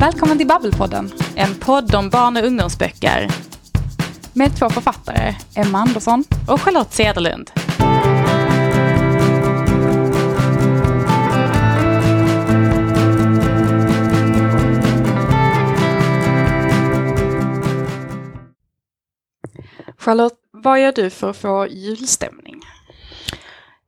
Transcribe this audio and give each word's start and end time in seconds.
Välkommen 0.00 0.38
till 0.38 0.46
Babbelpodden, 0.46 1.12
en 1.36 1.54
podd 1.54 1.94
om 1.94 2.10
barn 2.10 2.36
och 2.36 2.44
ungdomsböcker. 2.44 3.28
Med 4.32 4.56
två 4.58 4.70
författare, 4.70 5.34
Emma 5.56 5.78
Andersson 5.78 6.24
och 6.48 6.60
Charlotte 6.60 6.92
Cederlund. 6.92 7.50
Charlotte, 19.98 20.38
vad 20.50 20.80
gör 20.80 20.92
du 20.92 21.10
för 21.10 21.30
att 21.30 21.36
få 21.36 21.66
julstämning? 21.66 22.60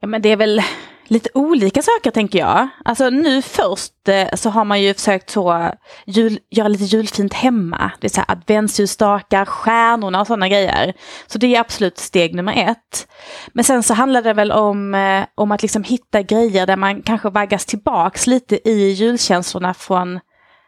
Ja, 0.01 0.09
men 0.09 0.23
det 0.23 0.29
är 0.29 0.37
väl 0.37 0.63
lite 1.05 1.29
olika 1.35 1.83
saker 1.83 2.11
tänker 2.11 2.39
jag. 2.39 2.69
Alltså 2.85 3.11
nu 3.11 3.43
först 3.43 4.09
eh, 4.09 4.29
så 4.35 4.51
har 4.51 4.65
man 4.65 4.83
ju 4.83 4.95
försökt 4.95 5.31
så 5.31 5.71
jul, 6.07 6.39
göra 6.51 6.69
lite 6.69 6.85
julfint 6.85 7.35
hemma. 7.35 7.93
Det 8.01 8.07
är 8.07 8.09
så 8.09 8.21
här 8.21 8.31
adventsljusstakar, 8.31 9.45
stjärnorna 9.45 10.21
och 10.21 10.27
sådana 10.27 10.49
grejer. 10.49 10.95
Så 11.27 11.39
det 11.39 11.57
är 11.57 11.61
absolut 11.61 11.99
steg 11.99 12.35
nummer 12.35 12.69
ett. 12.69 13.09
Men 13.53 13.65
sen 13.65 13.83
så 13.83 13.95
handlar 13.95 14.23
det 14.23 14.33
väl 14.33 14.53
om, 14.53 14.95
eh, 14.95 15.25
om 15.35 15.53
att 15.53 15.63
liksom 15.63 15.85
hitta 15.85 16.23
grejer 16.23 16.67
där 16.67 16.77
man 16.77 17.03
kanske 17.03 17.31
vaggas 17.31 17.67
tillbaks 17.67 18.27
lite 18.27 18.69
i 18.69 18.91
julkänslorna 18.91 19.75
från 19.75 20.21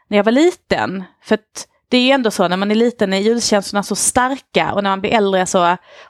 när 0.08 0.16
jag 0.16 0.24
var 0.24 0.32
liten. 0.32 1.04
För 1.22 1.34
att 1.34 1.68
det 1.88 1.96
är 1.96 2.02
ju 2.02 2.10
ändå 2.10 2.30
så 2.30 2.48
när 2.48 2.56
man 2.56 2.70
är 2.70 2.74
liten 2.74 3.12
är 3.12 3.18
julkänslorna 3.18 3.82
så 3.82 3.96
starka 3.96 4.72
och 4.72 4.82
när 4.82 4.90
man 4.90 5.00
blir 5.00 5.14
äldre 5.14 5.46
så 5.46 5.58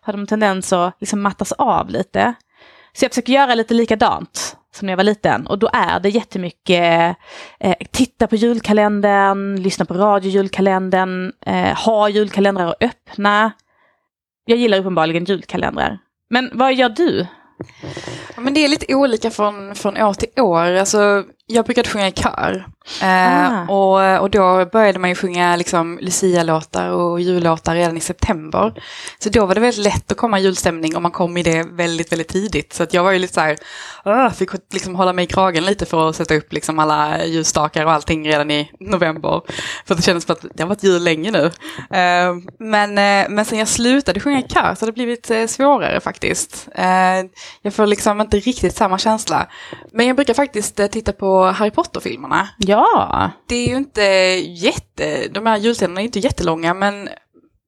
har 0.02 0.12
de 0.12 0.26
tendens 0.26 0.72
att 0.72 0.96
liksom 1.00 1.22
mattas 1.22 1.52
av 1.52 1.90
lite. 1.90 2.34
Så 2.96 3.04
jag 3.04 3.12
försöker 3.12 3.32
göra 3.32 3.54
lite 3.54 3.74
likadant 3.74 4.56
som 4.74 4.86
när 4.86 4.92
jag 4.92 4.96
var 4.96 5.04
liten 5.04 5.46
och 5.46 5.58
då 5.58 5.70
är 5.72 6.00
det 6.00 6.08
jättemycket 6.08 7.16
eh, 7.60 7.74
titta 7.90 8.26
på 8.26 8.36
julkalendern, 8.36 9.62
lyssna 9.62 9.84
på 9.84 9.94
radio 9.94 10.30
julkalendern, 10.30 11.32
eh, 11.46 11.76
ha 11.84 12.08
julkalendrar 12.08 12.74
öppna. 12.80 13.52
Jag 14.44 14.58
gillar 14.58 14.78
uppenbarligen 14.78 15.24
julkalendrar. 15.24 15.98
Men 16.30 16.50
vad 16.54 16.74
gör 16.74 16.88
du? 16.88 17.26
Men 18.36 18.54
det 18.54 18.64
är 18.64 18.68
lite 18.68 18.94
olika 18.94 19.30
från, 19.30 19.74
från 19.74 19.96
år 19.96 20.14
till 20.14 20.40
år. 20.42 20.72
Alltså, 20.72 21.24
jag 21.46 21.64
brukade 21.64 21.88
sjunga 21.88 22.08
i 22.08 22.12
kör. 22.12 22.66
Eh, 23.02 23.70
och, 23.70 24.20
och 24.20 24.30
då 24.30 24.66
började 24.72 24.98
man 24.98 25.10
ju 25.10 25.16
sjunga 25.16 25.56
liksom 25.56 25.98
Lucia-låtar 26.02 26.90
och 26.90 27.20
jullåtar 27.20 27.74
redan 27.74 27.96
i 27.96 28.00
september. 28.00 28.82
Så 29.18 29.28
då 29.28 29.46
var 29.46 29.54
det 29.54 29.60
väldigt 29.60 29.84
lätt 29.84 30.12
att 30.12 30.18
komma 30.18 30.38
i 30.38 30.42
julstämning 30.42 30.96
och 30.96 31.02
man 31.02 31.10
kom 31.10 31.36
i 31.36 31.42
det 31.42 31.62
väldigt, 31.62 32.12
väldigt 32.12 32.28
tidigt. 32.28 32.72
Så 32.72 32.86
jag 32.90 33.04
var 33.04 33.10
ju 33.10 33.18
lite 33.18 33.34
så 33.34 33.40
här, 33.40 33.56
uh, 34.06 34.30
fick 34.30 34.50
liksom 34.72 34.94
hålla 34.94 35.12
mig 35.12 35.24
i 35.24 35.26
kragen 35.26 35.64
lite 35.64 35.86
för 35.86 36.08
att 36.08 36.16
sätta 36.16 36.34
upp 36.34 36.52
liksom 36.52 36.78
alla 36.78 37.24
ljusstakar 37.24 37.86
och 37.86 37.92
allting 37.92 38.28
redan 38.28 38.50
i 38.50 38.70
november. 38.80 39.42
För 39.86 39.94
det 39.94 40.02
kändes 40.02 40.24
som 40.24 40.32
att 40.32 40.46
det 40.54 40.62
har 40.62 40.68
varit 40.68 40.82
jul 40.82 41.02
länge 41.02 41.30
nu. 41.30 41.44
Eh, 41.98 42.34
men, 42.58 42.90
eh, 42.90 43.30
men 43.30 43.44
sen 43.44 43.58
jag 43.58 43.68
slutade 43.68 44.20
sjunga 44.20 44.38
i 44.38 44.48
kör 44.48 44.74
så 44.74 44.82
har 44.82 44.86
det 44.86 44.92
blivit 44.92 45.30
eh, 45.30 45.46
svårare 45.46 46.00
faktiskt. 46.00 46.68
Eh, 46.74 46.84
jag 47.62 47.74
får 47.74 47.86
liksom 47.86 48.20
inte 48.20 48.36
riktigt 48.36 48.76
samma 48.76 48.98
känsla. 48.98 49.46
Men 49.92 50.06
jag 50.06 50.16
brukar 50.16 50.34
faktiskt 50.34 50.80
eh, 50.80 50.86
titta 50.86 51.12
på 51.12 51.33
Harry 51.42 51.70
Potter-filmerna. 51.70 52.48
Ja. 52.58 53.30
Det 53.46 53.56
är 53.56 53.68
ju 53.68 53.76
inte 53.76 54.02
jätte, 54.64 55.28
de 55.28 55.46
här 55.46 55.56
julscenerna 55.56 56.00
är 56.00 56.04
inte 56.04 56.18
jättelånga 56.18 56.74
men 56.74 57.08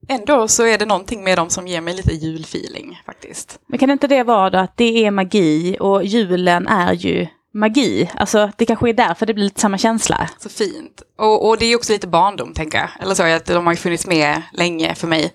ändå 0.09 0.49
så 0.49 0.67
är 0.67 0.79
det 0.79 0.87
någonting 0.87 1.25
med 1.25 1.39
dem 1.39 1.51
som 1.51 1.67
ger 1.67 1.81
mig 1.81 1.95
lite 1.95 2.13
julfeeling 2.13 3.03
faktiskt. 3.07 3.59
Men 3.67 3.79
kan 3.79 3.91
inte 3.91 4.07
det 4.07 4.23
vara 4.23 4.51
då 4.51 4.59
att 4.59 4.77
det 4.77 5.07
är 5.07 5.11
magi 5.11 5.77
och 5.81 6.05
julen 6.05 6.67
är 6.67 6.93
ju 6.93 7.27
magi? 7.55 8.11
Alltså 8.15 8.51
det 8.57 8.67
kanske 8.67 8.89
är 8.89 8.95
därför 8.95 9.27
det 9.27 9.35
blir 9.35 9.45
lite 9.45 9.61
samma 9.61 9.79
känsla. 9.79 10.31
Så 10.39 10.49
fint. 10.49 11.03
Och, 11.19 11.49
och 11.49 11.59
det 11.59 11.67
är 11.67 11.77
också 11.77 11.93
lite 11.93 12.07
barndom 12.07 12.55
tänker 12.55 12.79
jag. 12.79 12.89
Eller 13.01 13.15
så, 13.15 13.23
att 13.23 13.47
de 13.47 13.67
har 13.67 13.73
ju 13.73 13.77
funnits 13.77 14.07
med 14.07 14.43
länge 14.53 14.95
för 14.95 15.07
mig. 15.07 15.33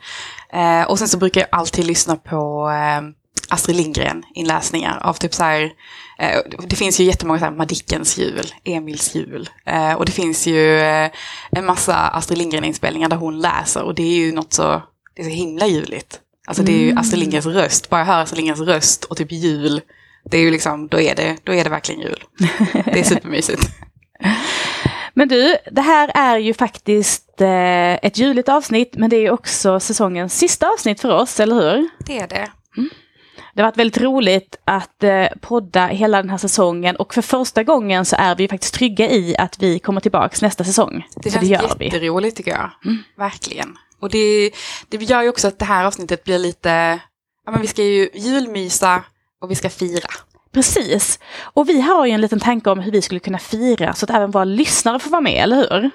Eh, 0.53 0.81
och 0.89 0.99
sen 0.99 1.07
så 1.07 1.17
brukar 1.17 1.41
jag 1.41 1.47
alltid 1.51 1.85
lyssna 1.85 2.15
på 2.15 2.69
eh, 2.69 3.01
Astrid 3.51 3.77
Lindgren 3.77 4.23
inläsningar 4.33 4.99
av 5.03 5.13
typ 5.13 5.33
så 5.33 5.43
här, 5.43 5.61
eh, 6.19 6.39
det 6.67 6.75
finns 6.75 6.99
ju 6.99 7.03
jättemånga 7.03 7.39
så 7.39 7.45
här 7.45 7.51
Madickens 7.51 8.17
jul, 8.17 8.53
Emils 8.63 9.15
jul 9.15 9.49
eh, 9.65 9.93
och 9.93 10.05
det 10.05 10.11
finns 10.11 10.47
ju 10.47 10.79
eh, 10.79 11.11
en 11.51 11.65
massa 11.65 11.95
Astrid 11.95 12.37
Lindgren 12.37 12.63
inspelningar 12.63 13.09
där 13.09 13.17
hon 13.17 13.39
läser 13.39 13.83
och 13.83 13.95
det 13.95 14.03
är 14.03 14.15
ju 14.15 14.31
något 14.31 14.53
så, 14.53 14.81
det 15.15 15.21
är 15.21 15.25
så 15.25 15.31
himla 15.31 15.67
juligt. 15.67 16.19
Alltså 16.47 16.63
det 16.63 16.71
är 16.71 16.79
ju 16.79 16.97
Astrid 16.97 17.19
Lindgrens 17.19 17.45
röst, 17.45 17.89
bara 17.89 18.01
jag 18.01 18.05
hör 18.05 18.21
Astrid 18.21 18.37
Lindgrens 18.37 18.69
röst 18.69 19.03
och 19.03 19.17
typ 19.17 19.31
jul, 19.31 19.81
det 20.31 20.37
är 20.37 20.41
ju 20.41 20.51
liksom, 20.51 20.87
då 20.87 20.99
är 20.99 21.15
det, 21.15 21.37
då 21.43 21.53
är 21.53 21.63
det 21.63 21.69
verkligen 21.69 22.01
jul. 22.01 22.23
Det 22.85 22.99
är 22.99 23.03
supermysigt. 23.03 23.61
Men 25.13 25.27
du, 25.27 25.57
det 25.71 25.81
här 25.81 26.11
är 26.15 26.37
ju 26.37 26.53
faktiskt 26.53 27.41
eh, 27.41 27.93
ett 27.93 28.17
juligt 28.17 28.49
avsnitt 28.49 28.95
men 28.97 29.09
det 29.09 29.15
är 29.15 29.31
också 29.31 29.79
säsongens 29.79 30.37
sista 30.37 30.67
avsnitt 30.69 30.99
för 30.99 31.09
oss, 31.09 31.39
eller 31.39 31.55
hur? 31.55 31.89
Det 32.05 32.19
är 32.19 32.27
det. 32.27 32.51
Det 33.53 33.61
har 33.61 33.67
varit 33.67 33.77
väldigt 33.77 34.01
roligt 34.01 34.55
att 34.65 35.03
eh, 35.03 35.25
podda 35.41 35.87
hela 35.87 36.17
den 36.17 36.29
här 36.29 36.37
säsongen 36.37 36.95
och 36.95 37.13
för 37.13 37.21
första 37.21 37.63
gången 37.63 38.05
så 38.05 38.15
är 38.19 38.35
vi 38.35 38.47
faktiskt 38.47 38.73
trygga 38.73 39.09
i 39.09 39.35
att 39.37 39.59
vi 39.59 39.79
kommer 39.79 40.01
tillbaks 40.01 40.41
nästa 40.41 40.63
säsong. 40.63 41.07
Det 41.15 41.29
Så 41.31 41.33
känns 41.39 41.49
gör 41.49 41.75
vi. 41.79 41.85
jätteroligt 41.85 42.37
tycker 42.37 42.51
jag. 42.51 42.71
Verkligen. 43.17 43.77
Och 43.99 44.09
det, 44.09 44.51
det 44.89 44.97
gör 44.97 45.21
ju 45.21 45.29
också 45.29 45.47
att 45.47 45.59
det 45.59 45.65
här 45.65 45.85
avsnittet 45.85 46.23
blir 46.23 46.39
lite, 46.39 46.99
ja 47.45 47.51
men 47.51 47.61
vi 47.61 47.67
ska 47.67 47.83
ju 47.83 48.09
julmysa 48.13 49.03
och 49.41 49.51
vi 49.51 49.55
ska 49.55 49.69
fira. 49.69 50.09
Precis. 50.53 51.19
Och 51.41 51.69
vi 51.69 51.81
har 51.81 52.05
ju 52.05 52.11
en 52.11 52.21
liten 52.21 52.39
tanke 52.39 52.69
om 52.69 52.79
hur 52.79 52.91
vi 52.91 53.01
skulle 53.01 53.19
kunna 53.19 53.39
fira 53.39 53.93
så 53.93 54.05
att 54.05 54.09
även 54.09 54.31
våra 54.31 54.43
lyssnare 54.43 54.99
får 54.99 55.09
vara 55.09 55.21
med, 55.21 55.43
eller 55.43 55.55
hur? 55.55 55.91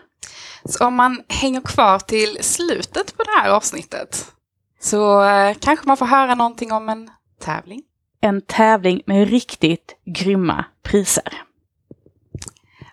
Så 0.65 0.87
om 0.87 0.94
man 0.94 1.23
hänger 1.28 1.61
kvar 1.61 1.99
till 1.99 2.38
slutet 2.41 3.17
på 3.17 3.23
det 3.23 3.31
här 3.41 3.50
avsnittet 3.50 4.27
så 4.81 5.25
eh, 5.25 5.55
kanske 5.61 5.87
man 5.88 5.97
får 5.97 6.06
höra 6.06 6.34
någonting 6.34 6.73
om 6.73 6.88
en 6.88 7.11
tävling. 7.41 7.83
En 8.21 8.41
tävling 8.41 9.03
med 9.07 9.29
riktigt 9.29 9.97
grymma 10.05 10.65
priser. 10.83 11.33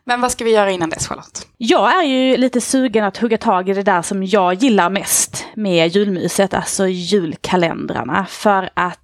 Men 0.05 0.21
vad 0.21 0.31
ska 0.31 0.43
vi 0.43 0.51
göra 0.51 0.71
innan 0.71 0.89
dess 0.89 1.07
Charlotte? 1.07 1.47
Jag 1.57 1.95
är 1.95 2.03
ju 2.03 2.37
lite 2.37 2.61
sugen 2.61 3.05
att 3.05 3.17
hugga 3.17 3.37
tag 3.37 3.69
i 3.69 3.73
det 3.73 3.83
där 3.83 4.01
som 4.01 4.23
jag 4.23 4.53
gillar 4.53 4.89
mest 4.89 5.45
med 5.55 5.95
julmyset, 5.95 6.53
alltså 6.53 6.87
julkalendrarna. 6.87 8.25
För 8.25 8.69
att 8.73 8.99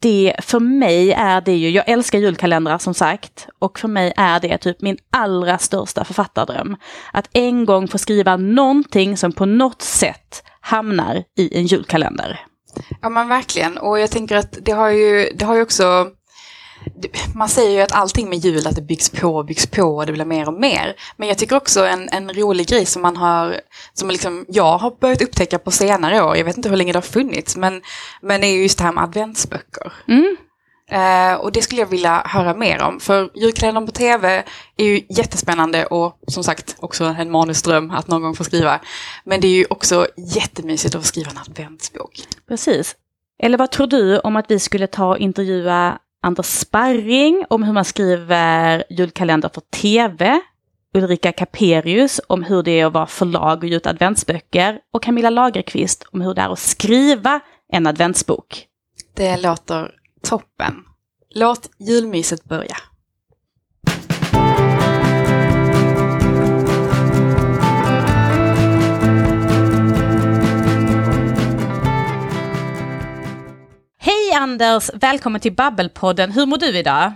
det, 0.00 0.34
för 0.42 0.60
mig 0.60 1.12
är 1.12 1.40
det 1.40 1.56
ju, 1.56 1.70
jag 1.70 1.88
älskar 1.88 2.18
julkalendrar 2.18 2.78
som 2.78 2.94
sagt, 2.94 3.48
och 3.58 3.78
för 3.78 3.88
mig 3.88 4.12
är 4.16 4.40
det 4.40 4.58
typ 4.58 4.80
min 4.80 4.98
allra 5.10 5.58
största 5.58 6.04
författardröm. 6.04 6.76
Att 7.12 7.28
en 7.32 7.64
gång 7.64 7.88
få 7.88 7.98
skriva 7.98 8.36
någonting 8.36 9.16
som 9.16 9.32
på 9.32 9.46
något 9.46 9.82
sätt 9.82 10.42
hamnar 10.60 11.24
i 11.36 11.58
en 11.58 11.66
julkalender. 11.66 12.40
Ja 13.00 13.08
men 13.08 13.28
verkligen, 13.28 13.78
och 13.78 13.98
jag 13.98 14.10
tänker 14.10 14.36
att 14.36 14.58
det 14.62 14.72
har 14.72 14.90
ju, 14.90 15.32
det 15.34 15.44
har 15.44 15.54
ju 15.54 15.62
också 15.62 16.10
man 17.34 17.48
säger 17.48 17.70
ju 17.70 17.80
att 17.80 17.92
allting 17.92 18.28
med 18.28 18.38
jul, 18.38 18.66
att 18.66 18.76
det 18.76 18.82
byggs 18.82 19.10
på 19.10 19.36
och 19.36 19.44
byggs 19.44 19.66
på 19.66 19.82
och 19.82 20.06
det 20.06 20.12
blir 20.12 20.24
mer 20.24 20.48
och 20.48 20.60
mer. 20.60 20.96
Men 21.16 21.28
jag 21.28 21.38
tycker 21.38 21.56
också 21.56 21.86
en, 21.86 22.08
en 22.08 22.32
rolig 22.34 22.68
grej 22.68 22.86
som 22.86 23.02
man 23.02 23.16
har, 23.16 23.60
som 23.94 24.10
liksom 24.10 24.44
jag 24.48 24.78
har 24.78 25.00
börjat 25.00 25.22
upptäcka 25.22 25.58
på 25.58 25.70
senare 25.70 26.22
år, 26.22 26.36
jag 26.36 26.44
vet 26.44 26.56
inte 26.56 26.68
hur 26.68 26.76
länge 26.76 26.92
det 26.92 26.96
har 26.96 27.02
funnits, 27.02 27.56
men, 27.56 27.82
men 28.22 28.40
det 28.40 28.46
är 28.46 28.62
just 28.62 28.78
det 28.78 28.84
här 28.84 28.92
med 28.92 29.04
adventsböcker. 29.04 29.92
Mm. 30.08 30.36
Eh, 30.90 31.34
och 31.34 31.52
det 31.52 31.62
skulle 31.62 31.80
jag 31.80 31.88
vilja 31.88 32.22
höra 32.26 32.54
mer 32.54 32.82
om, 32.82 33.00
för 33.00 33.30
julkalendern 33.34 33.86
på 33.86 33.92
tv 33.92 34.44
är 34.76 34.84
ju 34.84 35.02
jättespännande 35.08 35.86
och 35.86 36.18
som 36.26 36.44
sagt 36.44 36.76
också 36.80 37.04
en 37.04 37.30
manusdröm 37.30 37.90
att 37.90 38.08
någon 38.08 38.22
gång 38.22 38.34
få 38.34 38.44
skriva. 38.44 38.80
Men 39.24 39.40
det 39.40 39.48
är 39.48 39.56
ju 39.56 39.66
också 39.70 40.06
jättemysigt 40.16 40.94
att 40.94 41.00
få 41.02 41.06
skriva 41.06 41.30
en 41.30 41.38
adventsbok. 41.38 42.20
Precis. 42.48 42.96
Eller 43.42 43.58
vad 43.58 43.70
tror 43.70 43.86
du 43.86 44.18
om 44.18 44.36
att 44.36 44.50
vi 44.50 44.58
skulle 44.58 44.86
ta 44.86 45.06
och 45.06 45.18
intervjua 45.18 45.98
Anders 46.22 46.46
Sparring 46.46 47.44
om 47.48 47.62
hur 47.62 47.72
man 47.72 47.84
skriver 47.84 48.84
julkalender 48.90 49.50
för 49.54 49.60
tv, 49.60 50.40
Ulrika 50.94 51.32
Caperius 51.32 52.20
om 52.26 52.42
hur 52.42 52.62
det 52.62 52.80
är 52.80 52.86
att 52.86 52.92
vara 52.92 53.06
förlag 53.06 53.58
och 53.58 53.68
ge 53.68 53.76
ut 53.76 53.86
adventsböcker 53.86 54.78
och 54.92 55.02
Camilla 55.02 55.30
Lagerqvist 55.30 56.04
om 56.12 56.20
hur 56.20 56.34
det 56.34 56.42
är 56.42 56.52
att 56.52 56.58
skriva 56.58 57.40
en 57.72 57.86
adventsbok. 57.86 58.64
Det 59.14 59.36
låter 59.36 59.97
toppen. 60.22 60.74
Låt 61.34 61.70
julmyset 61.78 62.44
börja. 62.44 62.76
Hej 74.00 74.32
Anders! 74.34 74.90
Välkommen 74.94 75.40
till 75.40 75.54
Babbelpodden. 75.54 76.32
Hur 76.32 76.46
mår 76.46 76.56
du 76.58 76.78
idag? 76.78 77.12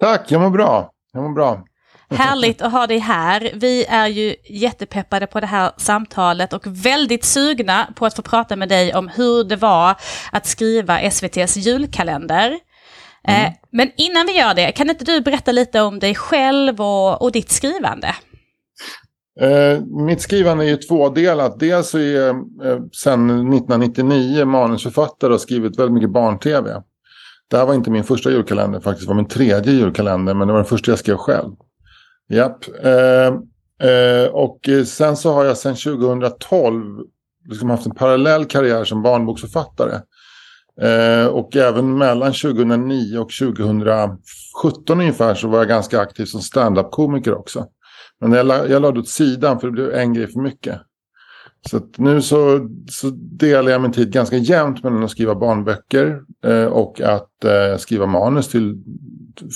Tack, 0.00 0.30
jag 0.30 0.40
mår 0.40 0.50
bra. 0.50 0.90
Jag 1.12 1.22
mår 1.22 1.32
bra. 1.32 1.64
Härligt 2.10 2.62
att 2.62 2.72
ha 2.72 2.86
dig 2.86 2.98
här. 2.98 3.50
Vi 3.54 3.84
är 3.84 4.06
ju 4.06 4.34
jättepeppade 4.48 5.26
på 5.26 5.40
det 5.40 5.46
här 5.46 5.70
samtalet 5.76 6.52
och 6.52 6.66
väldigt 6.66 7.24
sugna 7.24 7.86
på 7.94 8.06
att 8.06 8.16
få 8.16 8.22
prata 8.22 8.56
med 8.56 8.68
dig 8.68 8.94
om 8.94 9.08
hur 9.08 9.44
det 9.44 9.56
var 9.56 9.94
att 10.32 10.46
skriva 10.46 11.00
SVTs 11.00 11.56
julkalender. 11.56 12.58
Eh, 13.28 13.52
Men 13.70 13.90
innan 13.96 14.26
vi 14.26 14.38
gör 14.38 14.54
det, 14.54 14.72
kan 14.72 14.90
inte 14.90 15.04
du 15.04 15.20
berätta 15.20 15.52
lite 15.52 15.80
om 15.80 15.98
dig 15.98 16.14
själv 16.14 16.80
och, 16.80 17.22
och 17.22 17.32
ditt 17.32 17.50
skrivande? 17.50 18.14
Eh, 19.40 19.80
mitt 19.84 20.20
skrivande 20.20 20.64
är 20.64 20.68
ju 20.68 20.76
tvådelat. 20.76 21.60
Dels 21.60 21.88
så 21.88 21.98
är 21.98 22.16
jag 22.16 22.36
eh, 22.36 22.78
sedan 22.92 23.30
1999 23.30 24.44
manusförfattare 24.44 25.34
och 25.34 25.40
skrivit 25.40 25.78
väldigt 25.78 25.94
mycket 25.94 26.10
barn-tv. 26.10 26.82
Det 27.50 27.56
här 27.56 27.66
var 27.66 27.74
inte 27.74 27.90
min 27.90 28.04
första 28.04 28.30
julkalender 28.30 28.80
faktiskt, 28.80 29.06
det 29.06 29.08
var 29.08 29.16
min 29.16 29.28
tredje 29.28 29.72
julkalender 29.72 30.34
men 30.34 30.46
det 30.46 30.52
var 30.52 30.60
den 30.60 30.68
första 30.68 30.90
jag 30.90 30.98
skrev 30.98 31.16
själv. 31.16 31.52
Japp. 32.28 32.64
Eh, 32.82 33.26
eh, 33.90 34.28
och 34.32 34.68
sen 34.86 35.16
så 35.16 35.32
har 35.32 35.44
jag 35.44 35.56
sedan 35.56 35.76
2012 35.76 37.00
liksom 37.48 37.70
haft 37.70 37.86
en 37.86 37.94
parallell 37.94 38.44
karriär 38.44 38.84
som 38.84 39.02
barnboksförfattare. 39.02 40.00
Eh, 40.80 41.26
och 41.26 41.56
även 41.56 41.98
mellan 41.98 42.32
2009 42.32 43.18
och 43.18 43.30
2017 43.30 45.00
ungefär 45.00 45.34
så 45.34 45.48
var 45.48 45.58
jag 45.58 45.68
ganska 45.68 46.00
aktiv 46.00 46.24
som 46.24 46.40
stand-up-komiker 46.40 47.34
också. 47.34 47.66
Men 48.20 48.32
jag, 48.32 48.46
la, 48.46 48.66
jag 48.66 48.82
lade 48.82 49.00
åt 49.00 49.08
sidan 49.08 49.60
för 49.60 49.66
det 49.66 49.72
blev 49.72 49.94
en 49.94 50.14
grej 50.14 50.26
för 50.26 50.40
mycket. 50.40 50.80
Så 51.70 51.80
nu 51.96 52.22
så, 52.22 52.68
så 52.90 53.10
delar 53.16 53.72
jag 53.72 53.80
min 53.80 53.92
tid 53.92 54.12
ganska 54.12 54.36
jämnt 54.36 54.82
mellan 54.82 55.04
att 55.04 55.10
skriva 55.10 55.34
barnböcker 55.34 56.22
eh, 56.46 56.64
och 56.64 57.00
att 57.00 57.44
eh, 57.44 57.76
skriva 57.78 58.06
manus 58.06 58.48
till 58.48 58.82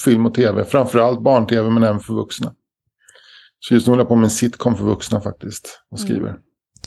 film 0.05 0.27
och 0.27 0.35
tv. 0.35 0.65
Framförallt 0.65 1.21
barn-tv 1.21 1.71
men 1.71 1.83
även 1.83 2.01
för 2.01 2.15
vuxna. 2.15 2.53
Så 3.61 3.75
just 3.75 3.87
nu 3.87 3.91
håller 3.91 4.03
jag 4.03 4.09
på 4.09 4.17
med 4.17 4.25
en 4.25 4.31
sitcom 4.31 4.77
för 4.77 4.85
vuxna 4.85 5.21
faktiskt 5.21 5.81
och 5.91 6.01
skriver. 6.01 6.29
Mm. 6.29 6.41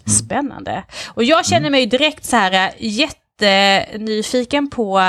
Spännande. 0.05 0.83
Och 1.13 1.23
jag 1.23 1.45
känner 1.45 1.69
mig 1.69 1.85
direkt 1.85 2.25
så 2.25 2.35
här 2.35 2.51
eh, 2.51 2.73
jättenyfiken 2.79 4.69
på, 4.69 4.99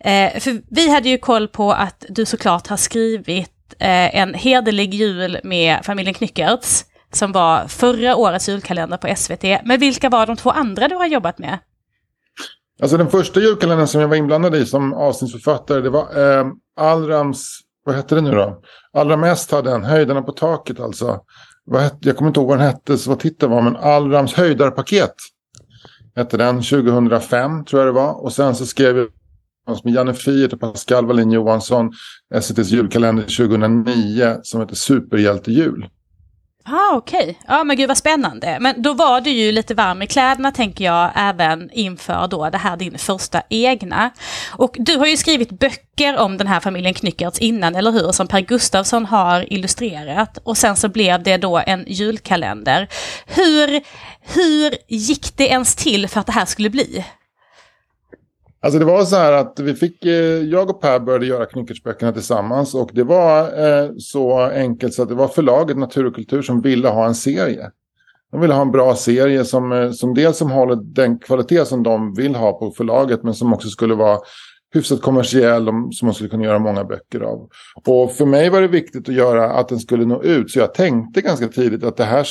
eh, 0.00 0.40
för 0.40 0.74
vi 0.74 0.90
hade 0.90 1.08
ju 1.08 1.18
koll 1.18 1.48
på 1.48 1.72
att 1.72 2.04
du 2.08 2.24
såklart 2.24 2.66
har 2.66 2.76
skrivit 2.76 3.74
eh, 3.78 4.16
en 4.16 4.34
hederlig 4.34 4.94
jul 4.94 5.38
med 5.44 5.84
familjen 5.84 6.14
Knyckertz 6.14 6.84
som 7.12 7.32
var 7.32 7.68
förra 7.68 8.16
årets 8.16 8.48
julkalender 8.48 8.96
på 8.96 9.16
SVT. 9.16 9.42
Men 9.64 9.80
vilka 9.80 10.08
var 10.08 10.26
de 10.26 10.36
två 10.36 10.50
andra 10.50 10.88
du 10.88 10.94
har 10.94 11.06
jobbat 11.06 11.38
med? 11.38 11.58
Alltså 12.82 12.96
den 12.96 13.10
första 13.10 13.40
julkalendern 13.40 13.86
som 13.86 14.00
jag 14.00 14.08
var 14.08 14.16
inblandad 14.16 14.54
i 14.54 14.66
som 14.66 14.94
avsnittsförfattare 14.94 15.80
det 15.80 15.90
var 15.90 16.38
eh, 16.38 16.46
Allrams, 16.76 17.60
vad 17.84 17.96
hette 17.96 18.14
det 18.14 18.20
nu 18.20 18.30
då? 18.30 18.62
Allra 18.96 19.16
mest 19.16 19.50
hade 19.50 19.70
den, 19.70 19.84
Höjdarna 19.84 20.22
på 20.22 20.32
taket 20.32 20.80
alltså. 20.80 21.20
Vad 21.64 21.90
jag 22.00 22.16
kommer 22.16 22.28
inte 22.28 22.40
ihåg 22.40 22.48
vad 22.48 22.58
den 22.58 22.66
hette, 22.66 22.98
så 22.98 23.10
vad 23.10 23.18
titeln 23.18 23.52
var, 23.52 23.62
men 23.62 23.76
Allrams 23.76 24.34
höjdarpaket. 24.34 25.14
Hette 26.14 26.36
den, 26.36 26.62
2005 26.62 27.64
tror 27.64 27.82
jag 27.82 27.88
det 27.88 28.00
var. 28.00 28.24
Och 28.24 28.32
sen 28.32 28.54
så 28.54 28.66
skrev 28.66 28.96
jag 28.96 29.08
med 29.84 29.94
Janne 29.94 30.14
Fiert 30.14 30.52
och 30.52 30.60
Pascal 30.60 31.06
Wallin 31.06 31.30
Johansson 31.30 31.92
SVTs 32.34 32.70
julkalender 32.70 33.22
2009 33.22 34.36
som 34.42 34.60
heter 34.60 34.74
Superhjältejul. 34.74 35.88
Ah, 36.68 36.96
Okej, 36.96 37.20
okay. 37.20 37.34
ja 37.46 37.64
men 37.64 37.76
gud 37.76 37.88
vad 37.88 37.96
spännande. 37.96 38.58
Men 38.60 38.82
då 38.82 38.92
var 38.92 39.20
du 39.20 39.30
ju 39.30 39.52
lite 39.52 39.74
varm 39.74 40.02
i 40.02 40.06
kläderna 40.06 40.52
tänker 40.52 40.84
jag 40.84 41.10
även 41.14 41.70
inför 41.72 42.28
då 42.28 42.50
det 42.50 42.58
här 42.58 42.76
din 42.76 42.98
första 42.98 43.42
egna. 43.48 44.10
Och 44.50 44.76
du 44.78 44.96
har 44.96 45.06
ju 45.06 45.16
skrivit 45.16 45.50
böcker 45.50 46.16
om 46.16 46.36
den 46.36 46.46
här 46.46 46.60
familjen 46.60 46.94
Knyckertz 46.94 47.38
innan, 47.38 47.76
eller 47.76 47.92
hur? 47.92 48.12
Som 48.12 48.26
Per 48.26 48.40
Gustavsson 48.40 49.06
har 49.06 49.52
illustrerat. 49.52 50.38
Och 50.44 50.58
sen 50.58 50.76
så 50.76 50.88
blev 50.88 51.22
det 51.22 51.36
då 51.36 51.58
en 51.66 51.84
julkalender. 51.88 52.88
Hur, 53.26 53.82
hur 54.34 54.74
gick 54.88 55.36
det 55.36 55.46
ens 55.48 55.74
till 55.74 56.08
för 56.08 56.20
att 56.20 56.26
det 56.26 56.32
här 56.32 56.46
skulle 56.46 56.70
bli? 56.70 57.04
Alltså 58.66 58.78
det 58.78 58.84
var 58.84 59.04
så 59.04 59.16
här 59.16 59.32
att 59.32 59.60
vi 59.60 59.74
fick, 59.74 60.04
eh, 60.04 60.12
jag 60.44 60.70
och 60.70 60.80
Per 60.80 60.98
började 60.98 61.26
göra 61.26 61.46
Knyckertsböckerna 61.46 62.12
tillsammans 62.12 62.74
och 62.74 62.90
det 62.92 63.04
var 63.04 63.40
eh, 63.40 63.90
så 63.98 64.40
enkelt 64.40 64.94
så 64.94 65.02
att 65.02 65.08
det 65.08 65.14
var 65.14 65.28
förlaget 65.28 65.76
Natur 65.76 66.06
och 66.06 66.14
kultur 66.14 66.42
som 66.42 66.60
ville 66.60 66.88
ha 66.88 67.06
en 67.06 67.14
serie. 67.14 67.70
De 68.32 68.40
ville 68.40 68.54
ha 68.54 68.62
en 68.62 68.70
bra 68.70 68.94
serie 68.94 69.44
som, 69.44 69.72
eh, 69.72 69.90
som 69.90 70.14
dels 70.14 70.36
som 70.36 70.50
håller 70.50 70.76
den 70.76 71.18
kvalitet 71.18 71.64
som 71.64 71.82
de 71.82 72.14
vill 72.14 72.34
ha 72.34 72.52
på 72.52 72.70
förlaget 72.70 73.22
men 73.22 73.34
som 73.34 73.52
också 73.52 73.68
skulle 73.68 73.94
vara 73.94 74.18
hyfsat 74.74 75.02
kommersiell 75.02 75.64
som 75.66 76.06
man 76.06 76.14
skulle 76.14 76.30
kunna 76.30 76.44
göra 76.44 76.58
många 76.58 76.84
böcker 76.84 77.20
av. 77.20 77.48
Och 77.86 78.12
för 78.12 78.26
mig 78.26 78.50
var 78.50 78.60
det 78.60 78.68
viktigt 78.68 79.08
att 79.08 79.14
göra 79.14 79.52
att 79.52 79.68
den 79.68 79.78
skulle 79.78 80.04
nå 80.04 80.22
ut 80.22 80.50
så 80.50 80.58
jag 80.58 80.74
tänkte 80.74 81.20
ganska 81.20 81.48
tidigt 81.48 81.84
att 81.84 81.96
det 81.96 82.04
här 82.04 82.26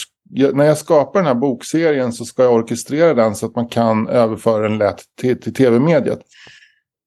när 0.53 0.65
jag 0.65 0.77
skapar 0.77 1.19
den 1.19 1.27
här 1.27 1.35
bokserien 1.35 2.13
så 2.13 2.25
ska 2.25 2.43
jag 2.43 2.53
orkestrera 2.53 3.13
den 3.13 3.35
så 3.35 3.45
att 3.45 3.55
man 3.55 3.67
kan 3.67 4.07
överföra 4.07 4.69
den 4.69 4.77
lätt 4.77 5.01
till, 5.21 5.41
till 5.41 5.53
tv-mediet. 5.53 6.19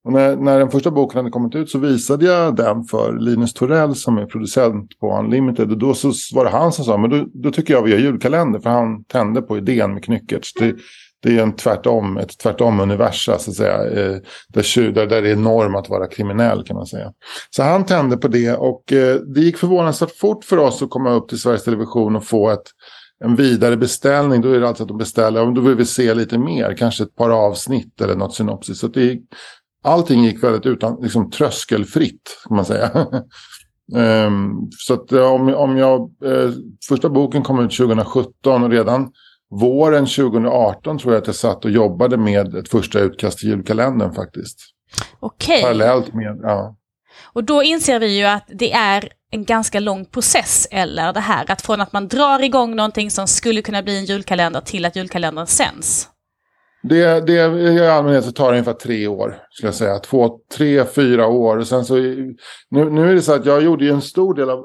Och 0.05 0.13
när, 0.13 0.37
när 0.37 0.59
den 0.59 0.71
första 0.71 0.91
boken 0.91 1.19
hade 1.19 1.31
kommit 1.31 1.55
ut 1.55 1.71
så 1.71 1.79
visade 1.79 2.27
jag 2.27 2.57
den 2.57 2.85
för 2.85 3.19
Linus 3.19 3.55
Torell 3.55 3.95
som 3.95 4.19
är 4.19 4.27
producent 4.27 4.99
på 4.99 5.19
Unlimited. 5.19 5.71
Och 5.71 5.79
då 5.79 5.95
så 5.95 6.13
var 6.35 6.45
det 6.45 6.51
han 6.51 6.73
som 6.73 6.85
sa, 6.85 6.97
men 6.97 7.11
då, 7.11 7.27
då 7.35 7.51
tycker 7.51 7.75
jag 7.75 7.83
vi 7.83 7.91
gör 7.91 7.99
julkalender. 7.99 8.61
För 8.61 8.71
han 8.71 9.05
tände 9.05 9.43
på 9.43 9.59
idén 9.59 9.95
med 9.95 10.05
Knyckertz. 10.05 10.53
Det, 10.53 10.75
det 11.23 11.39
är 11.39 11.43
en 11.43 11.53
tvärtom, 11.53 12.17
ett 12.17 12.39
tvärtom 12.39 12.81
universa 12.81 13.19
så 13.25 13.33
alltså 13.33 13.51
att 13.51 13.57
säga. 13.57 13.77
Eh, 13.77 14.17
där, 14.49 14.93
där, 14.93 15.07
där 15.07 15.23
det 15.23 15.31
är 15.31 15.37
norm 15.37 15.75
att 15.75 15.89
vara 15.89 16.07
kriminell 16.07 16.65
kan 16.65 16.77
man 16.77 16.87
säga. 16.87 17.13
Så 17.51 17.63
han 17.63 17.87
tände 17.87 18.17
på 18.17 18.29
det 18.29 18.53
och 18.53 18.93
eh, 18.93 19.17
det 19.17 19.41
gick 19.41 19.57
förvånansvärt 19.57 20.17
fort 20.17 20.45
för 20.45 20.59
oss 20.59 20.83
att 20.83 20.91
komma 20.91 21.11
upp 21.11 21.29
till 21.29 21.39
Sveriges 21.39 21.65
Television 21.65 22.17
och 22.17 22.25
få 22.25 22.51
ett 22.51 22.67
en 23.25 23.37
vidare 23.37 23.77
beställning, 23.77 24.41
då 24.41 24.51
är 24.51 24.61
det 24.61 24.69
alltså 24.69 24.83
att 24.83 24.89
de 24.89 24.99
beställer, 24.99 25.53
då 25.53 25.61
vill 25.61 25.75
vi 25.75 25.85
se 25.85 26.15
lite 26.15 26.39
mer, 26.39 26.77
kanske 26.77 27.05
ett 27.05 27.17
par 27.17 27.31
avsnitt 27.31 28.01
eller 28.01 28.17
något 28.17 28.35
synopsis. 28.35 28.79
Så 28.79 28.89
det, 28.89 29.19
allting 29.83 30.25
gick 30.25 30.45
väldigt 30.45 30.67
utan, 30.67 30.99
liksom 31.03 31.31
tröskelfritt, 31.31 32.39
kan 32.49 32.57
man 32.57 32.65
säga. 32.65 33.07
um, 34.27 34.71
så 34.79 34.95
att 34.95 35.13
om, 35.13 35.55
om 35.55 35.77
jag, 35.77 36.01
eh, 36.01 36.51
första 36.89 37.09
boken 37.09 37.43
kom 37.43 37.61
ut 37.61 37.77
2017 37.77 38.65
och 38.65 38.71
redan 38.71 39.13
våren 39.51 40.07
2018 40.07 40.99
tror 40.99 41.13
jag 41.15 41.21
att 41.21 41.27
jag 41.27 41.37
satt 41.37 41.65
och 41.65 41.71
jobbade 41.71 42.17
med 42.17 42.55
ett 42.55 42.69
första 42.69 43.01
utkast 43.01 43.39
till 43.39 43.49
julkalendern 43.49 44.13
faktiskt. 44.13 44.59
Okej. 45.21 45.63
Parallellt 45.63 46.15
med, 46.15 46.41
ja. 46.43 46.77
Och 47.23 47.45
då 47.45 47.63
inser 47.63 48.01
vi 48.01 48.19
ju 48.19 48.25
att 48.25 48.45
det 48.49 48.73
är 48.73 49.09
en 49.31 49.45
ganska 49.45 49.81
lång 49.81 50.05
process 50.05 50.69
eller 50.71 51.13
det 51.13 51.21
här 51.21 51.51
att 51.51 51.63
från 51.63 51.81
att 51.81 51.93
man 51.93 52.09
drar 52.09 52.43
igång 52.43 52.77
någonting 52.77 53.11
som 53.11 53.27
skulle 53.27 53.63
kunna 53.63 53.83
bli 53.83 53.99
en 53.99 54.05
julkalender 54.05 54.61
till 54.61 54.85
att 54.85 54.97
julkalendern 54.97 55.47
sänds? 55.47 56.09
Det, 56.83 57.27
det, 57.27 57.35
I 57.75 57.87
allmänhet 57.87 58.25
så 58.25 58.33
tar 58.33 58.53
det 58.53 58.59
ungefär 58.59 58.73
tre 58.73 59.07
år, 59.07 59.43
skulle 59.51 59.69
jag 59.69 59.75
säga. 59.75 59.99
Två, 59.99 60.39
tre, 60.57 60.85
fyra 60.85 61.27
år. 61.27 61.57
Och 61.57 61.67
sen 61.67 61.85
så, 61.85 61.95
nu, 61.95 62.37
nu 62.71 63.11
är 63.11 63.15
det 63.15 63.23
så 63.23 63.35
att 63.35 63.47
jag 63.47 63.63
gjorde 63.63 63.85
ju 63.85 63.91
en 63.91 64.03
stor 64.03 64.35
del 64.35 64.51
av, 64.51 64.65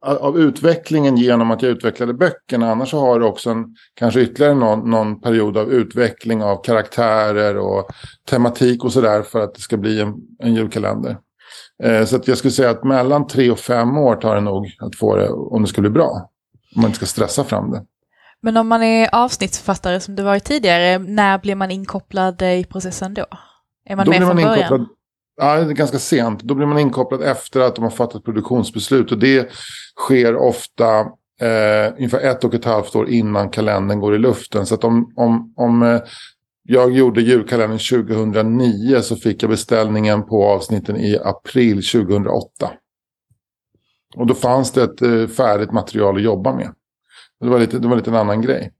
av 0.00 0.38
utvecklingen 0.38 1.16
genom 1.16 1.50
att 1.50 1.62
jag 1.62 1.72
utvecklade 1.72 2.14
böckerna. 2.14 2.70
Annars 2.70 2.90
så 2.90 3.00
har 3.00 3.20
det 3.20 3.26
också 3.26 3.50
en, 3.50 3.64
kanske 3.94 4.20
ytterligare 4.20 4.54
någon, 4.54 4.90
någon 4.90 5.20
period 5.20 5.56
av 5.56 5.72
utveckling 5.72 6.42
av 6.42 6.62
karaktärer 6.64 7.58
och 7.58 7.90
tematik 8.30 8.84
och 8.84 8.92
sådär 8.92 9.22
för 9.22 9.40
att 9.40 9.54
det 9.54 9.60
ska 9.60 9.76
bli 9.76 10.00
en, 10.00 10.14
en 10.38 10.54
julkalender. 10.54 11.16
Eh, 11.84 12.04
så 12.04 12.16
att 12.16 12.28
jag 12.28 12.38
skulle 12.38 12.52
säga 12.52 12.70
att 12.70 12.84
mellan 12.84 13.26
tre 13.26 13.50
och 13.50 13.58
fem 13.58 13.98
år 13.98 14.16
tar 14.16 14.34
det 14.34 14.40
nog 14.40 14.76
att 14.78 14.96
få 14.96 15.16
det 15.16 15.28
om 15.28 15.62
det 15.62 15.68
skulle 15.68 15.90
bli 15.90 15.98
bra. 15.98 16.30
Om 16.74 16.82
man 16.82 16.84
inte 16.84 16.96
ska 16.96 17.06
stressa 17.06 17.44
fram 17.44 17.70
det. 17.70 17.84
Men 18.40 18.56
om 18.56 18.68
man 18.68 18.82
är 18.82 19.08
avsnittsförfattare 19.12 20.00
som 20.00 20.16
du 20.16 20.22
varit 20.22 20.44
tidigare, 20.44 20.98
när 20.98 21.38
blir 21.38 21.54
man 21.54 21.70
inkopplad 21.70 22.42
i 22.42 22.64
processen 22.64 23.14
då? 23.14 23.26
Är 23.86 23.96
man 23.96 24.06
då 24.06 24.10
med 24.10 24.18
från 24.18 24.36
man 24.36 24.44
början? 24.44 24.88
Ja, 25.36 25.56
det 25.56 25.62
är 25.62 25.74
ganska 25.74 25.98
sent. 25.98 26.42
Då 26.42 26.54
blir 26.54 26.66
man 26.66 26.78
inkopplad 26.78 27.22
efter 27.22 27.60
att 27.60 27.74
de 27.74 27.84
har 27.84 27.90
fattat 27.90 28.24
produktionsbeslut. 28.24 29.12
Och 29.12 29.18
det 29.18 29.50
sker 29.96 30.36
ofta 30.36 31.00
eh, 31.40 31.92
ungefär 31.96 32.20
ett 32.20 32.44
och 32.44 32.54
ett 32.54 32.64
halvt 32.64 32.96
år 32.96 33.08
innan 33.08 33.50
kalendern 33.50 34.00
går 34.00 34.14
i 34.14 34.18
luften. 34.18 34.66
Så 34.66 34.74
att 34.74 34.84
om, 34.84 35.12
om, 35.16 35.54
om 35.56 35.82
eh, 35.82 36.00
jag 36.66 36.92
gjorde 36.92 37.20
julkalendern 37.20 37.78
2009 37.78 39.00
så 39.00 39.16
fick 39.16 39.42
jag 39.42 39.50
beställningen 39.50 40.26
på 40.26 40.44
avsnitten 40.44 40.96
i 40.96 41.18
april 41.18 41.74
2008. 41.74 42.72
Och 44.16 44.26
då 44.26 44.34
fanns 44.34 44.72
det 44.72 44.82
ett 44.82 45.02
eh, 45.02 45.26
färdigt 45.26 45.72
material 45.72 46.16
att 46.16 46.22
jobba 46.22 46.54
med. 46.54 46.74
Det 47.40 47.48
var 47.48 47.58
lite, 47.58 47.78
det 47.78 47.88
var 47.88 47.96
lite 47.96 48.10
en 48.10 48.16
annan 48.16 48.42
grej 48.42 48.72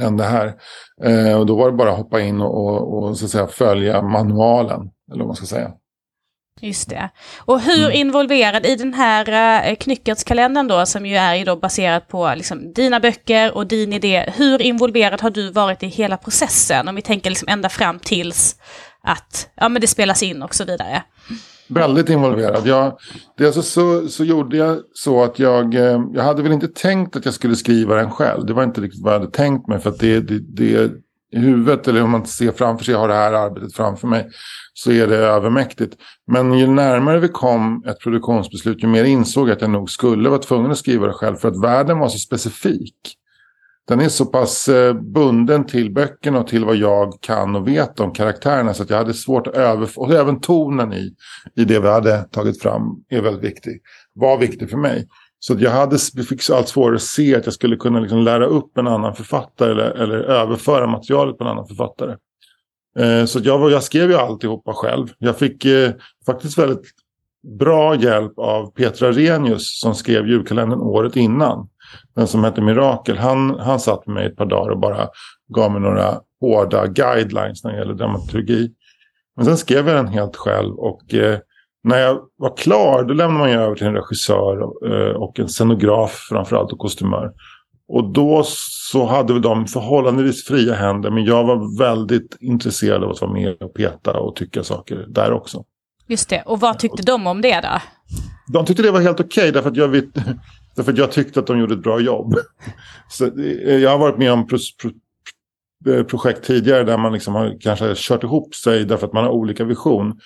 än 0.00 0.16
det 0.16 0.24
här. 0.24 0.54
Eh, 1.02 1.38
och 1.38 1.46
då 1.46 1.56
var 1.56 1.70
det 1.70 1.76
bara 1.76 1.90
att 1.90 1.98
hoppa 1.98 2.20
in 2.20 2.40
och, 2.40 2.66
och, 2.66 3.08
och, 3.08 3.18
så 3.18 3.24
att 3.24 3.30
säga, 3.30 3.46
följa 3.46 4.02
manualen. 4.02 4.90
Eller 5.12 5.18
vad 5.18 5.26
man 5.26 5.36
ska 5.36 5.46
säga. 5.46 5.72
Just 6.60 6.90
det. 6.90 7.10
Och 7.38 7.60
hur 7.60 7.84
mm. 7.84 7.92
involverad 7.92 8.66
i 8.66 8.76
den 8.76 8.94
här 8.94 9.70
uh, 9.70 9.76
Knyckertskalendern 9.76 10.68
då, 10.68 10.86
som 10.86 11.06
ju 11.06 11.16
är 11.16 11.34
ju 11.34 11.44
då 11.44 11.56
baserat 11.56 12.08
på 12.08 12.34
liksom, 12.36 12.72
dina 12.72 13.00
böcker 13.00 13.56
och 13.56 13.66
din 13.66 13.92
idé. 13.92 14.32
Hur 14.36 14.62
involverad 14.62 15.20
har 15.20 15.30
du 15.30 15.50
varit 15.50 15.82
i 15.82 15.86
hela 15.86 16.16
processen? 16.16 16.88
Om 16.88 16.94
vi 16.94 17.02
tänker 17.02 17.30
liksom 17.30 17.48
ända 17.48 17.68
fram 17.68 17.98
tills 17.98 18.56
att 19.02 19.48
ja, 19.54 19.68
men 19.68 19.80
det 19.80 19.86
spelas 19.86 20.22
in 20.22 20.42
och 20.42 20.54
så 20.54 20.64
vidare. 20.64 21.02
Väldigt 21.68 22.08
involverad. 22.08 22.66
Jag, 22.66 22.98
det 23.38 23.46
alltså 23.46 23.62
så, 23.62 24.08
så 24.08 24.24
gjorde 24.24 24.56
jag 24.56 24.78
så 24.92 25.22
att 25.22 25.38
jag, 25.38 25.74
eh, 25.74 26.00
jag 26.14 26.22
hade 26.22 26.42
väl 26.42 26.52
inte 26.52 26.68
tänkt 26.68 27.16
att 27.16 27.24
jag 27.24 27.34
skulle 27.34 27.56
skriva 27.56 27.94
den 27.94 28.10
själv. 28.10 28.46
Det 28.46 28.52
var 28.52 28.62
inte 28.62 28.80
riktigt 28.80 29.02
vad 29.02 29.14
jag 29.14 29.18
hade 29.18 29.32
tänkt 29.32 29.68
mig. 29.68 29.80
För 29.80 29.90
att 29.90 29.98
det, 29.98 30.20
det, 30.20 30.38
det 30.38 30.90
i 31.32 31.38
huvudet 31.38 31.88
eller 31.88 32.02
om 32.02 32.10
man 32.10 32.26
ser 32.26 32.52
framför 32.52 32.84
sig, 32.84 32.92
jag 32.92 32.98
har 32.98 33.08
det 33.08 33.14
här 33.14 33.32
arbetet 33.32 33.74
framför 33.74 34.08
mig, 34.08 34.28
så 34.74 34.92
är 34.92 35.06
det 35.06 35.16
övermäktigt. 35.16 35.96
Men 36.26 36.58
ju 36.58 36.66
närmare 36.66 37.18
vi 37.18 37.28
kom 37.28 37.84
ett 37.86 38.00
produktionsbeslut, 38.00 38.82
ju 38.82 38.86
mer 38.86 39.04
insåg 39.04 39.48
jag 39.48 39.54
att 39.54 39.60
jag 39.60 39.70
nog 39.70 39.90
skulle 39.90 40.28
vara 40.28 40.38
tvungen 40.38 40.70
att 40.70 40.78
skriva 40.78 41.06
det 41.06 41.12
själv 41.12 41.36
för 41.36 41.48
att 41.48 41.62
världen 41.62 41.98
var 41.98 42.08
så 42.08 42.18
specifik. 42.18 42.94
Den 43.88 44.00
är 44.00 44.08
så 44.08 44.26
pass 44.26 44.68
eh, 44.68 44.94
bunden 44.94 45.66
till 45.66 45.92
böckerna 45.92 46.40
och 46.40 46.46
till 46.46 46.64
vad 46.64 46.76
jag 46.76 47.20
kan 47.20 47.56
och 47.56 47.68
vet 47.68 48.00
om 48.00 48.12
karaktärerna 48.12 48.74
så 48.74 48.82
att 48.82 48.90
jag 48.90 48.96
hade 48.96 49.14
svårt 49.14 49.46
att 49.46 49.54
överföra, 49.54 50.04
och 50.04 50.12
även 50.12 50.40
tonen 50.40 50.92
i, 50.92 51.14
i 51.56 51.64
det 51.64 51.80
vi 51.80 51.88
hade 51.88 52.22
tagit 52.22 52.62
fram 52.62 52.82
är 53.08 53.20
väldigt 53.20 53.44
viktig, 53.44 53.80
var 54.14 54.38
viktig 54.38 54.70
för 54.70 54.78
mig. 54.78 55.08
Så 55.46 55.56
jag 55.58 55.70
hade, 55.70 55.98
fick 56.28 56.50
allt 56.50 56.68
svårare 56.68 56.94
att 56.94 57.02
se 57.02 57.36
att 57.36 57.44
jag 57.44 57.54
skulle 57.54 57.76
kunna 57.76 58.00
liksom 58.00 58.18
lära 58.18 58.46
upp 58.46 58.78
en 58.78 58.86
annan 58.86 59.14
författare 59.14 59.70
eller, 59.70 59.90
eller 59.90 60.18
överföra 60.18 60.86
materialet 60.86 61.38
på 61.38 61.44
en 61.44 61.50
annan 61.50 61.66
författare. 61.66 62.16
Eh, 62.98 63.24
så 63.24 63.40
jag, 63.42 63.70
jag 63.70 63.82
skrev 63.82 64.10
ju 64.10 64.16
alltihopa 64.16 64.72
själv. 64.74 65.06
Jag 65.18 65.38
fick 65.38 65.64
eh, 65.64 65.90
faktiskt 66.26 66.58
väldigt 66.58 66.84
bra 67.58 67.96
hjälp 67.96 68.32
av 68.36 68.70
Petra 68.70 69.12
Renius 69.12 69.80
som 69.80 69.94
skrev 69.94 70.26
julkalendern 70.26 70.80
året 70.80 71.16
innan. 71.16 71.68
Den 72.14 72.26
som 72.26 72.44
hette 72.44 72.60
Mirakel. 72.60 73.18
Han, 73.18 73.58
han 73.60 73.80
satt 73.80 74.06
med 74.06 74.14
mig 74.14 74.26
ett 74.26 74.36
par 74.36 74.46
dagar 74.46 74.70
och 74.70 74.80
bara 74.80 75.08
gav 75.54 75.72
mig 75.72 75.80
några 75.80 76.20
hårda 76.40 76.86
guidelines 76.86 77.64
när 77.64 77.72
det 77.72 77.78
gäller 77.78 77.94
dramaturgi. 77.94 78.70
Men 79.36 79.44
sen 79.44 79.56
skrev 79.56 79.88
jag 79.88 79.96
den 79.96 80.08
helt 80.08 80.36
själv 80.36 80.74
och 80.74 81.14
eh, 81.14 81.38
när 81.86 81.98
jag 81.98 82.20
var 82.36 82.56
klar 82.56 83.04
då 83.04 83.14
lämnade 83.14 83.38
man 83.38 83.50
ju 83.50 83.56
över 83.56 83.74
till 83.74 83.86
en 83.86 83.94
regissör 83.94 84.60
eh, 84.62 85.16
och 85.16 85.40
en 85.40 85.48
scenograf 85.48 86.26
framförallt 86.30 86.72
och 86.72 86.78
kostymör. 86.78 87.32
Och 87.88 88.12
då 88.12 88.42
så 88.90 89.06
hade 89.06 89.32
väl 89.32 89.42
de 89.42 89.66
förhållandevis 89.66 90.44
fria 90.44 90.74
händer 90.74 91.10
men 91.10 91.24
jag 91.24 91.44
var 91.44 91.78
väldigt 91.78 92.36
intresserad 92.40 93.04
av 93.04 93.10
att 93.10 93.20
vara 93.20 93.32
med 93.32 93.62
och 93.62 93.74
peta 93.74 94.18
och 94.18 94.36
tycka 94.36 94.64
saker 94.64 95.06
där 95.08 95.32
också. 95.32 95.64
Just 96.06 96.28
det, 96.28 96.42
och 96.46 96.60
vad 96.60 96.78
tyckte 96.78 97.02
de 97.02 97.26
om 97.26 97.40
det 97.40 97.60
då? 97.60 97.82
De 98.52 98.66
tyckte 98.66 98.82
det 98.82 98.90
var 98.90 99.00
helt 99.00 99.20
okej 99.20 99.42
okay, 99.42 99.50
därför, 99.50 99.70
att 99.70 99.76
jag 99.76 99.90
därför 100.76 100.92
att 100.92 100.98
jag 100.98 101.12
tyckte 101.12 101.40
att 101.40 101.46
de 101.46 101.58
gjorde 101.58 101.74
ett 101.74 101.82
bra 101.82 102.00
jobb. 102.00 102.34
Så, 103.08 103.24
eh, 103.40 103.76
jag 103.76 103.90
har 103.90 103.98
varit 103.98 104.18
med 104.18 104.32
om 104.32 104.46
pro, 104.46 104.58
pro, 104.82 105.92
eh, 105.92 106.04
projekt 106.04 106.44
tidigare 106.44 106.84
där 106.84 106.98
man 106.98 107.12
liksom 107.12 107.34
har 107.34 107.56
kanske 107.60 107.92
kört 107.96 108.24
ihop 108.24 108.54
sig 108.54 108.84
därför 108.84 109.06
att 109.06 109.12
man 109.12 109.24
har 109.24 109.30
olika 109.30 109.64
vision. 109.64 110.20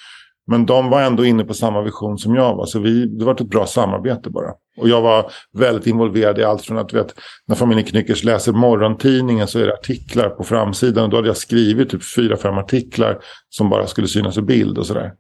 Men 0.51 0.67
de 0.67 0.91
var 0.91 1.03
ändå 1.03 1.25
inne 1.25 1.45
på 1.45 1.55
samma 1.55 1.83
vision 1.83 2.19
som 2.19 2.35
jag 2.35 2.57
var. 2.57 2.67
Så 2.67 2.79
vi, 2.79 3.07
det 3.07 3.25
var 3.25 3.35
ett 3.35 3.41
bra 3.41 3.67
samarbete 3.67 4.31
bara. 4.31 4.51
Och 4.77 4.89
jag 4.89 5.01
var 5.01 5.33
väldigt 5.59 5.87
involverad 5.87 6.39
i 6.39 6.45
allt 6.45 6.63
från 6.63 6.79
att 6.79 6.93
vet, 6.93 7.15
när 7.47 7.57
familjen 7.57 7.87
Knyckers 7.87 8.25
läser 8.25 8.53
morgontidningen 8.53 9.47
så 9.47 9.59
är 9.59 9.67
det 9.67 9.75
artiklar 9.75 10.29
på 10.29 10.45
framsidan. 10.45 11.05
Och 11.05 11.11
då 11.11 11.17
hade 11.17 11.29
jag 11.29 11.37
skrivit 11.37 11.91
typ 11.91 12.05
fyra, 12.15 12.37
fem 12.37 12.59
artiklar 12.59 13.19
som 13.49 13.71
bara 13.71 13.87
skulle 13.87 14.09
synas 14.09 14.39
i 14.39 14.43
bild 14.43 14.79
och 14.79 14.87
sådär. 14.87 15.13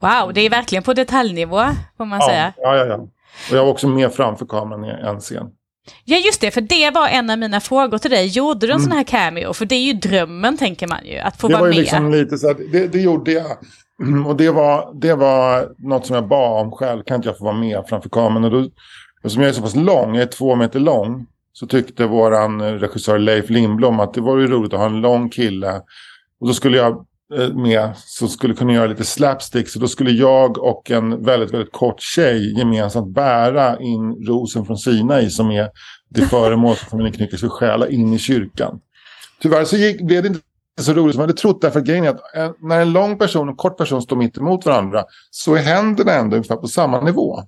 Wow, 0.00 0.32
det 0.34 0.40
är 0.40 0.50
verkligen 0.50 0.82
på 0.82 0.94
detaljnivå 0.94 1.64
får 1.96 2.04
man 2.04 2.18
ja, 2.20 2.26
säga. 2.26 2.52
Ja, 2.56 2.76
ja, 2.76 2.86
ja. 2.86 2.96
Och 3.50 3.56
jag 3.56 3.64
var 3.64 3.70
också 3.70 3.88
med 3.88 4.12
framför 4.12 4.46
kameran 4.46 4.84
i 4.84 4.88
en 4.88 5.20
scen. 5.20 5.46
Ja 6.04 6.16
just 6.16 6.40
det, 6.40 6.50
för 6.50 6.60
det 6.60 6.90
var 6.90 7.08
en 7.08 7.30
av 7.30 7.38
mina 7.38 7.60
frågor 7.60 7.98
till 7.98 8.10
dig. 8.10 8.26
Gjorde 8.26 8.66
du 8.66 8.72
en 8.72 8.78
mm. 8.78 8.88
sån 8.88 8.96
här 8.96 9.04
cameo? 9.04 9.52
För 9.52 9.66
det 9.66 9.74
är 9.74 9.82
ju 9.82 9.92
drömmen 9.92 10.56
tänker 10.56 10.86
man 10.86 11.06
ju, 11.06 11.18
att 11.18 11.40
få 11.40 11.48
det 11.48 11.54
vara 11.54 11.68
med. 11.68 11.76
Liksom 11.76 12.10
lite 12.12 12.38
så 12.38 12.50
att, 12.50 12.58
det, 12.72 12.86
det 12.86 13.00
gjorde 13.00 13.32
jag. 13.32 13.56
Mm, 14.02 14.26
och 14.26 14.36
det 14.36 14.50
var, 14.50 14.92
det 14.94 15.14
var 15.14 15.72
något 15.78 16.06
som 16.06 16.14
jag 16.14 16.28
bad 16.28 16.66
om 16.66 16.72
själv. 16.72 17.02
Kan 17.02 17.16
inte 17.16 17.28
jag 17.28 17.38
få 17.38 17.44
vara 17.44 17.56
med 17.56 17.84
framför 17.88 18.08
kameran? 18.08 18.44
Och 18.44 18.50
då, 18.50 18.70
eftersom 19.16 19.42
jag 19.42 19.48
är 19.48 19.52
så 19.52 19.62
pass 19.62 19.76
lång, 19.76 20.14
jag 20.14 20.22
är 20.22 20.26
två 20.26 20.56
meter 20.56 20.80
lång. 20.80 21.26
Så 21.52 21.66
tyckte 21.66 22.06
våran 22.06 22.60
eh, 22.60 22.72
regissör 22.72 23.18
Leif 23.18 23.50
Lindblom 23.50 24.00
att 24.00 24.14
det 24.14 24.20
var 24.20 24.38
ju 24.38 24.46
roligt 24.46 24.72
att 24.72 24.78
ha 24.78 24.86
en 24.86 25.00
lång 25.00 25.30
kille. 25.30 25.82
Och 26.40 26.46
då 26.46 26.54
skulle 26.54 26.76
jag 26.76 27.04
eh, 27.38 27.54
med 27.54 27.90
som 27.96 28.28
skulle 28.28 28.54
kunna 28.54 28.72
göra 28.72 28.86
lite 28.86 29.04
slapstick. 29.04 29.68
Så 29.68 29.78
då 29.78 29.88
skulle 29.88 30.10
jag 30.10 30.58
och 30.58 30.90
en 30.90 31.24
väldigt, 31.24 31.52
väldigt 31.54 31.72
kort 31.72 32.00
tjej 32.00 32.58
gemensamt 32.58 33.14
bära 33.14 33.80
in 33.80 34.26
rosen 34.26 34.64
från 34.64 34.78
Sinai 34.78 35.30
som 35.30 35.50
är 35.50 35.68
det 36.08 36.20
föremål 36.20 36.76
som 36.76 36.88
familjen 36.88 37.14
Knyckers 37.14 37.42
vill 37.42 37.50
stjäla 37.50 37.88
in 37.88 38.12
i 38.12 38.18
kyrkan. 38.18 38.80
Tyvärr 39.42 39.64
så 39.64 39.76
gick, 39.76 40.00
blev 40.00 40.22
det 40.22 40.28
inte 40.28 40.40
så 40.82 40.92
roligt 40.92 41.14
som 41.14 41.20
jag 41.20 41.28
hade 41.28 41.38
trott. 41.38 41.60
Därför 41.60 41.80
att 41.80 41.86
grejen 41.86 42.04
är 42.04 42.08
att 42.08 42.20
när 42.60 42.80
en 42.80 42.92
lång 42.92 43.18
person 43.18 43.48
och 43.48 43.52
en 43.52 43.56
kort 43.56 43.76
person 43.76 44.02
står 44.02 44.16
mitt 44.16 44.38
emot 44.38 44.66
varandra 44.66 45.04
så 45.30 45.54
är 45.54 45.58
händerna 45.58 46.12
ändå 46.12 46.36
ungefär 46.36 46.56
på 46.56 46.68
samma 46.68 47.00
nivå. 47.00 47.42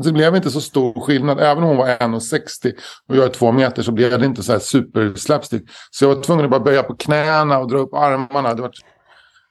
Så 0.00 0.06
det 0.06 0.12
blev 0.12 0.36
inte 0.36 0.50
så 0.50 0.60
stor 0.60 1.00
skillnad. 1.00 1.40
Även 1.40 1.62
om 1.62 1.68
hon 1.68 1.76
var 1.76 1.86
1,60 1.88 2.72
och 3.08 3.16
jag 3.16 3.24
är 3.24 3.28
två 3.28 3.52
meter 3.52 3.82
så 3.82 3.92
blev 3.92 4.18
det 4.18 4.26
inte 4.26 4.42
så 4.42 4.52
här 4.52 4.58
super 4.58 5.14
slapstick. 5.14 5.62
Så 5.90 6.04
jag 6.04 6.14
var 6.14 6.22
tvungen 6.22 6.44
att 6.44 6.50
bara 6.50 6.60
böja 6.60 6.82
på 6.82 6.96
knäna 6.96 7.58
och 7.58 7.68
dra 7.68 7.78
upp 7.78 7.94
armarna. 7.94 8.54
Det 8.54 8.62
var, 8.62 8.70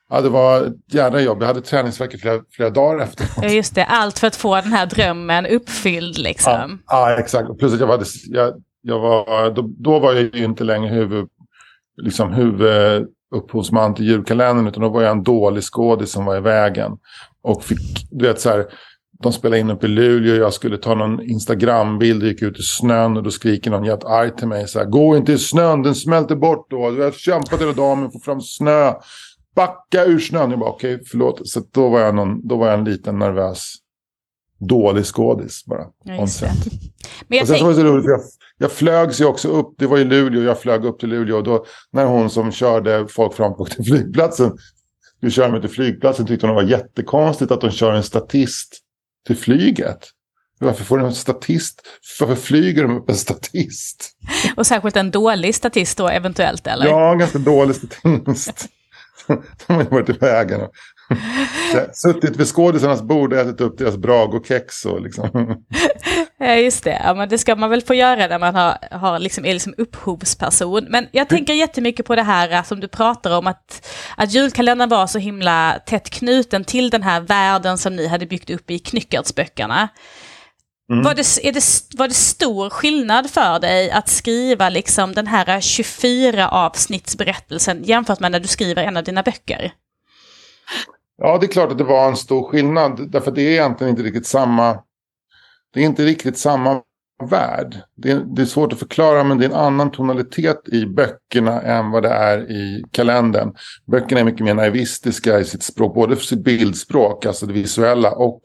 ja, 0.09 0.21
det 0.21 0.29
var 0.29 0.61
ett 0.61 0.93
jädra 0.93 1.21
jobb. 1.21 1.41
Jag 1.41 1.47
hade 1.47 1.61
träningsvärk 1.61 2.13
i 2.13 2.17
flera, 2.17 2.41
flera 2.51 2.69
dagar 2.69 3.03
efter. 3.03 3.25
Ja, 3.41 3.47
just 3.47 3.75
det. 3.75 3.85
Allt 3.85 4.19
för 4.19 4.27
att 4.27 4.35
få 4.35 4.55
den 4.55 4.73
här 4.73 4.85
drömmen 4.85 5.45
uppfylld 5.45 6.17
liksom. 6.17 6.81
Ja, 6.87 7.11
ja 7.11 7.19
exakt. 7.19 7.59
Plus 7.59 7.73
att 7.73 7.79
jag 7.79 7.87
var, 7.87 8.03
jag, 8.25 8.53
jag 8.81 8.99
var 8.99 9.51
då, 9.51 9.61
då 9.77 9.99
var 9.99 10.13
jag 10.13 10.35
ju 10.35 10.43
inte 10.43 10.63
längre 10.63 10.89
huvud 10.89 11.27
liksom 12.03 12.33
huvudupphovsman 12.33 13.95
till 13.95 14.05
julkalendern 14.05 14.67
utan 14.67 14.83
då 14.83 14.89
var 14.89 15.01
jag 15.01 15.11
en 15.11 15.23
dålig 15.23 15.63
skådis 15.63 16.11
som 16.11 16.25
var 16.25 16.37
i 16.37 16.41
vägen. 16.41 16.91
Och 17.41 17.63
fick, 17.63 18.07
du 18.11 18.27
vet 18.27 18.39
så 18.39 18.49
här, 18.49 18.65
de 19.23 19.33
spelade 19.33 19.59
in 19.59 19.69
uppe 19.69 19.85
i 19.85 19.89
Luleå 19.89 20.35
jag 20.35 20.53
skulle 20.53 20.77
ta 20.77 20.95
någon 20.95 21.21
Instagram-bild 21.21 22.23
gick 22.23 22.41
ut 22.41 22.59
i 22.59 22.63
snön 22.63 23.17
och 23.17 23.23
då 23.23 23.31
skriker 23.31 23.71
någon 23.71 23.85
jättearg 23.85 24.37
till 24.37 24.47
mig 24.47 24.67
så 24.67 24.79
här, 24.79 24.85
gå 24.85 25.17
inte 25.17 25.33
i 25.33 25.37
snön, 25.37 25.83
den 25.83 25.95
smälter 25.95 26.35
bort 26.35 26.67
då. 26.69 26.91
Du 26.91 27.03
har 27.03 27.11
kämpat 27.11 27.61
hela 27.61 27.73
dagen 27.73 27.99
med 27.99 28.07
att 28.07 28.13
få 28.13 28.19
fram 28.19 28.41
snö. 28.41 28.93
Backa 29.55 30.05
ur 30.05 30.19
snön. 30.19 30.49
Jag 30.49 30.59
bara 30.59 30.69
okej, 30.69 30.95
okay, 30.95 31.05
förlåt. 31.11 31.47
Så 31.47 31.61
då 31.71 31.89
var, 31.89 31.99
jag 31.99 32.15
någon, 32.15 32.47
då 32.47 32.57
var 32.57 32.67
jag 32.67 32.79
en 32.79 32.85
liten 32.85 33.19
nervös 33.19 33.75
dålig 34.59 35.05
skådis 35.05 35.65
bara. 35.65 35.85
Ja, 36.03 36.27
Men 37.27 37.37
jag 37.37 37.41
och 37.41 37.47
sen 37.47 37.57
så 37.57 37.63
var 37.63 37.71
det 37.71 37.77
så 37.77 37.83
roligt, 37.83 38.05
jag, 38.05 38.19
jag 38.61 38.71
flögs 38.71 39.21
ju 39.21 39.25
också 39.25 39.47
upp, 39.47 39.73
det 39.77 39.87
var 39.87 39.97
i 39.97 40.03
Luleå, 40.03 40.43
jag 40.43 40.61
flög 40.61 40.85
upp 40.85 40.99
till 40.99 41.09
Luleå. 41.09 41.37
Och 41.37 41.43
då, 41.43 41.65
när 41.91 42.05
hon 42.05 42.29
som 42.29 42.51
körde 42.51 43.07
folk 43.07 43.33
fram 43.33 43.55
på 43.55 43.65
till 43.65 43.85
flygplatsen, 43.85 44.57
skulle 45.17 45.31
köra 45.31 45.51
mig 45.51 45.61
till 45.61 45.69
flygplatsen, 45.69 46.25
tyckte 46.25 46.47
hon 46.47 46.55
det 46.55 46.63
var 46.63 46.69
jättekonstigt 46.69 47.51
att 47.51 47.61
de 47.61 47.71
kör 47.71 47.93
en 47.93 48.03
statist 48.03 48.79
till 49.27 49.37
flyget. 49.37 50.09
Varför 50.59 50.83
får 50.83 50.97
de 50.97 51.05
en 51.07 51.15
statist? 51.15 51.81
Varför 52.19 52.35
flyger 52.35 52.83
de 52.83 52.97
upp 52.97 53.09
en 53.09 53.15
statist? 53.15 54.11
Och 54.55 54.67
särskilt 54.67 54.95
en 54.95 55.11
dålig 55.11 55.55
statist 55.55 55.97
då 55.97 56.07
eventuellt 56.07 56.67
eller? 56.67 56.85
Ja, 56.85 57.11
en 57.11 57.19
ganska 57.19 57.39
dålig 57.39 57.75
statist. 57.75 58.67
de 59.67 59.73
har 59.73 59.83
ju 59.83 59.89
varit 59.89 60.09
i 60.09 60.13
vägen. 60.13 60.61
Suttit 61.93 62.37
vid 62.37 62.47
skådisarnas 62.47 63.01
bord 63.01 63.33
och 63.33 63.39
ätit 63.39 63.61
upp 63.61 63.77
deras 63.77 63.97
brag 63.97 64.33
och 64.33 64.45
kex 64.45 64.85
och 64.85 65.01
liksom. 65.01 65.29
Ja, 66.41 66.55
just 66.55 66.83
det. 66.83 67.01
Ja, 67.03 67.13
men 67.13 67.29
det 67.29 67.37
ska 67.37 67.55
man 67.55 67.69
väl 67.69 67.81
få 67.81 67.93
göra 67.93 68.27
när 68.27 68.39
man 68.39 68.55
har, 68.55 68.77
har 68.91 69.19
liksom, 69.19 69.45
är 69.45 69.53
liksom 69.53 69.73
upphovsperson. 69.77 70.85
Men 70.89 71.07
jag 71.11 71.29
tänker 71.29 71.53
jättemycket 71.53 72.05
på 72.05 72.15
det 72.15 72.23
här 72.23 72.51
äh, 72.51 72.63
som 72.63 72.79
du 72.79 72.87
pratar 72.87 73.37
om, 73.37 73.47
att, 73.47 73.87
att 74.17 74.33
julkalendern 74.33 74.89
var 74.89 75.07
så 75.07 75.19
himla 75.19 75.79
tätt 75.85 76.09
knuten 76.09 76.63
till 76.63 76.89
den 76.89 77.03
här 77.03 77.21
världen 77.21 77.77
som 77.77 77.95
ni 77.95 78.07
hade 78.07 78.25
byggt 78.25 78.49
upp 78.49 78.71
i 78.71 78.79
Knyckertsböckerna. 78.79 79.89
Mm. 80.91 81.03
Var, 81.03 81.13
det, 81.13 81.47
är 81.47 81.53
det, 81.53 81.97
var 81.97 82.07
det 82.07 82.13
stor 82.13 82.69
skillnad 82.69 83.29
för 83.29 83.59
dig 83.59 83.91
att 83.91 84.09
skriva 84.09 84.69
liksom 84.69 85.13
den 85.13 85.27
här 85.27 85.61
24 85.61 86.49
avsnittsberättelsen 86.49 87.83
jämfört 87.83 88.19
med 88.19 88.31
när 88.31 88.39
du 88.39 88.47
skriver 88.47 88.83
en 88.83 88.97
av 88.97 89.03
dina 89.03 89.23
böcker? 89.23 89.71
Ja, 91.19 91.37
det 91.37 91.45
är 91.45 91.51
klart 91.51 91.71
att 91.71 91.77
det 91.77 91.83
var 91.83 92.07
en 92.07 92.15
stor 92.15 92.43
skillnad. 92.43 93.11
Därför 93.11 93.31
att 93.31 93.35
det 93.35 93.41
är 93.41 93.51
egentligen 93.51 93.91
inte 93.91 94.03
riktigt 94.03 94.27
samma. 94.27 94.83
Det 95.73 95.79
är 95.79 95.85
inte 95.85 96.05
riktigt 96.05 96.37
samma 96.37 96.81
värld. 97.29 97.75
Det 97.95 98.11
är, 98.11 98.23
det 98.35 98.41
är, 98.41 98.45
svårt 98.45 98.73
att 98.73 98.79
förklara 98.79 99.23
men 99.23 99.37
det 99.37 99.45
är 99.45 99.49
en 99.49 99.55
annan 99.55 99.91
tonalitet 99.91 100.69
i 100.71 100.85
böckerna 100.85 101.61
än 101.61 101.91
vad 101.91 102.03
det 102.03 102.09
är 102.09 102.51
i 102.51 102.85
kalendern. 102.91 103.53
Böckerna 103.85 104.21
är 104.21 104.25
mycket 104.25 104.45
mer 104.45 104.53
naivistiska 104.53 105.39
i 105.39 105.45
sitt 105.45 105.63
språk, 105.63 105.95
både 105.95 106.15
för 106.15 106.23
sitt 106.23 106.43
bildspråk, 106.43 107.25
alltså 107.25 107.45
det 107.45 107.53
visuella 107.53 108.11
och 108.11 108.41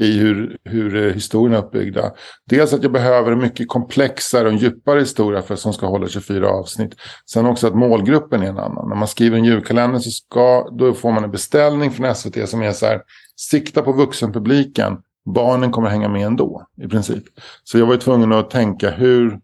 i 0.00 0.18
hur, 0.18 0.56
hur 0.64 0.96
eh, 0.96 1.14
historien 1.14 1.54
är 1.54 1.58
uppbyggda. 1.58 2.12
Dels 2.50 2.72
att 2.72 2.82
jag 2.82 2.92
behöver 2.92 3.32
en 3.32 3.38
mycket 3.38 3.68
komplexare 3.68 4.48
och 4.48 4.54
djupare 4.54 5.00
historia 5.00 5.42
för 5.42 5.56
som 5.56 5.72
ska 5.72 5.86
hålla 5.86 6.08
24 6.08 6.48
avsnitt. 6.48 6.94
Sen 7.30 7.46
också 7.46 7.66
att 7.66 7.74
målgruppen 7.74 8.42
är 8.42 8.46
en 8.46 8.58
annan. 8.58 8.88
När 8.88 8.96
man 8.96 9.08
skriver 9.08 9.36
en 9.38 9.44
julkalender 9.44 9.98
så 9.98 10.10
ska, 10.10 10.68
då 10.70 10.94
får 10.94 11.12
man 11.12 11.24
en 11.24 11.30
beställning 11.30 11.90
från 11.90 12.14
SVT 12.14 12.48
som 12.48 12.62
är 12.62 12.72
så 12.72 12.86
här, 12.86 13.00
sikta 13.36 13.82
på 13.82 13.92
vuxenpubliken. 13.92 14.98
Barnen 15.34 15.72
kommer 15.72 15.88
hänga 15.88 16.08
med 16.08 16.26
ändå 16.26 16.66
i 16.82 16.88
princip. 16.88 17.24
Så 17.64 17.78
jag 17.78 17.86
var 17.86 17.94
ju 17.94 18.00
tvungen 18.00 18.32
att 18.32 18.50
tänka 18.50 18.90
hur 18.90 19.40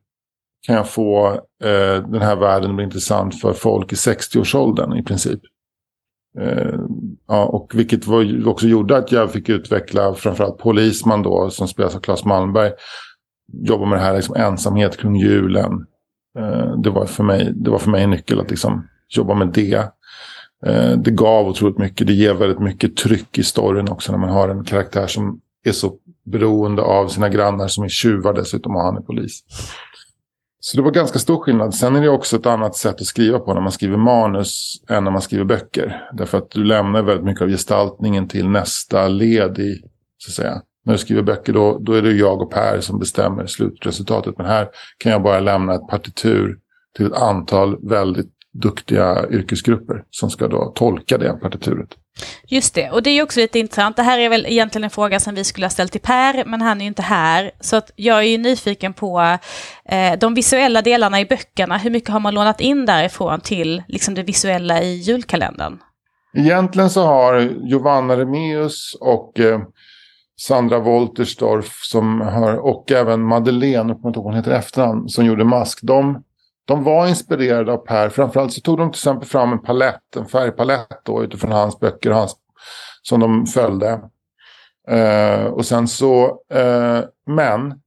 kan 0.67 0.77
jag 0.77 0.91
få 0.91 1.29
eh, 1.65 2.09
den 2.09 2.23
här 2.23 2.37
världen 2.37 2.71
att 2.71 2.77
bli 2.77 2.85
intressant 2.85 3.41
för 3.41 3.53
folk 3.53 3.93
i 3.93 3.97
60-årsåldern 3.97 4.97
i 4.99 5.03
princip. 5.03 5.41
Eh, 6.41 6.79
ja, 7.29 7.45
och 7.45 7.73
vilket 7.75 8.07
var, 8.07 8.49
också 8.49 8.67
gjorde 8.67 8.97
att 8.97 9.13
jag 9.13 9.33
fick 9.33 9.49
utveckla 9.49 10.15
framförallt 10.15 10.59
Polisman 10.59 11.23
då 11.23 11.51
som 11.51 11.69
spelas 11.69 11.97
av 11.97 12.01
Claes 12.01 12.25
Malmberg. 12.25 12.73
Jobba 13.53 13.87
med 13.87 13.99
det 13.99 14.03
här 14.03 14.17
liksom 14.17 14.37
ensamhet 14.37 14.97
kring 14.97 15.17
julen. 15.17 15.87
Eh, 16.39 16.81
det, 16.83 16.91
var 16.91 17.07
för 17.07 17.25
mig, 17.25 17.53
det 17.55 17.71
var 17.71 17.79
för 17.79 17.91
mig 17.91 18.05
en 18.05 18.11
nyckel 18.11 18.41
att 18.41 18.51
liksom 18.51 18.89
jobba 19.09 19.35
med 19.35 19.49
det. 19.49 19.93
Eh, 20.67 20.93
det 20.99 21.11
gav 21.11 21.49
otroligt 21.49 21.79
mycket. 21.79 22.07
Det 22.07 22.13
ger 22.13 22.35
väldigt 22.35 22.61
mycket 22.61 22.97
tryck 22.97 23.39
i 23.39 23.43
storyn 23.43 23.89
också 23.89 24.13
när 24.13 24.19
man 24.19 24.31
har 24.31 24.49
en 24.49 24.65
karaktär 24.65 25.07
som 25.07 25.41
är 25.65 25.73
så 25.73 25.93
beroende 26.25 26.83
av 26.83 27.09
sina 27.09 27.29
grannar 27.29 27.69
som 27.69 27.85
är 27.85 27.89
tjuvar 27.89 28.35
dessutom 28.35 28.77
och 28.77 28.83
han 28.83 28.97
är 28.97 29.01
polis. 29.01 29.43
Så 30.71 30.77
det 30.77 30.83
var 30.83 30.91
ganska 30.91 31.19
stor 31.19 31.39
skillnad. 31.39 31.75
Sen 31.75 31.97
är 31.97 32.01
det 32.01 32.09
också 32.09 32.37
ett 32.37 32.47
annat 32.47 32.77
sätt 32.77 33.01
att 33.01 33.07
skriva 33.07 33.39
på 33.39 33.55
när 33.55 33.61
man 33.61 33.73
skriver 33.73 33.97
manus 33.97 34.83
än 34.89 35.05
när 35.05 35.11
man 35.11 35.23
skriver 35.23 35.45
böcker. 35.45 36.09
Därför 36.13 36.39
att 36.39 36.51
du 36.51 36.65
lämnar 36.65 37.03
väldigt 37.03 37.25
mycket 37.25 37.43
av 37.43 37.49
gestaltningen 37.49 38.29
till 38.29 38.49
nästa 38.49 39.09
led 39.09 39.59
i, 39.59 39.83
så 40.19 40.31
att 40.31 40.35
säga. 40.35 40.63
När 40.85 40.93
du 40.93 40.99
skriver 40.99 41.23
böcker 41.23 41.53
då, 41.53 41.79
då 41.79 41.93
är 41.93 42.03
det 42.03 42.13
jag 42.13 42.43
och 42.43 42.53
Per 42.53 42.81
som 42.81 42.99
bestämmer 42.99 43.47
slutresultatet. 43.47 44.39
Men 44.39 44.47
här 44.47 44.69
kan 44.99 45.13
jag 45.13 45.23
bara 45.23 45.41
lämna 45.41 45.75
ett 45.75 45.89
partitur 45.89 46.59
till 46.97 47.07
ett 47.07 47.13
antal 47.13 47.89
väldigt 47.89 48.38
duktiga 48.53 49.27
yrkesgrupper 49.31 50.05
som 50.11 50.31
ska 50.31 50.49
då 50.49 50.73
tolka 50.75 51.19
det 51.19 51.33
partituret. 51.33 51.89
Just 52.49 52.75
det, 52.75 52.91
och 52.91 53.03
det 53.03 53.11
är 53.11 53.23
också 53.23 53.41
lite 53.41 53.59
intressant. 53.59 53.97
Det 53.97 54.03
här 54.03 54.19
är 54.19 54.29
väl 54.29 54.47
egentligen 54.47 54.85
en 54.85 54.91
fråga 54.91 55.21
som 55.21 55.35
vi 55.35 55.45
skulle 55.45 55.67
ha 55.67 55.71
ställt 55.71 55.93
till 55.93 56.01
Per, 56.01 56.45
men 56.45 56.61
han 56.61 56.79
är 56.81 56.83
ju 56.83 56.89
inte 56.89 57.03
här. 57.03 57.51
Så 57.61 57.77
att 57.77 57.91
jag 57.97 58.19
är 58.19 58.23
ju 58.23 58.39
nyfiken 58.39 58.93
på 58.93 59.39
eh, 59.85 60.19
de 60.21 60.35
visuella 60.35 60.83
delarna 60.83 61.21
i 61.21 61.27
böckerna. 61.27 61.79
Hur 61.79 61.91
mycket 61.91 62.11
har 62.11 62.21
man 62.21 62.35
lånat 62.35 62.61
in 62.61 62.87
därifrån 62.87 63.41
till 63.41 63.83
liksom 63.89 64.15
det 64.15 64.23
visuella 64.23 64.83
i 64.83 64.95
julkalendern? 64.95 65.79
Egentligen 66.37 66.91
så 66.91 67.03
har 67.03 67.41
Giovanna 67.41 68.17
Remius 68.17 68.97
och 69.01 69.41
eh, 69.41 69.61
Sandra 70.41 70.79
Wolterstorff 70.79 71.81
som 71.83 72.21
har, 72.21 72.57
och 72.57 72.93
även 72.93 73.23
Madeleine, 73.23 73.89
jag 73.89 73.97
kommer 73.97 74.09
inte 74.09 74.19
ihåg 74.19 74.27
hon 74.27 74.35
heter 74.35 74.51
efternamn, 74.51 75.09
som 75.09 75.27
gjorde 75.27 75.45
Mask. 75.45 75.79
De 75.83 76.23
de 76.69 76.85
var 76.85 77.07
inspirerade 77.07 77.73
av 77.73 77.77
Per. 77.77 78.09
Framförallt 78.09 78.53
så 78.53 78.61
tog 78.61 78.79
de 78.79 78.91
till 78.91 78.99
exempel 78.99 79.29
fram 79.29 79.53
en 79.53 79.63
palett, 79.63 80.17
en 80.17 80.27
färgpalett 80.27 81.01
då, 81.05 81.25
utifrån 81.25 81.53
hans 81.53 81.81
böcker 81.81 82.11
hans, 82.11 82.37
som 83.03 83.21
de 83.21 83.47
följde. 83.47 84.01
Uh, 84.91 85.45
och 85.45 85.67
sen 85.67 85.89
så, 85.89 86.27
uh, 86.55 87.01
men 87.27 87.81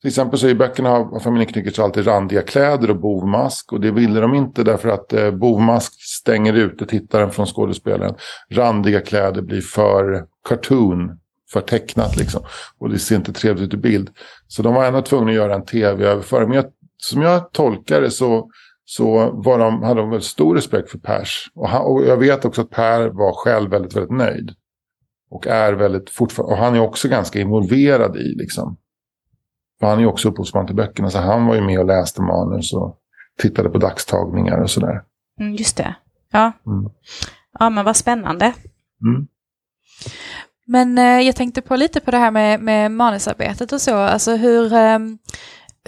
till 0.00 0.08
exempel 0.08 0.38
så 0.38 0.48
i 0.48 0.54
böckerna 0.54 0.88
har 0.88 1.20
familjen 1.20 1.52
Knyckertz 1.52 1.78
alltid 1.78 2.06
randiga 2.06 2.42
kläder 2.42 2.90
och 2.90 3.00
bovmask. 3.00 3.72
Och 3.72 3.80
det 3.80 3.90
ville 3.90 4.20
de 4.20 4.34
inte 4.34 4.62
därför 4.62 4.88
att 4.88 5.12
eh, 5.12 5.30
bovmask 5.30 5.92
stänger 5.98 6.52
ute 6.52 6.86
tittaren 6.86 7.30
från 7.30 7.46
skådespelaren. 7.46 8.14
Randiga 8.50 9.00
kläder 9.00 9.42
blir 9.42 9.60
för 9.60 10.24
cartoon, 10.48 11.18
för 11.52 11.60
tecknat 11.60 12.16
liksom. 12.16 12.42
Och 12.78 12.90
det 12.90 12.98
ser 12.98 13.16
inte 13.16 13.32
trevligt 13.32 13.64
ut 13.64 13.74
i 13.74 13.76
bild. 13.76 14.10
Så 14.48 14.62
de 14.62 14.74
var 14.74 14.84
ändå 14.84 15.02
tvungna 15.02 15.30
att 15.30 15.36
göra 15.36 15.54
en 15.54 15.64
tv-överföring. 15.64 16.48
Men 16.48 16.56
jag 16.56 16.66
som 16.96 17.22
jag 17.22 17.52
tolkar 17.52 18.00
det 18.00 18.10
så, 18.10 18.50
så 18.84 19.30
var 19.32 19.58
de, 19.58 19.82
hade 19.82 20.00
de 20.00 20.10
väldigt 20.10 20.28
stor 20.28 20.54
respekt 20.54 20.90
för 20.90 20.98
Pers. 20.98 21.50
Och, 21.54 21.68
han, 21.68 21.82
och 21.82 22.04
jag 22.04 22.16
vet 22.16 22.44
också 22.44 22.60
att 22.60 22.70
Per 22.70 23.08
var 23.08 23.32
själv 23.32 23.70
väldigt, 23.70 23.96
väldigt 23.96 24.16
nöjd. 24.16 24.50
Och 25.30 25.46
är 25.46 25.72
väldigt 25.72 26.10
fortfarande, 26.10 26.54
och 26.54 26.58
han 26.58 26.74
är 26.74 26.80
också 26.80 27.08
ganska 27.08 27.40
involverad 27.40 28.16
i 28.16 28.34
liksom. 28.36 28.76
För 29.80 29.86
han 29.86 29.96
är 29.96 30.02
ju 30.02 30.06
också 30.06 30.28
upphovsman 30.28 30.66
till 30.66 30.76
böckerna, 30.76 31.10
så 31.10 31.18
han 31.18 31.46
var 31.46 31.54
ju 31.54 31.60
med 31.60 31.78
och 31.78 31.86
läste 31.86 32.22
manus 32.22 32.72
och 32.72 32.98
tittade 33.38 33.68
på 33.68 33.78
dagstagningar 33.78 34.60
och 34.60 34.70
sådär. 34.70 35.02
Mm, 35.40 35.54
just 35.54 35.76
det. 35.76 35.96
Ja. 36.32 36.52
Mm. 36.66 36.90
ja, 37.58 37.70
men 37.70 37.84
vad 37.84 37.96
spännande. 37.96 38.54
Mm. 39.02 39.26
Men 40.66 40.98
eh, 40.98 41.26
jag 41.26 41.36
tänkte 41.36 41.62
på 41.62 41.76
lite 41.76 42.00
på 42.00 42.10
det 42.10 42.16
här 42.16 42.30
med, 42.30 42.60
med 42.60 42.92
manusarbetet 42.92 43.72
och 43.72 43.80
så. 43.80 43.96
Alltså 43.96 44.36
hur, 44.36 44.72
eh, 44.72 44.98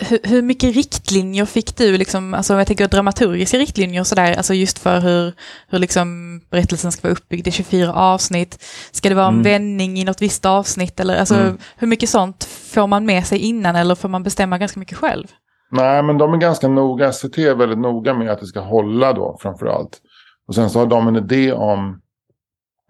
hur, 0.00 0.18
hur, 0.22 0.42
mycket 0.42 0.74
riktlinjer 0.74 1.44
fick 1.44 1.76
du, 1.76 1.98
liksom, 1.98 2.34
alltså 2.34 2.54
jag 2.54 2.66
tänker 2.66 2.88
dramaturgiska 2.88 3.58
riktlinjer 3.58 4.00
och 4.00 4.06
sådär, 4.06 4.36
alltså 4.36 4.54
just 4.54 4.78
för 4.78 5.00
hur, 5.00 5.32
hur 5.68 5.78
liksom 5.78 6.40
berättelsen 6.50 6.92
ska 6.92 7.02
vara 7.02 7.12
uppbyggd 7.12 7.46
i 7.46 7.50
24 7.50 7.94
avsnitt? 7.94 8.64
Ska 8.90 9.08
det 9.08 9.14
vara 9.14 9.26
en 9.26 9.32
mm. 9.32 9.42
vändning 9.42 9.98
i 9.98 10.04
något 10.04 10.22
visst 10.22 10.46
avsnitt? 10.46 11.00
Eller 11.00 11.16
alltså, 11.16 11.34
mm. 11.34 11.58
hur 11.76 11.86
mycket 11.86 12.08
sånt 12.08 12.44
får 12.44 12.86
man 12.86 13.06
med 13.06 13.26
sig 13.26 13.38
innan 13.38 13.76
eller 13.76 13.94
får 13.94 14.08
man 14.08 14.22
bestämma 14.22 14.58
ganska 14.58 14.80
mycket 14.80 14.98
själv? 14.98 15.26
Nej, 15.70 16.02
men 16.02 16.18
de 16.18 16.34
är 16.34 16.38
ganska 16.38 16.68
noga, 16.68 17.12
SVT 17.12 17.38
är 17.38 17.54
väldigt 17.54 17.78
noga 17.78 18.14
med 18.14 18.30
att 18.30 18.40
det 18.40 18.46
ska 18.46 18.60
hålla 18.60 19.12
då 19.12 19.38
framför 19.40 19.66
allt. 19.66 20.00
Och 20.48 20.54
sen 20.54 20.70
så 20.70 20.78
har 20.78 20.86
de 20.86 21.08
en 21.08 21.16
idé 21.16 21.52
om 21.52 22.00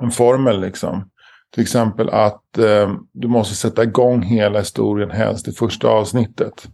en 0.03 0.11
formel 0.11 0.61
liksom. 0.61 1.11
Till 1.55 1.63
exempel 1.63 2.09
att 2.09 2.59
eh, 2.59 2.93
du 3.13 3.29
måste 3.29 3.55
sätta 3.55 3.83
igång 3.83 4.23
hela 4.23 4.59
historien 4.59 5.11
helst 5.11 5.49
i 5.49 5.53
första 5.53 5.89
avsnittet. 5.89 6.69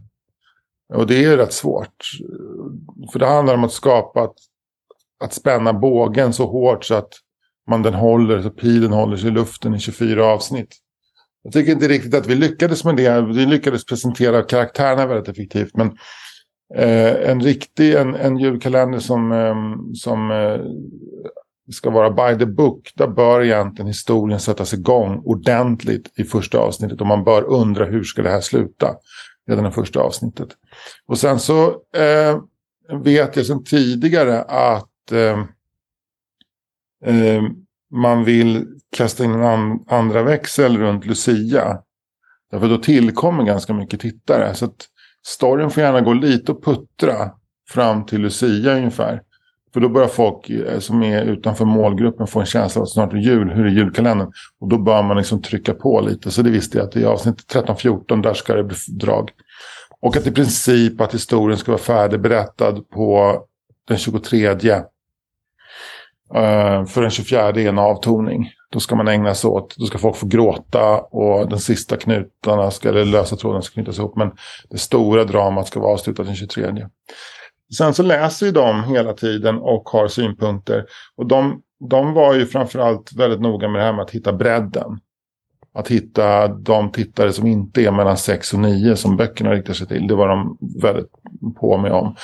Och 0.92 1.07
det 1.07 1.25
är 1.25 1.37
rätt 1.37 1.53
svårt. 1.53 2.11
För 3.12 3.18
det 3.18 3.27
handlar 3.27 3.55
om 3.55 3.64
att 3.64 3.73
skapa, 3.73 4.23
att, 4.23 4.35
att 5.25 5.35
spänna 5.35 5.73
bågen 5.73 6.33
så 6.33 6.47
hårt 6.47 6.85
så 6.85 6.94
att 6.94 7.12
man 7.70 7.83
den 7.83 7.94
håller, 7.94 8.42
så 8.42 8.51
pilen 8.51 8.92
håller 8.92 9.16
sig 9.16 9.29
i 9.29 9.33
luften 9.33 9.75
i 9.75 9.79
24 9.79 10.27
avsnitt. 10.27 10.77
Jag 11.42 11.53
tycker 11.53 11.73
inte 11.73 11.88
riktigt 11.88 12.14
att 12.14 12.27
vi 12.27 12.35
lyckades 12.35 12.85
med 12.85 12.97
det. 12.97 13.20
Vi 13.20 13.47
lyckades 13.47 13.85
presentera 13.85 14.42
karaktärerna 14.42 15.07
väldigt 15.07 15.29
effektivt. 15.29 15.77
Men 15.77 15.87
eh, 16.75 17.31
en 17.31 17.40
riktig, 17.40 17.94
en, 17.94 18.14
en 18.14 18.38
julkalender 18.38 18.99
som, 18.99 19.33
eh, 19.33 19.55
som 19.94 20.31
eh, 20.31 20.61
ska 21.73 21.90
vara 21.90 22.11
by 22.11 22.38
the 22.38 22.47
book. 22.47 22.92
Där 22.94 23.09
bör 23.09 23.42
egentligen 23.42 23.87
historien 23.87 24.40
sättas 24.40 24.75
igång 24.75 25.23
ordentligt 25.25 26.12
i 26.18 26.25
första 26.25 26.59
avsnittet. 26.59 27.01
Och 27.01 27.07
man 27.07 27.25
bör 27.25 27.42
undra 27.42 27.85
hur 27.85 28.03
ska 28.03 28.23
det 28.23 28.31
här 28.31 28.40
sluta 28.40 28.94
redan 29.46 29.66
i 29.66 29.70
första 29.70 30.00
avsnittet. 30.00 30.48
Och 31.07 31.18
sen 31.18 31.40
så 31.40 31.68
eh, 31.96 32.42
vet 33.02 33.37
jag 33.37 33.46
sedan 33.46 33.64
tidigare 33.64 34.42
att 34.42 35.12
eh, 35.12 35.44
eh, 37.04 37.42
man 37.90 38.24
vill 38.24 38.66
kasta 38.96 39.24
in 39.24 39.35
en 39.35 39.42
an 39.42 39.85
andra 39.88 40.22
växel 40.22 40.78
runt 40.78 41.07
Lucia. 41.07 41.78
Därför 42.50 42.68
då 42.68 42.78
tillkommer 42.78 43.44
ganska 43.44 43.72
mycket 43.72 44.00
tittare. 44.00 44.54
Så 44.54 44.64
att 44.64 44.87
storyn 45.26 45.70
får 45.70 45.83
gärna 45.83 46.00
gå 46.00 46.12
lite 46.12 46.52
och 46.52 46.64
puttra 46.64 47.30
fram 47.68 48.07
till 48.07 48.20
Lucia 48.20 48.76
ungefär. 48.76 49.22
För 49.75 49.81
då 49.81 49.89
börjar 49.89 50.09
folk 50.09 50.51
eh, 50.51 50.79
som 50.79 51.03
är 51.03 51.23
utanför 51.23 51.65
målgruppen 51.65 52.27
få 52.27 52.41
en 52.41 52.47
känsla 52.47 52.81
av 52.81 52.83
att 52.83 52.91
snart 52.91 53.13
är 53.13 53.17
jul, 53.17 53.51
hur 53.51 53.67
är 53.67 53.71
julkalendern? 53.71 54.33
Och 54.61 54.69
då 54.69 54.79
bör 54.79 55.03
man 55.03 55.17
liksom 55.17 55.43
trycka 55.43 55.75
på 55.75 56.01
lite. 56.01 56.31
Så 56.31 56.43
det 56.43 56.51
visste 56.51 56.79
jag 56.79 56.89
att 56.89 56.97
i 56.97 57.05
avsnitt 57.05 57.55
13-14 57.55 58.23
där 58.23 58.35
ska 58.35 58.55
det 58.55 58.65
bli 58.65 58.77
drag. 58.89 59.31
Och 60.01 60.17
att 60.17 60.27
i 60.27 60.31
princip 60.31 61.01
att 61.01 61.15
historien 61.15 61.59
ska 61.59 61.73
vara 61.73 61.83
färdigberättad 61.83 62.91
på 62.91 63.39
den 63.89 63.99
23. 63.99 64.47
Eh, 64.47 64.57
för 66.85 67.03
den 67.03 67.11
24 67.11 67.49
är 67.49 67.59
en 67.59 67.79
avtoning. 67.79 68.51
Då 68.71 68.81
ska 68.81 68.97
man 68.97 69.09
ägna 69.09 69.35
sig 69.35 69.49
åt, 69.49 69.77
då 69.77 69.87
ska 69.87 69.99
folk 69.99 70.17
få 70.17 70.27
gråta 70.27 71.01
och 71.01 71.49
den 71.49 71.59
sista 71.59 71.97
knutarna 71.97 72.71
ska, 72.71 72.89
eller 72.89 73.05
lösa 73.05 73.37
tråden 73.37 73.63
ska 73.63 73.75
knytas 73.75 73.99
ihop. 73.99 74.17
Men 74.17 74.31
det 74.71 74.79
stora 74.79 75.25
dramat 75.25 75.67
ska 75.67 75.81
vara 75.81 75.93
avslutat 75.93 76.27
den 76.27 76.37
23. 76.37 76.89
Sen 77.77 77.95
så 77.95 78.03
läser 78.03 78.47
ju 78.47 78.53
de 78.53 78.85
hela 78.85 79.13
tiden 79.13 79.59
och 79.59 79.89
har 79.89 80.09
synpunkter. 80.09 80.85
Och 81.17 81.27
de, 81.27 81.63
de 81.91 82.13
var 82.13 82.35
ju 82.35 82.47
framförallt 82.47 83.13
väldigt 83.13 83.41
noga 83.41 83.69
med 83.69 83.81
det 83.81 83.85
här 83.85 83.93
med 83.93 84.03
att 84.03 84.11
hitta 84.11 84.33
bredden. 84.33 84.99
Att 85.75 85.89
hitta 85.89 86.49
de 86.49 86.93
tittare 86.93 87.33
som 87.33 87.47
inte 87.47 87.83
är 87.83 87.91
mellan 87.91 88.17
6 88.17 88.53
och 88.55 88.61
9 88.61 88.97
som 88.97 89.17
böckerna 89.17 89.53
riktar 89.53 89.75
sig 89.75 89.87
till. 89.87 90.07
Det 90.07 90.15
var 90.15 90.29
de 90.29 90.59
väldigt 90.83 91.11
på 91.61 91.79
med 91.79 91.93
om. 91.93 92.17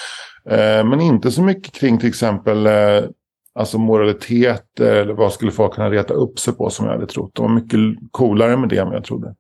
Eh, 0.51 0.85
men 0.85 1.01
inte 1.01 1.31
så 1.31 1.43
mycket 1.43 1.75
kring 1.75 1.99
till 1.99 2.09
exempel 2.09 2.67
eh, 2.67 3.03
alltså 3.55 3.79
moraliteter 3.79 4.97
eller 4.97 5.15
vad 5.15 5.33
skulle 5.33 5.53
folk 5.53 5.75
kunna 5.75 5.91
reta 5.91 6.15
upp 6.15 6.39
sig 6.39 6.55
på 6.55 6.71
som 6.71 6.87
jag 6.87 6.93
hade 6.93 7.07
trott. 7.07 7.31
De 7.35 7.43
var 7.43 7.61
mycket 7.61 7.81
coolare 8.11 8.57
med 8.57 8.69
det 8.69 8.79
än 8.79 8.93
jag 8.93 9.05
trodde. 9.05 9.35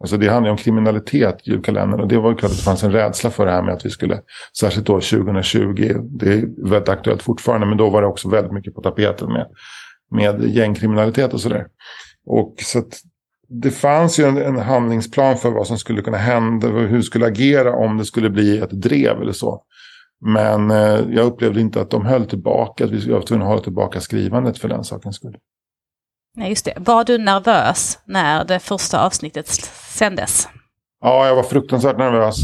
Alltså 0.00 0.16
det 0.16 0.28
handlar 0.28 0.50
om 0.50 0.56
kriminalitet, 0.56 1.46
julkalendern. 1.46 2.00
Och 2.00 2.08
det 2.08 2.18
var 2.18 2.30
ju 2.30 2.36
klart 2.36 2.50
att 2.50 2.56
det 2.56 2.62
fanns 2.62 2.82
en 2.82 2.92
rädsla 2.92 3.30
för 3.30 3.46
det 3.46 3.52
här 3.52 3.62
med 3.62 3.74
att 3.74 3.86
vi 3.86 3.90
skulle, 3.90 4.20
särskilt 4.60 4.86
då 4.86 5.00
2020, 5.00 5.94
det 6.04 6.32
är 6.32 6.70
väldigt 6.70 6.88
aktuellt 6.88 7.22
fortfarande, 7.22 7.66
men 7.66 7.78
då 7.78 7.90
var 7.90 8.02
det 8.02 8.08
också 8.08 8.28
väldigt 8.28 8.52
mycket 8.52 8.74
på 8.74 8.82
tapeten 8.82 9.32
med, 9.32 9.46
med 10.10 10.50
gängkriminalitet 10.50 11.34
och 11.34 11.40
sådär. 11.40 11.66
Och 12.26 12.54
så 12.62 12.78
att 12.78 13.00
det 13.48 13.70
fanns 13.70 14.18
ju 14.18 14.24
en, 14.24 14.36
en, 14.36 14.58
handlingsplan 14.58 15.36
för 15.36 15.50
vad 15.50 15.66
som 15.66 15.78
skulle 15.78 16.02
kunna 16.02 16.16
hända 16.16 16.68
och 16.68 16.80
hur 16.80 17.02
skulle 17.02 17.26
agera 17.26 17.76
om 17.76 17.98
det 17.98 18.04
skulle 18.04 18.30
bli 18.30 18.58
ett 18.58 18.70
drev 18.70 19.20
eller 19.22 19.32
så. 19.32 19.62
Men 20.20 20.70
eh, 20.70 21.00
jag 21.10 21.26
upplevde 21.26 21.60
inte 21.60 21.80
att 21.80 21.90
de 21.90 22.06
höll 22.06 22.26
tillbaka, 22.26 22.84
att 22.84 22.90
vi 22.90 23.10
var 23.10 23.20
tvungna 23.20 23.44
att 23.44 23.50
hålla 23.50 23.62
tillbaka 23.62 24.00
skrivandet 24.00 24.58
för 24.58 24.68
den 24.68 24.84
sakens 24.84 25.16
skull. 25.16 25.36
Nej, 26.36 26.48
just 26.48 26.64
det. 26.64 26.72
Var 26.76 27.04
du 27.04 27.18
nervös 27.18 27.98
när 28.04 28.44
det 28.44 28.58
första 28.58 29.06
avsnittet 29.06 29.48
sändes? 29.48 30.48
Ja, 31.00 31.26
jag 31.26 31.36
var 31.36 31.42
fruktansvärt 31.42 31.98
nervös. 31.98 32.36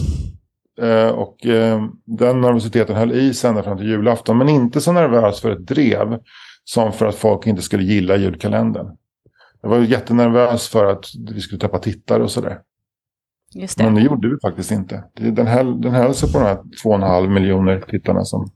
Eh, 0.81 1.09
och 1.09 1.47
eh, 1.47 1.83
den 2.05 2.41
nervositeten 2.41 2.97
höll 2.97 3.13
i 3.13 3.35
sig 3.35 3.51
ända 3.51 3.63
fram 3.63 3.79
till 3.79 3.89
julafton. 3.89 4.39
Men 4.39 4.49
inte 4.49 4.81
så 4.81 4.93
nervös 4.93 5.41
för 5.41 5.51
ett 5.51 5.67
drev 5.67 6.19
som 6.65 6.93
för 6.93 7.07
att 7.07 7.15
folk 7.15 7.47
inte 7.47 7.63
skulle 7.63 7.83
gilla 7.83 8.17
julkalendern. 8.17 8.87
Jag 9.63 9.69
var 9.69 9.79
jättenervös 9.79 10.69
för 10.69 10.85
att 10.85 11.05
vi 11.31 11.41
skulle 11.41 11.61
tappa 11.61 11.79
tittare 11.79 12.23
och 12.23 12.31
sådär. 12.31 12.59
Just 13.55 13.79
det. 13.79 13.85
Men 13.85 13.95
det 13.95 14.01
gjorde 14.01 14.29
vi 14.29 14.37
faktiskt 14.43 14.71
inte. 14.71 15.05
Den 15.15 15.47
höll, 15.47 15.81
den 15.81 15.93
höll 15.93 16.15
sig 16.15 16.33
på 16.33 16.39
de 16.39 16.45
här 16.45 16.59
2,5 16.85 17.29
miljoner 17.29 17.81
tittarna 17.89 18.25
som, 18.25 18.51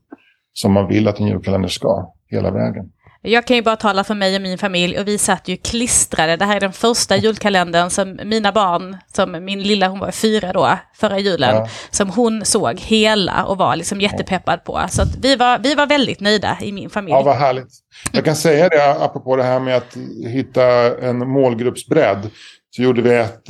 som 0.53 0.71
man 0.71 0.87
vill 0.87 1.07
att 1.07 1.19
en 1.19 1.27
julkalender 1.27 1.69
ska 1.69 2.13
hela 2.27 2.51
vägen. 2.51 2.91
Jag 3.27 3.47
kan 3.47 3.55
ju 3.55 3.61
bara 3.61 3.75
tala 3.75 4.03
för 4.03 4.15
mig 4.15 4.35
och 4.35 4.41
min 4.41 4.57
familj 4.57 4.99
och 4.99 5.07
vi 5.07 5.17
satt 5.17 5.47
ju 5.47 5.57
klistrade. 5.57 6.35
Det 6.35 6.45
här 6.45 6.55
är 6.55 6.59
den 6.59 6.73
första 6.73 7.17
julkalendern 7.17 7.89
som 7.89 8.19
mina 8.23 8.51
barn, 8.51 8.97
som 9.15 9.45
min 9.45 9.63
lilla, 9.63 9.87
hon 9.87 9.99
var 9.99 10.11
fyra 10.11 10.53
då, 10.53 10.77
förra 10.93 11.19
julen, 11.19 11.55
ja. 11.55 11.69
som 11.89 12.09
hon 12.09 12.45
såg 12.45 12.79
hela 12.79 13.45
och 13.45 13.57
var 13.57 13.75
liksom 13.75 14.01
jättepeppad 14.01 14.63
på. 14.63 14.85
Så 14.89 15.03
vi, 15.21 15.35
var, 15.35 15.59
vi 15.59 15.75
var 15.75 15.87
väldigt 15.87 16.19
nöjda 16.19 16.57
i 16.61 16.71
min 16.71 16.89
familj. 16.89 17.13
Ja, 17.13 17.21
vad 17.21 17.35
härligt. 17.35 17.69
Jag 18.11 18.25
kan 18.25 18.35
säga 18.35 18.69
det, 18.69 18.91
apropå 18.91 19.35
det 19.35 19.43
här 19.43 19.59
med 19.59 19.77
att 19.77 19.97
hitta 20.27 20.63
en 21.01 21.29
målgruppsbredd, 21.29 22.29
så 22.69 22.81
gjorde 22.81 23.01
vi 23.01 23.15
ett, 23.15 23.49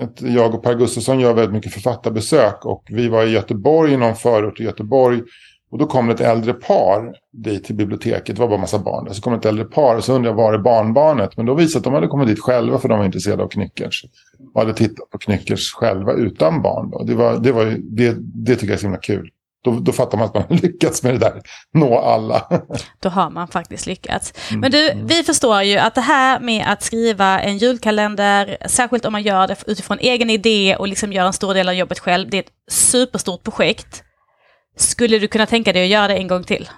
ett 0.00 0.22
jag 0.22 0.54
och 0.54 0.62
Per 0.62 0.74
Gustafsson 0.74 1.20
gör 1.20 1.34
väldigt 1.34 1.54
mycket 1.54 1.72
författarbesök 1.72 2.64
och 2.64 2.84
vi 2.88 3.08
var 3.08 3.24
i 3.24 3.30
Göteborg, 3.30 3.92
i 3.92 3.96
någon 3.96 4.16
förort 4.16 4.60
i 4.60 4.64
Göteborg, 4.64 5.22
och 5.70 5.78
då 5.78 5.86
kom 5.86 6.06
det 6.06 6.14
ett 6.14 6.20
äldre 6.20 6.52
par 6.52 7.14
dit 7.32 7.64
till 7.64 7.74
biblioteket. 7.74 8.36
Det 8.36 8.40
var 8.40 8.48
bara 8.48 8.54
en 8.54 8.60
massa 8.60 8.78
barn 8.78 9.04
där. 9.04 9.12
Så 9.12 9.22
kom 9.22 9.32
ett 9.32 9.44
äldre 9.44 9.64
par 9.64 9.96
och 9.96 10.04
så 10.04 10.12
undrade 10.12 10.30
jag 10.30 10.44
var 10.44 10.54
är 10.54 10.58
barnbarnet? 10.58 11.36
Men 11.36 11.46
då 11.46 11.54
visade 11.54 11.78
att 11.78 11.84
de 11.84 11.92
hade 11.92 12.06
kommit 12.06 12.28
dit 12.28 12.40
själva 12.40 12.78
för 12.78 12.88
de 12.88 12.98
var 12.98 13.04
intresserade 13.06 13.42
av 13.42 13.48
Knyckers. 13.48 14.04
Och 14.54 14.60
hade 14.60 14.74
tittat 14.74 15.10
på 15.10 15.18
Knyckers 15.18 15.72
själva 15.72 16.12
utan 16.12 16.62
barn. 16.62 16.90
Då. 16.90 17.02
Det, 17.02 17.14
var, 17.14 17.38
det, 17.38 17.52
var, 17.52 17.64
det, 17.82 18.16
det 18.18 18.54
tycker 18.54 18.66
jag 18.66 18.74
är 18.74 18.78
så 18.78 18.86
himla 18.86 19.00
kul. 19.00 19.30
Då, 19.64 19.70
då 19.80 19.92
fattar 19.92 20.18
man 20.18 20.26
att 20.26 20.34
man 20.34 20.42
har 20.48 20.56
lyckats 20.62 21.02
med 21.02 21.14
det 21.14 21.18
där. 21.18 21.42
Nå 21.72 21.98
alla. 21.98 22.46
Då 23.00 23.08
har 23.08 23.30
man 23.30 23.48
faktiskt 23.48 23.86
lyckats. 23.86 24.32
Mm. 24.50 24.60
Men 24.60 24.70
du, 24.70 24.92
vi 25.04 25.22
förstår 25.22 25.62
ju 25.62 25.78
att 25.78 25.94
det 25.94 26.00
här 26.00 26.40
med 26.40 26.64
att 26.66 26.82
skriva 26.82 27.40
en 27.40 27.58
julkalender, 27.58 28.56
särskilt 28.66 29.04
om 29.04 29.12
man 29.12 29.22
gör 29.22 29.46
det 29.46 29.56
utifrån 29.66 29.98
egen 30.00 30.30
idé 30.30 30.76
och 30.78 30.88
liksom 30.88 31.12
gör 31.12 31.26
en 31.26 31.32
stor 31.32 31.54
del 31.54 31.68
av 31.68 31.74
jobbet 31.74 31.98
själv, 31.98 32.30
det 32.30 32.36
är 32.36 32.42
ett 32.42 32.72
superstort 32.72 33.42
projekt. 33.42 34.02
Skulle 34.76 35.18
du 35.18 35.28
kunna 35.28 35.46
tänka 35.46 35.72
dig 35.72 35.82
att 35.82 35.88
göra 35.88 36.08
det 36.08 36.14
en 36.14 36.28
gång 36.28 36.44
till? 36.44 36.68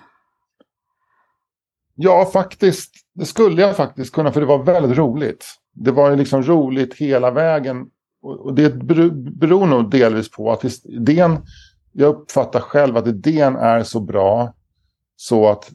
Ja, 1.94 2.30
faktiskt. 2.32 2.94
Det 3.14 3.24
skulle 3.24 3.62
jag 3.62 3.76
faktiskt 3.76 4.12
kunna, 4.12 4.32
för 4.32 4.40
det 4.40 4.46
var 4.46 4.62
väldigt 4.62 4.98
roligt. 4.98 5.46
Det 5.74 5.90
var 5.90 6.10
ju 6.10 6.16
liksom 6.16 6.42
roligt 6.42 6.94
hela 6.94 7.30
vägen. 7.30 7.86
Och 8.22 8.54
det 8.54 8.74
beror 9.38 9.66
nog 9.66 9.90
delvis 9.90 10.30
på 10.30 10.52
att 10.52 10.84
idén, 10.84 11.38
jag 11.92 12.08
uppfattar 12.08 12.60
själv 12.60 12.96
att 12.96 13.06
idén 13.06 13.56
är 13.56 13.82
så 13.82 14.00
bra 14.00 14.54
så 15.16 15.48
att 15.48 15.70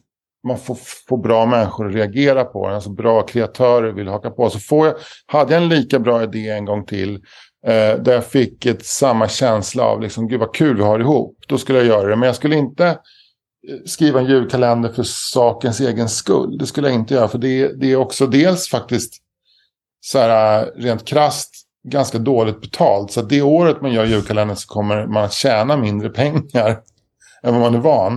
man 0.46 0.58
får, 0.58 0.78
får 1.08 1.18
bra 1.18 1.46
människor 1.46 1.88
att 1.88 1.94
reagera 1.94 2.44
på 2.44 2.66
den. 2.66 2.74
Alltså 2.74 2.90
bra 2.90 3.22
kreatörer 3.22 3.92
vill 3.92 4.08
haka 4.08 4.30
på. 4.30 4.50
Så 4.50 4.58
får 4.58 4.86
jag, 4.86 4.96
hade 5.26 5.54
jag 5.54 5.62
en 5.62 5.68
lika 5.68 5.98
bra 5.98 6.22
idé 6.22 6.48
en 6.48 6.64
gång 6.64 6.86
till 6.86 7.22
Eh, 7.66 7.98
där 7.98 8.12
jag 8.12 8.26
fick 8.26 8.66
ett, 8.66 8.86
samma 8.86 9.28
känsla 9.28 9.84
av 9.84 10.00
liksom, 10.00 10.28
gud 10.28 10.40
vad 10.40 10.54
kul 10.54 10.76
vi 10.76 10.82
har 10.82 11.00
ihop. 11.00 11.38
Då 11.48 11.58
skulle 11.58 11.78
jag 11.78 11.86
göra 11.86 12.08
det. 12.08 12.16
Men 12.16 12.26
jag 12.26 12.36
skulle 12.36 12.56
inte 12.56 12.86
eh, 12.86 12.96
skriva 13.86 14.20
en 14.20 14.26
julkalender 14.26 14.88
för 14.88 15.02
sakens 15.02 15.80
egen 15.80 16.08
skull. 16.08 16.58
Det 16.58 16.66
skulle 16.66 16.88
jag 16.88 16.94
inte 16.94 17.14
göra. 17.14 17.28
För 17.28 17.38
det, 17.38 17.80
det 17.80 17.92
är 17.92 17.96
också 17.96 18.26
dels 18.26 18.68
faktiskt 18.68 19.14
så 20.00 20.18
här, 20.18 20.62
eh, 20.62 20.66
rent 20.76 21.04
krast 21.04 21.50
ganska 21.88 22.18
dåligt 22.18 22.60
betalt. 22.60 23.12
Så 23.12 23.22
det 23.22 23.42
året 23.42 23.80
man 23.80 23.92
gör 23.92 24.04
julkalendern 24.04 24.56
så 24.56 24.68
kommer 24.68 25.06
man 25.06 25.24
att 25.24 25.32
tjäna 25.32 25.76
mindre 25.76 26.08
pengar 26.08 26.68
än 27.42 27.52
vad 27.54 27.60
man 27.60 27.74
är 27.74 27.78
van. 27.78 28.14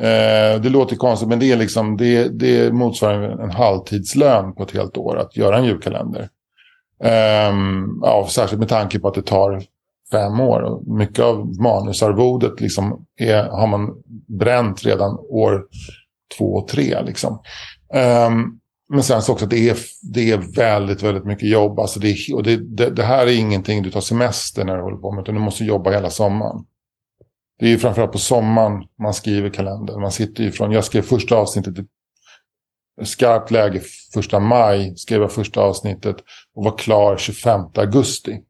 Eh, 0.00 0.60
det 0.60 0.68
låter 0.68 0.96
konstigt 0.96 1.28
men 1.28 1.38
det, 1.38 1.52
är 1.52 1.56
liksom, 1.56 1.96
det, 1.96 2.28
det 2.28 2.72
motsvarar 2.72 3.42
en 3.42 3.50
halvtidslön 3.50 4.54
på 4.54 4.62
ett 4.62 4.72
helt 4.72 4.96
år 4.96 5.16
att 5.18 5.36
göra 5.36 5.58
en 5.58 5.64
julkalender. 5.64 6.28
Um, 6.98 8.00
ja, 8.02 8.28
särskilt 8.30 8.60
med 8.60 8.68
tanke 8.68 8.98
på 8.98 9.08
att 9.08 9.14
det 9.14 9.22
tar 9.22 9.62
fem 10.10 10.40
år. 10.40 10.82
Mycket 10.98 11.24
av 11.24 11.60
manusarvodet 11.60 12.60
liksom 12.60 13.06
är, 13.16 13.44
har 13.44 13.66
man 13.66 13.94
bränt 14.28 14.84
redan 14.84 15.18
år 15.18 15.66
två 16.38 16.54
och 16.54 16.68
tre. 16.68 17.02
Liksom. 17.02 17.32
Um, 18.28 18.60
men 18.88 19.02
sen 19.02 19.22
så 19.22 19.32
också 19.32 19.44
att 19.44 19.50
det 19.50 19.68
är, 19.68 19.76
det 20.14 20.30
är 20.30 20.38
väldigt, 20.56 21.02
väldigt 21.02 21.24
mycket 21.24 21.48
jobb. 21.48 21.78
Alltså 21.78 22.00
det, 22.00 22.16
och 22.34 22.42
det, 22.42 22.56
det, 22.56 22.90
det, 22.90 23.02
här 23.02 23.26
är 23.26 23.38
ingenting 23.38 23.82
du 23.82 23.90
tar 23.90 24.00
semester 24.00 24.64
när 24.64 24.76
du 24.76 24.82
håller 24.82 24.96
på 24.96 25.12
med, 25.12 25.22
utan 25.22 25.34
du 25.34 25.40
måste 25.40 25.64
jobba 25.64 25.90
hela 25.90 26.10
sommaren. 26.10 26.64
Det 27.58 27.66
är 27.66 27.70
ju 27.70 27.78
framförallt 27.78 28.12
på 28.12 28.18
sommaren 28.18 28.84
man 29.02 29.14
skriver 29.14 29.50
kalendern. 29.50 30.00
Man 30.00 30.12
sitter 30.12 30.44
ju 30.44 30.50
från, 30.50 30.72
jag 30.72 30.84
skrev 30.84 31.02
första 31.02 31.36
avsnittet 31.36 31.78
i 31.78 31.84
skarpt 33.04 33.50
läge 33.50 33.80
första 34.14 34.40
maj, 34.40 34.96
skrev 34.96 35.20
jag 35.20 35.32
första 35.32 35.60
avsnittet 35.60 36.16
och 36.54 36.64
var 36.64 36.78
klar 36.78 37.16
25 37.16 37.60
augusti. 37.74 38.40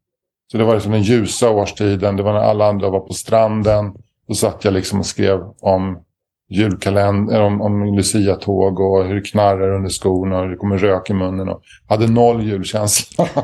Så 0.52 0.58
det 0.58 0.64
var 0.64 0.74
liksom 0.74 0.92
den 0.92 1.02
ljusa 1.02 1.50
årstiden, 1.50 2.16
det 2.16 2.22
var 2.22 2.32
när 2.32 2.40
alla 2.40 2.68
andra 2.68 2.90
var 2.90 3.00
på 3.00 3.12
stranden. 3.12 3.92
Då 4.28 4.34
satt 4.34 4.64
jag 4.64 4.74
liksom 4.74 4.98
och 4.98 5.06
skrev 5.06 5.40
om 5.60 6.02
julkalender, 6.48 7.42
om, 7.42 7.60
om 7.60 7.94
Lucia-tåg 7.96 8.80
och 8.80 9.04
hur 9.04 9.14
det 9.14 9.20
knarrar 9.20 9.72
under 9.72 9.90
skorna 9.90 10.36
och 10.36 10.42
hur 10.42 10.50
det 10.50 10.56
kommer 10.56 10.78
rök 10.78 11.10
i 11.10 11.12
munnen 11.12 11.48
och 11.48 11.62
hade 11.88 12.06
noll 12.06 12.42
julkänsla. 12.42 13.28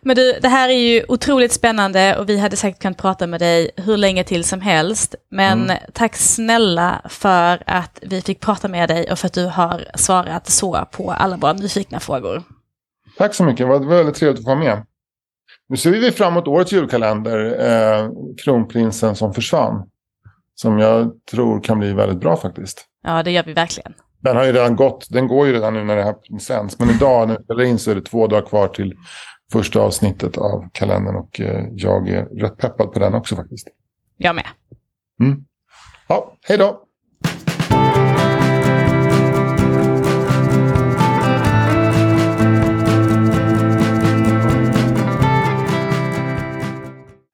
Men 0.00 0.16
du, 0.16 0.38
det 0.42 0.48
här 0.48 0.68
är 0.68 0.72
ju 0.72 1.04
otroligt 1.08 1.52
spännande 1.52 2.16
och 2.16 2.28
vi 2.28 2.38
hade 2.38 2.56
säkert 2.56 2.82
kunnat 2.82 2.98
prata 2.98 3.26
med 3.26 3.40
dig 3.40 3.70
hur 3.76 3.96
länge 3.96 4.24
till 4.24 4.44
som 4.44 4.60
helst. 4.60 5.14
Men 5.30 5.64
mm. 5.64 5.76
tack 5.92 6.16
snälla 6.16 7.02
för 7.08 7.62
att 7.66 7.98
vi 8.02 8.22
fick 8.22 8.40
prata 8.40 8.68
med 8.68 8.88
dig 8.88 9.12
och 9.12 9.18
för 9.18 9.26
att 9.26 9.32
du 9.32 9.46
har 9.46 9.86
svarat 9.94 10.50
så 10.50 10.88
på 10.92 11.12
alla 11.12 11.36
våra 11.36 11.52
nyfikna 11.52 12.00
frågor. 12.00 12.42
Tack 13.18 13.34
så 13.34 13.44
mycket, 13.44 13.58
det 13.58 13.64
var 13.64 13.78
väldigt 13.78 14.14
trevligt 14.14 14.40
att 14.40 14.46
vara 14.46 14.58
med. 14.58 14.86
Nu 15.68 15.76
ser 15.76 15.90
vi 15.90 16.10
fram 16.12 16.32
emot 16.32 16.48
årets 16.48 16.72
julkalender, 16.72 17.66
eh, 17.68 18.10
Kronprinsen 18.44 19.16
som 19.16 19.34
försvann. 19.34 19.88
Som 20.54 20.78
jag 20.78 21.12
tror 21.30 21.60
kan 21.60 21.78
bli 21.78 21.92
väldigt 21.92 22.20
bra 22.20 22.36
faktiskt. 22.36 22.84
Ja, 23.04 23.22
det 23.22 23.30
gör 23.30 23.42
vi 23.42 23.52
verkligen. 23.52 23.94
Den 24.20 24.36
har 24.36 24.44
ju 24.44 24.52
redan 24.52 24.76
gått, 24.76 25.06
den 25.10 25.28
går 25.28 25.46
ju 25.46 25.52
redan 25.52 25.74
nu 25.74 25.84
när 25.84 25.96
det 25.96 26.02
här 26.02 26.38
sänds. 26.40 26.78
Men 26.78 26.90
idag 26.90 27.28
när 27.28 27.36
vi 27.36 27.44
spelar 27.44 27.62
in 27.62 27.78
så 27.78 27.90
är 27.90 27.94
det 27.94 28.00
två 28.00 28.26
dagar 28.26 28.46
kvar 28.46 28.68
till 28.68 28.94
första 29.52 29.80
avsnittet 29.80 30.38
av 30.38 30.68
kalendern 30.72 31.16
och 31.16 31.40
eh, 31.40 31.64
jag 31.72 32.08
är 32.08 32.24
rätt 32.24 32.56
peppad 32.56 32.92
på 32.92 32.98
den 32.98 33.14
också 33.14 33.36
faktiskt. 33.36 33.68
Jag 34.16 34.34
med. 34.34 34.46
Mm. 35.20 35.44
Ja, 36.08 36.32
hej 36.48 36.58
då! 36.58 36.84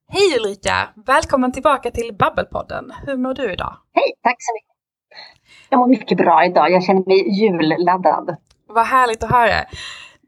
Hej 0.09 0.39
Ulrika! 0.41 0.89
Välkommen 1.07 1.53
tillbaka 1.53 1.91
till 1.91 2.17
Babbelpodden. 2.19 2.93
Hur 3.07 3.17
mår 3.17 3.35
du 3.35 3.53
idag? 3.53 3.77
Hej, 3.93 4.13
tack 4.23 4.37
så 4.39 4.53
mycket. 4.55 4.75
Jag 5.69 5.79
mår 5.79 5.89
mycket 5.89 6.19
bra 6.19 6.45
idag. 6.45 6.71
Jag 6.71 6.85
känner 6.85 7.07
mig 7.07 7.41
julladdad. 7.41 8.37
Vad 8.67 8.87
härligt 8.87 9.23
att 9.23 9.31
höra. 9.31 9.65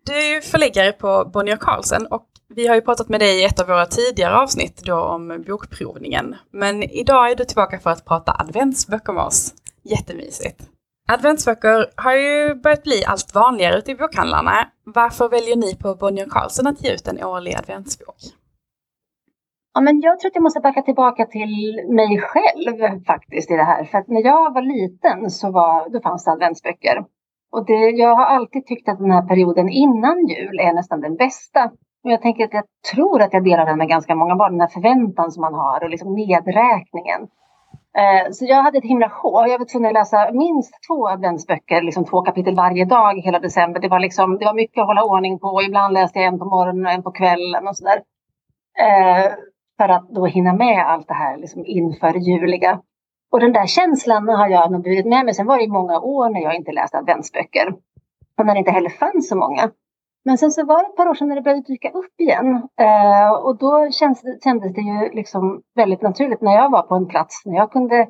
Du 0.07 0.13
är 0.13 0.35
ju 0.35 0.41
förläggare 0.41 0.93
på 0.93 1.31
Bonnier 1.33 1.57
Carlsen 1.57 2.07
och 2.07 2.27
vi 2.49 2.67
har 2.67 2.75
ju 2.75 2.81
pratat 2.81 3.09
med 3.09 3.21
dig 3.21 3.41
i 3.41 3.45
ett 3.45 3.61
av 3.61 3.67
våra 3.67 3.87
tidigare 3.87 4.37
avsnitt 4.37 4.83
då 4.85 5.01
om 5.01 5.45
bokprovningen. 5.47 6.37
Men 6.51 6.83
idag 6.83 7.31
är 7.31 7.37
du 7.37 7.45
tillbaka 7.45 7.79
för 7.79 7.91
att 7.91 8.05
prata 8.05 8.37
adventsböcker 8.39 9.13
med 9.13 9.23
oss. 9.23 9.55
Jättemysigt. 9.83 10.61
Adventsböcker 11.13 11.87
har 11.97 12.15
ju 12.15 12.55
börjat 12.55 12.83
bli 12.83 13.05
allt 13.05 13.35
vanligare 13.35 13.79
ute 13.79 13.91
i 13.91 13.95
bokhandlarna. 13.95 14.69
Varför 14.85 15.29
väljer 15.29 15.57
ni 15.57 15.77
på 15.77 15.95
Bonnier 15.95 16.27
Carlsen 16.31 16.67
att 16.67 16.85
ge 16.85 16.95
ut 16.95 17.09
en 17.09 17.25
årlig 17.25 17.55
adventsbok? 17.55 18.17
Ja, 19.75 19.81
men 19.81 20.01
jag 20.01 20.21
tror 20.21 20.29
att 20.31 20.35
jag 20.35 20.43
måste 20.43 20.61
backa 20.61 20.83
tillbaka 20.83 21.27
till 21.27 21.81
mig 21.89 22.21
själv 22.21 23.05
faktiskt 23.05 23.51
i 23.51 23.55
det 23.55 23.65
här. 23.65 23.85
För 23.85 23.99
att 23.99 24.09
när 24.09 24.25
jag 24.25 24.55
var 24.55 24.63
liten 24.63 25.31
så 25.31 25.51
var, 25.51 25.89
då 25.89 26.01
fanns 26.01 26.25
det 26.25 26.31
adventsböcker. 26.31 27.05
Och 27.53 27.67
det, 27.67 27.91
jag 27.91 28.17
har 28.17 28.25
alltid 28.25 28.67
tyckt 28.67 28.89
att 28.89 28.99
den 28.99 29.11
här 29.11 29.23
perioden 29.23 29.69
innan 29.69 30.27
jul 30.27 30.61
är 30.61 30.73
nästan 30.73 31.01
den 31.01 31.17
bästa. 31.17 31.65
Och 32.05 32.11
jag 32.11 32.23
tänker 32.23 32.45
att 32.45 32.55
jag 32.55 32.65
tror 32.95 33.23
att 33.23 33.33
jag 33.33 33.45
delar 33.45 33.67
den 33.67 33.79
med 33.79 33.89
ganska 33.89 34.15
många 34.15 34.37
barn, 34.37 34.53
den 34.53 34.61
här 34.61 34.69
förväntan 34.69 35.31
som 35.31 35.41
man 35.41 35.55
har 35.55 35.85
och 35.85 35.91
liksom 35.91 36.15
nedräkningen. 36.15 37.29
Eh, 37.99 38.31
så 38.33 38.45
jag 38.45 38.63
hade 38.63 38.79
ett 38.79 38.85
himla 38.85 39.11
sjå. 39.11 39.47
Jag 39.47 39.59
var 39.59 39.65
tvungen 39.73 39.89
att 39.89 39.95
läsa 39.95 40.31
minst 40.33 40.75
två 40.89 41.09
adventsböcker, 41.09 41.83
liksom 41.83 42.05
två 42.05 42.23
kapitel 42.23 42.55
varje 42.55 42.85
dag 42.85 43.21
hela 43.21 43.39
december. 43.39 43.81
Det 43.81 43.89
var, 43.89 44.01
liksom, 44.01 44.39
det 44.39 44.45
var 44.45 44.55
mycket 44.55 44.81
att 44.81 44.87
hålla 44.87 45.05
ordning 45.05 45.39
på. 45.39 45.63
Ibland 45.63 45.95
läste 45.95 46.19
jag 46.19 46.29
en 46.29 46.39
på 46.39 46.45
morgonen 46.45 46.87
och 46.87 46.93
en 46.93 47.03
på 47.03 47.11
kvällen 47.11 47.69
och 47.69 47.77
sådär. 47.77 48.03
Eh, 48.79 49.33
för 49.77 49.89
att 49.89 50.09
då 50.09 50.27
hinna 50.27 50.53
med 50.53 50.87
allt 50.87 51.09
det 51.09 51.15
här 51.15 51.37
liksom 51.37 51.63
inför 51.67 52.15
juliga. 52.15 52.81
Och 53.33 53.41
den 53.41 53.53
där 53.53 53.67
känslan 53.67 54.29
har 54.29 54.49
jag 54.49 54.73
nog 54.73 54.83
burit 54.83 55.07
med 55.07 55.25
mig. 55.25 55.35
Sen 55.35 55.47
var 55.47 55.59
det 55.59 55.69
många 55.69 56.01
år 56.01 56.29
när 56.31 56.41
jag 56.41 56.55
inte 56.55 56.73
läste 56.73 56.99
adventsböcker. 56.99 57.75
Och 58.39 58.47
när 58.47 58.55
det 58.55 58.59
inte 58.59 58.71
heller 58.71 58.91
fanns 58.91 59.29
så 59.29 59.37
många. 59.37 59.71
Men 60.25 60.39
sen 60.39 60.51
så 60.51 60.67
var 60.67 60.83
det 60.83 60.89
ett 60.89 60.97
par 60.97 61.09
år 61.09 61.15
sedan 61.15 61.29
när 61.29 61.37
det 61.37 61.43
började 61.43 61.63
dyka 61.63 61.91
upp 61.91 62.21
igen. 62.21 62.69
Eh, 62.81 63.31
och 63.31 63.59
då 63.59 63.91
kändes 63.91 64.23
det, 64.23 64.39
kändes 64.45 64.75
det 64.75 64.81
ju 64.81 65.11
liksom 65.13 65.63
väldigt 65.75 66.03
naturligt 66.03 66.41
när 66.41 66.53
jag 66.53 66.71
var 66.71 66.83
på 66.83 66.95
en 66.95 67.07
plats. 67.07 67.43
När 67.47 67.57
jag 67.57 67.73
kunde 67.73 68.09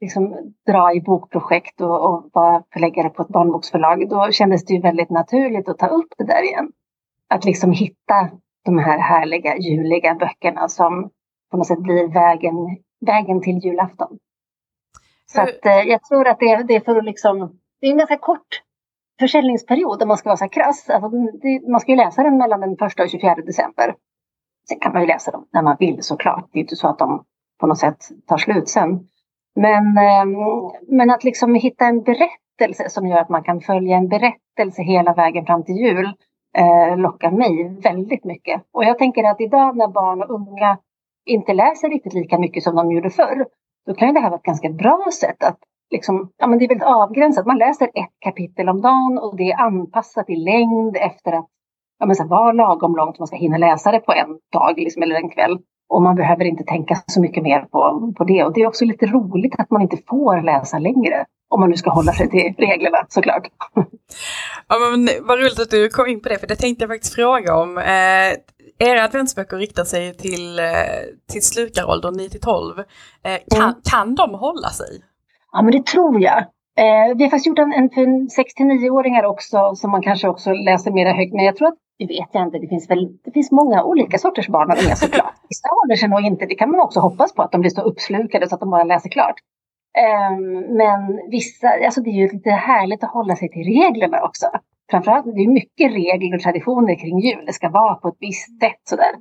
liksom 0.00 0.52
dra 0.66 0.94
i 0.94 1.00
bokprojekt 1.00 1.80
och, 1.80 2.04
och 2.04 2.30
vara 2.32 2.62
förläggare 2.72 3.10
på 3.10 3.22
ett 3.22 3.28
barnboksförlag. 3.28 4.08
Då 4.08 4.30
kändes 4.30 4.64
det 4.64 4.74
ju 4.74 4.80
väldigt 4.80 5.10
naturligt 5.10 5.68
att 5.68 5.78
ta 5.78 5.86
upp 5.86 6.14
det 6.18 6.24
där 6.24 6.42
igen. 6.42 6.72
Att 7.28 7.44
liksom 7.44 7.72
hitta 7.72 8.28
de 8.64 8.78
här 8.78 8.98
härliga 8.98 9.56
juliga 9.56 10.14
böckerna 10.14 10.68
som 10.68 11.10
på 11.50 11.56
något 11.56 11.66
sätt 11.66 11.78
blir 11.78 12.08
vägen, 12.08 12.54
vägen 13.06 13.40
till 13.40 13.58
julafton. 13.64 14.18
Så 15.32 15.40
att, 15.40 15.66
eh, 15.66 15.82
jag 15.88 16.04
tror 16.04 16.28
att 16.28 16.38
det, 16.38 16.62
det 16.62 16.76
är 16.76 16.80
för 16.80 16.96
att 16.96 17.04
liksom, 17.04 17.58
det 17.80 17.86
är 17.86 17.90
en 17.90 17.98
ganska 17.98 18.16
kort 18.16 18.62
försäljningsperiod 19.20 20.02
om 20.02 20.08
man 20.08 20.16
ska 20.16 20.28
vara 20.28 20.36
så 20.36 20.44
här 20.44 20.52
krass. 20.52 20.90
Alltså, 20.90 21.08
det, 21.42 21.68
man 21.68 21.80
ska 21.80 21.92
ju 21.92 21.96
läsa 21.96 22.22
den 22.22 22.36
mellan 22.36 22.60
den 22.60 22.76
första 22.76 23.02
och 23.02 23.08
24 23.08 23.34
december. 23.34 23.94
Sen 24.68 24.78
kan 24.78 24.92
man 24.92 25.02
ju 25.02 25.08
läsa 25.08 25.30
dem 25.30 25.46
när 25.52 25.62
man 25.62 25.76
vill 25.80 26.02
såklart. 26.02 26.48
Det 26.52 26.58
är 26.58 26.60
inte 26.60 26.76
så 26.76 26.88
att 26.88 26.98
de 26.98 27.24
på 27.60 27.66
något 27.66 27.78
sätt 27.78 28.08
tar 28.26 28.36
slut 28.36 28.68
sen. 28.68 29.08
Men, 29.54 29.98
eh, 29.98 30.24
men 30.88 31.10
att 31.10 31.24
liksom 31.24 31.54
hitta 31.54 31.84
en 31.84 32.02
berättelse 32.02 32.88
som 32.88 33.06
gör 33.06 33.18
att 33.18 33.28
man 33.28 33.42
kan 33.42 33.60
följa 33.60 33.96
en 33.96 34.08
berättelse 34.08 34.82
hela 34.82 35.14
vägen 35.14 35.46
fram 35.46 35.64
till 35.64 35.76
jul 35.76 36.12
eh, 36.56 36.96
lockar 36.96 37.30
mig 37.30 37.80
väldigt 37.82 38.24
mycket. 38.24 38.62
Och 38.72 38.84
jag 38.84 38.98
tänker 38.98 39.24
att 39.24 39.40
idag 39.40 39.76
när 39.76 39.88
barn 39.88 40.22
och 40.22 40.30
unga 40.30 40.78
inte 41.24 41.52
läser 41.52 41.88
riktigt 41.88 42.14
lika 42.14 42.38
mycket 42.38 42.62
som 42.62 42.76
de 42.76 42.92
gjorde 42.92 43.10
förr, 43.10 43.46
då 43.86 43.94
kan 43.94 44.14
det 44.14 44.20
här 44.20 44.30
vara 44.30 44.38
ett 44.38 44.44
ganska 44.44 44.68
bra 44.68 45.08
sätt 45.20 45.42
att 45.44 45.58
liksom, 45.90 46.30
ja 46.36 46.46
men 46.46 46.58
det 46.58 46.64
är 46.64 46.68
väldigt 46.68 46.86
avgränsat. 46.86 47.46
Man 47.46 47.58
läser 47.58 47.84
ett 47.84 48.14
kapitel 48.18 48.68
om 48.68 48.80
dagen 48.80 49.18
och 49.18 49.36
det 49.36 49.50
är 49.50 49.60
anpassat 49.60 50.30
i 50.30 50.36
längd 50.36 50.96
efter 50.96 51.32
att 51.32 51.48
ja, 51.98 52.06
men 52.06 52.16
så 52.16 52.24
vara 52.24 52.52
lagom 52.52 52.96
långt 52.96 53.18
man 53.18 53.26
ska 53.26 53.36
hinna 53.36 53.58
läsa 53.58 53.92
det 53.92 54.00
på 54.00 54.12
en 54.12 54.38
dag 54.52 54.74
liksom, 54.76 55.02
eller 55.02 55.16
en 55.16 55.30
kväll. 55.30 55.58
Och 55.88 56.02
man 56.02 56.16
behöver 56.16 56.44
inte 56.44 56.64
tänka 56.64 56.96
så 57.06 57.20
mycket 57.20 57.42
mer 57.42 57.60
på, 57.60 58.12
på 58.16 58.24
det. 58.24 58.44
Och 58.44 58.52
det 58.52 58.60
är 58.60 58.66
också 58.66 58.84
lite 58.84 59.06
roligt 59.06 59.54
att 59.58 59.70
man 59.70 59.82
inte 59.82 59.96
får 60.08 60.42
läsa 60.42 60.78
längre. 60.78 61.24
Om 61.48 61.60
man 61.60 61.70
nu 61.70 61.76
ska 61.76 61.90
hålla 61.90 62.12
sig 62.12 62.30
till 62.30 62.54
reglerna 62.58 62.98
såklart. 63.08 63.48
Ja, 64.68 64.78
men 64.78 65.08
vad 65.26 65.38
roligt 65.38 65.60
att 65.60 65.70
du 65.70 65.88
kom 65.88 66.06
in 66.06 66.22
på 66.22 66.28
det, 66.28 66.38
för 66.38 66.46
det 66.46 66.56
tänkte 66.56 66.82
jag 66.82 66.90
faktiskt 66.90 67.14
fråga 67.14 67.56
om. 67.56 67.78
Eh, 67.78 68.32
era 68.82 69.04
adventsböcker 69.04 69.56
riktar 69.56 69.84
sig 69.84 70.14
till, 70.14 70.58
eh, 70.58 70.64
till 71.32 71.42
slukaråldern 71.42 72.14
9 72.16 72.28
till 72.28 72.40
12. 72.40 72.78
Eh, 72.78 73.38
kan, 73.56 73.62
mm. 73.62 73.74
kan 73.90 74.14
de 74.14 74.34
hålla 74.34 74.68
sig? 74.68 75.02
Ja, 75.52 75.62
men 75.62 75.72
det 75.72 75.86
tror 75.86 76.22
jag. 76.22 76.38
Eh, 76.76 77.16
vi 77.16 77.24
har 77.24 77.30
faktiskt 77.30 77.46
gjort 77.46 77.58
en, 77.58 77.72
en 77.72 77.90
för 77.90 78.30
6 78.30 78.54
till 78.54 78.66
9-åringar 78.66 79.24
också 79.24 79.74
som 79.74 79.90
man 79.90 80.02
kanske 80.02 80.28
också 80.28 80.52
läser 80.52 80.90
mera 80.90 81.12
högt. 81.12 81.34
Men 81.34 81.44
jag 81.44 81.56
tror 81.56 81.68
att, 81.68 81.78
det 81.98 82.06
vet 82.06 82.28
jag 82.32 82.42
inte, 82.42 82.58
det 82.58 82.68
finns, 82.68 82.90
väl, 82.90 83.08
det 83.24 83.30
finns 83.30 83.50
många 83.50 83.84
olika 83.84 84.18
sorters 84.18 84.48
barn 84.48 84.70
och 84.70 84.84
unga 84.84 84.96
såklart. 84.96 85.34
Vissa 85.48 85.68
håller 85.68 85.96
sig 85.96 86.08
nog 86.08 86.20
inte, 86.20 86.46
det 86.46 86.54
kan 86.54 86.70
man 86.70 86.80
också 86.80 87.00
hoppas 87.00 87.34
på, 87.34 87.42
att 87.42 87.52
de 87.52 87.60
blir 87.60 87.70
så 87.70 87.82
uppslukade 87.82 88.48
så 88.48 88.54
att 88.54 88.60
de 88.60 88.70
bara 88.70 88.84
läser 88.84 89.08
klart. 89.08 89.34
Eh, 89.98 90.38
men 90.68 91.30
vissa, 91.30 91.68
alltså 91.84 92.00
det 92.00 92.10
är 92.10 92.18
ju 92.22 92.28
lite 92.32 92.50
härligt 92.50 93.04
att 93.04 93.10
hålla 93.10 93.36
sig 93.36 93.48
till 93.50 93.64
reglerna 93.64 94.22
också. 94.22 94.46
Framförallt, 94.90 95.24
det 95.24 95.42
är 95.42 95.48
mycket 95.48 95.92
regler 95.92 96.36
och 96.36 96.42
traditioner 96.42 96.94
kring 96.94 97.18
jul. 97.20 97.46
Det 97.46 97.52
ska 97.52 97.68
vara 97.68 97.94
på 97.94 98.08
ett 98.08 98.16
visst 98.20 98.60
sätt 98.60 98.80
sådär. 98.84 99.14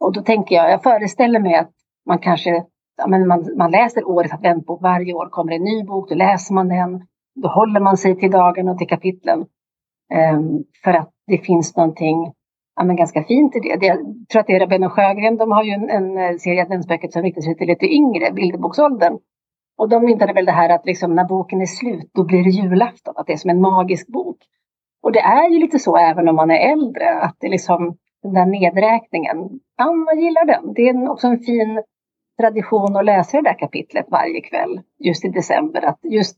Och 0.00 0.12
då 0.12 0.22
tänker 0.22 0.54
jag, 0.54 0.70
jag 0.70 0.82
föreställer 0.82 1.40
mig 1.40 1.54
att 1.54 1.70
man 2.06 2.18
kanske 2.18 2.64
ja, 2.96 3.06
men 3.06 3.26
man, 3.26 3.46
man 3.56 3.70
läser 3.70 4.08
årets 4.08 4.34
adventbok. 4.34 4.82
Varje 4.82 5.12
år 5.14 5.28
kommer 5.30 5.52
en 5.52 5.64
ny 5.64 5.84
bok, 5.84 6.08
då 6.08 6.14
läser 6.14 6.54
man 6.54 6.68
den. 6.68 7.06
Då 7.42 7.48
håller 7.48 7.80
man 7.80 7.96
sig 7.96 8.16
till 8.16 8.30
dagen 8.30 8.68
och 8.68 8.78
till 8.78 8.88
kapitlen. 8.88 9.46
Um, 10.34 10.64
för 10.84 10.94
att 10.94 11.10
det 11.26 11.38
finns 11.38 11.76
någonting 11.76 12.32
ja, 12.76 12.84
men 12.84 12.96
ganska 12.96 13.24
fint 13.24 13.56
i 13.56 13.60
det. 13.60 13.76
det. 13.76 13.86
Jag 13.86 13.98
tror 14.32 14.40
att 14.40 14.46
det 14.46 14.56
är 14.56 14.60
Rabén 14.60 14.84
och 14.84 14.92
Sjögren, 14.92 15.36
de 15.36 15.52
har 15.52 15.64
ju 15.64 15.72
en, 15.72 15.90
en 15.90 16.18
eh, 16.18 16.36
serie 16.36 16.62
adventsböcker 16.62 17.08
som 17.08 17.22
riktar 17.22 17.42
sig 17.42 17.56
till 17.56 17.66
lite 17.66 17.86
yngre, 17.86 18.32
bilderboksåldern. 18.32 19.18
Och 19.78 19.88
de 19.88 20.04
myntade 20.04 20.32
väl 20.32 20.44
det 20.44 20.52
här 20.52 20.68
att 20.68 20.86
liksom, 20.86 21.14
när 21.14 21.24
boken 21.24 21.60
är 21.60 21.66
slut, 21.66 22.10
då 22.14 22.24
blir 22.24 22.44
det 22.44 22.50
julafton. 22.50 23.14
Att 23.16 23.26
det 23.26 23.32
är 23.32 23.36
som 23.36 23.50
en 23.50 23.60
magisk 23.60 24.08
bok. 24.08 24.36
Och 25.08 25.12
det 25.12 25.20
är 25.20 25.50
ju 25.50 25.58
lite 25.58 25.78
så 25.78 25.96
även 25.96 26.28
om 26.28 26.36
man 26.36 26.50
är 26.50 26.72
äldre, 26.72 27.20
att 27.20 27.36
det 27.40 27.48
liksom 27.48 27.96
den 28.22 28.34
där 28.34 28.46
nedräkningen, 28.46 29.36
ja, 29.76 29.92
man 29.92 30.20
gillar 30.20 30.44
den. 30.46 30.74
Det 30.74 30.88
är 30.88 31.10
också 31.10 31.26
en 31.26 31.38
fin 31.38 31.82
tradition 32.40 32.96
att 32.96 33.04
läsa 33.04 33.36
det 33.36 33.42
där 33.42 33.58
kapitlet 33.58 34.06
varje 34.08 34.40
kväll 34.40 34.80
just 34.98 35.24
i 35.24 35.28
december. 35.28 35.82
Att 35.82 35.98
just 36.02 36.36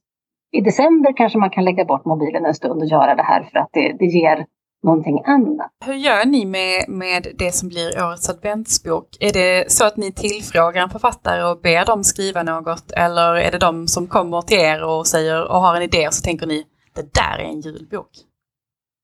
i 0.52 0.60
december 0.60 1.16
kanske 1.16 1.38
man 1.38 1.50
kan 1.50 1.64
lägga 1.64 1.84
bort 1.84 2.04
mobilen 2.04 2.46
en 2.46 2.54
stund 2.54 2.82
och 2.82 2.88
göra 2.88 3.14
det 3.14 3.22
här 3.22 3.42
för 3.42 3.58
att 3.58 3.68
det, 3.72 3.96
det 3.98 4.04
ger 4.04 4.46
någonting 4.82 5.22
annat. 5.24 5.70
Hur 5.84 5.94
gör 5.94 6.26
ni 6.26 6.44
med, 6.44 6.84
med 6.88 7.26
det 7.38 7.52
som 7.52 7.68
blir 7.68 8.04
årets 8.06 8.30
adventsbok? 8.30 9.08
Är 9.20 9.32
det 9.32 9.72
så 9.72 9.86
att 9.86 9.96
ni 9.96 10.12
tillfrågar 10.12 10.82
en 10.82 10.90
författare 10.90 11.42
och 11.42 11.60
ber 11.60 11.84
dem 11.84 12.04
skriva 12.04 12.42
något 12.42 12.92
eller 12.92 13.34
är 13.34 13.50
det 13.50 13.58
de 13.58 13.86
som 13.88 14.06
kommer 14.06 14.42
till 14.42 14.58
er 14.58 14.84
och 14.84 15.06
säger 15.06 15.50
och 15.52 15.60
har 15.60 15.76
en 15.76 15.82
idé 15.82 16.06
och 16.06 16.14
så 16.14 16.22
tänker 16.22 16.46
ni 16.46 16.64
det 16.94 17.14
där 17.14 17.38
är 17.38 17.44
en 17.44 17.60
julbok? 17.60 18.29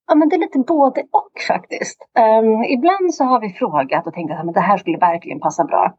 Ja, 0.07 0.15
men 0.15 0.29
det 0.29 0.37
är 0.37 0.41
lite 0.41 0.59
både 0.59 1.01
och 1.01 1.33
faktiskt. 1.49 2.09
Um, 2.41 2.65
ibland 2.65 3.15
så 3.15 3.25
har 3.25 3.41
vi 3.41 3.49
frågat 3.49 4.07
och 4.07 4.15
tänkt 4.15 4.33
att 4.33 4.55
det 4.55 4.61
här 4.61 4.77
skulle 4.77 4.99
verkligen 4.99 5.41
passa 5.41 5.65
bra. 5.65 5.95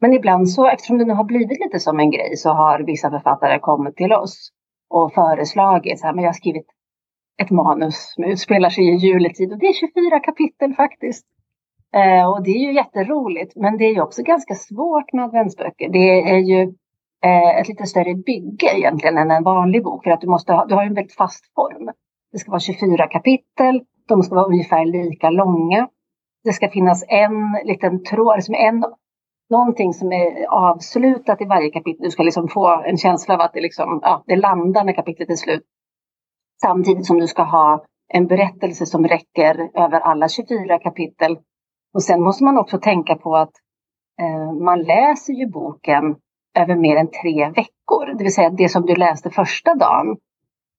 Men 0.00 0.12
ibland 0.14 0.50
så, 0.50 0.66
eftersom 0.66 0.98
det 0.98 1.04
nu 1.04 1.14
har 1.14 1.24
blivit 1.24 1.60
lite 1.60 1.80
som 1.80 2.00
en 2.00 2.10
grej, 2.10 2.36
så 2.36 2.50
har 2.50 2.78
vissa 2.80 3.10
författare 3.10 3.58
kommit 3.58 3.96
till 3.96 4.12
oss 4.12 4.50
och 4.90 5.12
föreslagit, 5.12 6.00
så 6.00 6.06
här, 6.06 6.14
men 6.14 6.24
jag 6.24 6.28
har 6.28 6.34
skrivit 6.34 6.66
ett 7.42 7.50
manus 7.50 8.12
som 8.14 8.24
utspelar 8.24 8.70
sig 8.70 8.84
i 8.88 8.96
juletid 8.96 9.52
och 9.52 9.58
det 9.58 9.66
är 9.66 9.72
24 9.72 10.20
kapitel 10.20 10.74
faktiskt. 10.74 11.26
Eh, 11.94 12.30
och 12.30 12.42
det 12.42 12.50
är 12.50 12.58
ju 12.58 12.74
jätteroligt, 12.74 13.56
men 13.56 13.78
det 13.78 13.84
är 13.84 13.94
ju 13.94 14.00
också 14.00 14.22
ganska 14.22 14.54
svårt 14.54 15.12
med 15.12 15.24
adventsböcker. 15.24 15.88
Det 15.88 16.30
är 16.30 16.38
ju 16.38 16.62
eh, 17.24 17.60
ett 17.60 17.68
lite 17.68 17.86
större 17.86 18.14
bygge 18.14 18.78
egentligen 18.78 19.18
än 19.18 19.30
en 19.30 19.44
vanlig 19.44 19.84
bok, 19.84 20.04
för 20.04 20.10
att 20.10 20.20
du, 20.20 20.26
måste 20.26 20.52
ha, 20.52 20.66
du 20.66 20.74
har 20.74 20.82
en 20.82 20.94
väldigt 20.94 21.14
fast 21.14 21.54
form. 21.54 21.90
Det 22.32 22.38
ska 22.38 22.50
vara 22.50 22.60
24 22.60 23.06
kapitel, 23.06 23.82
de 24.08 24.22
ska 24.22 24.34
vara 24.34 24.46
ungefär 24.46 24.84
lika 24.84 25.30
långa. 25.30 25.88
Det 26.44 26.52
ska 26.52 26.68
finnas 26.68 27.04
en 27.08 27.52
liten 27.64 28.04
tråd, 28.04 28.44
som 28.44 28.54
en 28.54 28.84
någonting 29.50 29.92
som 29.92 30.12
är 30.12 30.46
avslutat 30.48 31.40
i 31.40 31.44
varje 31.44 31.70
kapitel. 31.70 32.04
Du 32.04 32.10
ska 32.10 32.22
liksom 32.22 32.48
få 32.48 32.82
en 32.86 32.96
känsla 32.96 33.34
av 33.34 33.40
att 33.40 33.52
det, 33.52 33.60
liksom, 33.60 34.00
ja, 34.02 34.24
det 34.26 34.36
landar 34.36 34.84
när 34.84 34.92
kapitlet 34.92 35.30
är 35.30 35.36
slut. 35.36 35.62
Samtidigt 36.62 37.06
som 37.06 37.18
du 37.18 37.26
ska 37.26 37.42
ha 37.42 37.84
en 38.08 38.26
berättelse 38.26 38.86
som 38.86 39.08
räcker 39.08 39.70
över 39.74 40.00
alla 40.00 40.28
24 40.28 40.78
kapitel. 40.78 41.38
Och 41.94 42.02
sen 42.02 42.22
måste 42.22 42.44
man 42.44 42.58
också 42.58 42.78
tänka 42.78 43.16
på 43.16 43.36
att 43.36 43.52
eh, 44.20 44.52
man 44.52 44.82
läser 44.82 45.32
ju 45.32 45.46
boken 45.46 46.16
över 46.58 46.76
mer 46.76 46.96
än 46.96 47.10
tre 47.22 47.48
veckor. 47.48 48.18
Det 48.18 48.24
vill 48.24 48.34
säga 48.34 48.50
det 48.50 48.68
som 48.68 48.86
du 48.86 48.94
läste 48.94 49.30
första 49.30 49.74
dagen. 49.74 50.16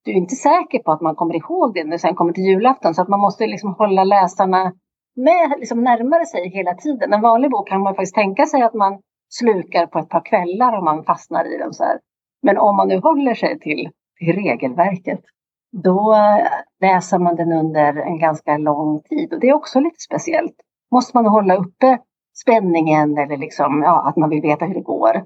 Du 0.04 0.12
är 0.12 0.16
inte 0.16 0.36
säker 0.36 0.80
på 0.80 0.92
att 0.92 1.02
man 1.02 1.16
kommer 1.16 1.36
ihåg 1.36 1.74
det 1.74 1.84
när 1.84 1.92
du 1.92 2.00
sen 2.00 2.16
kommer 2.16 2.34
till 2.34 2.44
julafton. 2.44 2.94
Så 2.94 3.02
att 3.02 3.08
man 3.08 3.20
måste 3.20 3.48
liksom 3.48 3.74
hålla 3.74 4.04
läsarna 4.04 4.74
med 5.16 5.54
liksom 5.60 5.84
närmare 5.84 6.26
sig 6.26 6.50
hela 6.50 6.74
tiden. 6.74 7.14
En 7.14 7.22
vanlig 7.22 7.52
bok 7.52 7.70
kan 7.70 7.82
man 7.82 7.96
faktiskt 7.96 8.16
tänka 8.16 8.46
sig 8.46 8.62
att 8.62 8.74
man 8.74 9.00
slukar 9.30 9.88
på 9.88 10.00
ett 10.00 10.10
par 10.10 10.26
kvällar 10.26 10.78
om 10.78 10.86
man 10.86 11.04
fastnar 11.04 11.56
i 11.56 11.58
den. 11.58 11.74
Så 11.74 11.84
här. 11.84 12.00
Men 12.42 12.58
om 12.58 12.76
man 12.76 12.88
nu 12.88 13.00
håller 13.00 13.34
sig 13.34 13.60
till, 13.60 13.90
till 14.20 14.36
regelverket, 14.36 15.22
då 15.84 16.16
läser 16.82 17.20
man 17.20 17.36
den 17.36 17.52
under 17.52 17.96
en 17.96 18.20
ganska 18.20 18.58
lång 18.58 19.02
tid. 19.02 19.34
Och 19.34 19.40
det 19.40 19.50
är 19.50 19.54
också 19.54 19.80
lite 19.80 20.00
speciellt. 20.00 20.56
Måste 20.92 21.18
man 21.18 21.26
hålla 21.26 21.56
uppe 21.56 22.00
spänningen 22.42 23.18
eller 23.18 23.38
liksom, 23.38 23.82
ja, 23.82 24.08
att 24.08 24.18
man 24.18 24.30
vill 24.30 24.42
veta 24.42 24.66
hur 24.66 24.74
det 24.74 24.82
går. 24.82 25.26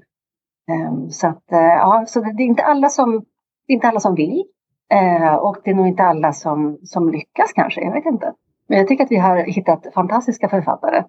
Um, 0.70 1.10
så 1.10 1.26
att, 1.26 1.44
uh, 1.52 1.58
ja, 1.58 2.04
så 2.06 2.20
det, 2.20 2.32
det, 2.32 2.42
är 2.42 2.46
inte 2.46 2.64
alla 2.64 2.88
som, 2.88 3.24
det 3.66 3.72
är 3.72 3.74
inte 3.74 3.88
alla 3.88 4.00
som 4.00 4.14
vill. 4.14 4.44
Uh, 4.94 5.34
och 5.34 5.56
det 5.64 5.70
är 5.70 5.74
nog 5.74 5.88
inte 5.88 6.02
alla 6.02 6.32
som, 6.32 6.78
som 6.82 7.10
lyckas 7.12 7.52
kanske, 7.52 7.80
jag 7.80 7.92
vet 7.92 8.06
inte. 8.06 8.32
Men 8.68 8.78
jag 8.78 8.88
tycker 8.88 9.04
att 9.04 9.10
vi 9.10 9.16
har 9.16 9.36
hittat 9.36 9.86
fantastiska 9.94 10.48
författare. 10.48 11.04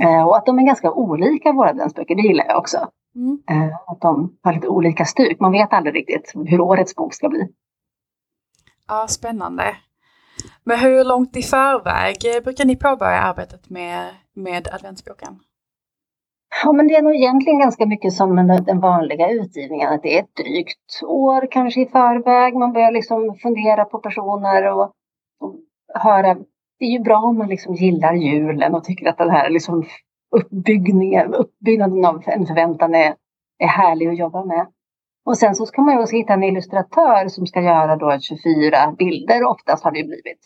Eh, 0.00 0.22
och 0.22 0.36
att 0.36 0.46
de 0.46 0.58
är 0.58 0.62
ganska 0.62 0.92
olika 0.92 1.52
våra 1.52 1.72
dansböcker, 1.72 2.14
det 2.14 2.22
gillar 2.22 2.44
jag 2.44 2.58
också. 2.58 2.90
Mm. 3.14 3.42
Eh, 3.50 3.76
att 3.86 4.00
de 4.00 4.38
har 4.42 4.52
lite 4.52 4.68
olika 4.68 5.04
stuk. 5.04 5.40
Man 5.40 5.52
vet 5.52 5.72
aldrig 5.72 5.94
riktigt 5.94 6.32
hur 6.46 6.60
årets 6.60 6.94
bok 6.94 7.14
ska 7.14 7.28
bli. 7.28 7.48
Ja, 8.88 9.06
spännande. 9.08 9.76
Men 10.64 10.78
hur 10.78 11.04
långt 11.04 11.36
i 11.36 11.42
förväg 11.42 12.44
brukar 12.44 12.64
ni 12.64 12.76
påbörja 12.76 13.20
arbetet 13.20 13.70
med, 13.70 14.10
med 14.34 14.68
adventsboken? 14.72 15.38
Ja, 16.64 16.72
men 16.72 16.88
det 16.88 16.96
är 16.96 17.02
nog 17.02 17.14
egentligen 17.14 17.58
ganska 17.58 17.86
mycket 17.86 18.12
som 18.12 18.36
den 18.66 18.80
vanliga 18.80 19.30
utgivningen. 19.30 19.92
Att 19.92 20.02
det 20.02 20.18
är 20.18 20.22
ett 20.22 20.36
drygt 20.36 21.02
år 21.06 21.48
kanske 21.50 21.80
i 21.80 21.86
förväg. 21.86 22.54
Man 22.54 22.72
börjar 22.72 22.92
liksom 22.92 23.34
fundera 23.42 23.84
på 23.84 23.98
personer 23.98 24.72
och, 24.72 24.92
och 25.40 25.54
höra 25.94 26.36
det 26.78 26.84
är 26.84 26.90
ju 26.90 26.98
bra 26.98 27.18
om 27.18 27.38
man 27.38 27.48
liksom 27.48 27.74
gillar 27.74 28.14
julen 28.14 28.74
och 28.74 28.84
tycker 28.84 29.08
att 29.08 29.18
den 29.18 29.30
här 29.30 29.50
liksom 29.50 29.84
uppbyggningen, 30.36 31.34
uppbyggnaden 31.34 32.04
av 32.04 32.22
en 32.26 32.46
förväntan 32.46 32.94
är, 32.94 33.14
är 33.58 33.66
härlig 33.66 34.08
att 34.08 34.18
jobba 34.18 34.44
med. 34.44 34.66
Och 35.26 35.38
sen 35.38 35.54
så 35.54 35.66
ska 35.66 35.82
man 35.82 35.94
ju 35.94 36.00
också 36.00 36.16
hitta 36.16 36.32
en 36.32 36.44
illustratör 36.44 37.28
som 37.28 37.46
ska 37.46 37.60
göra 37.60 37.96
då 37.96 38.18
24 38.20 38.92
bilder, 38.98 39.44
oftast 39.44 39.84
har 39.84 39.90
det 39.90 40.04
blivit, 40.04 40.40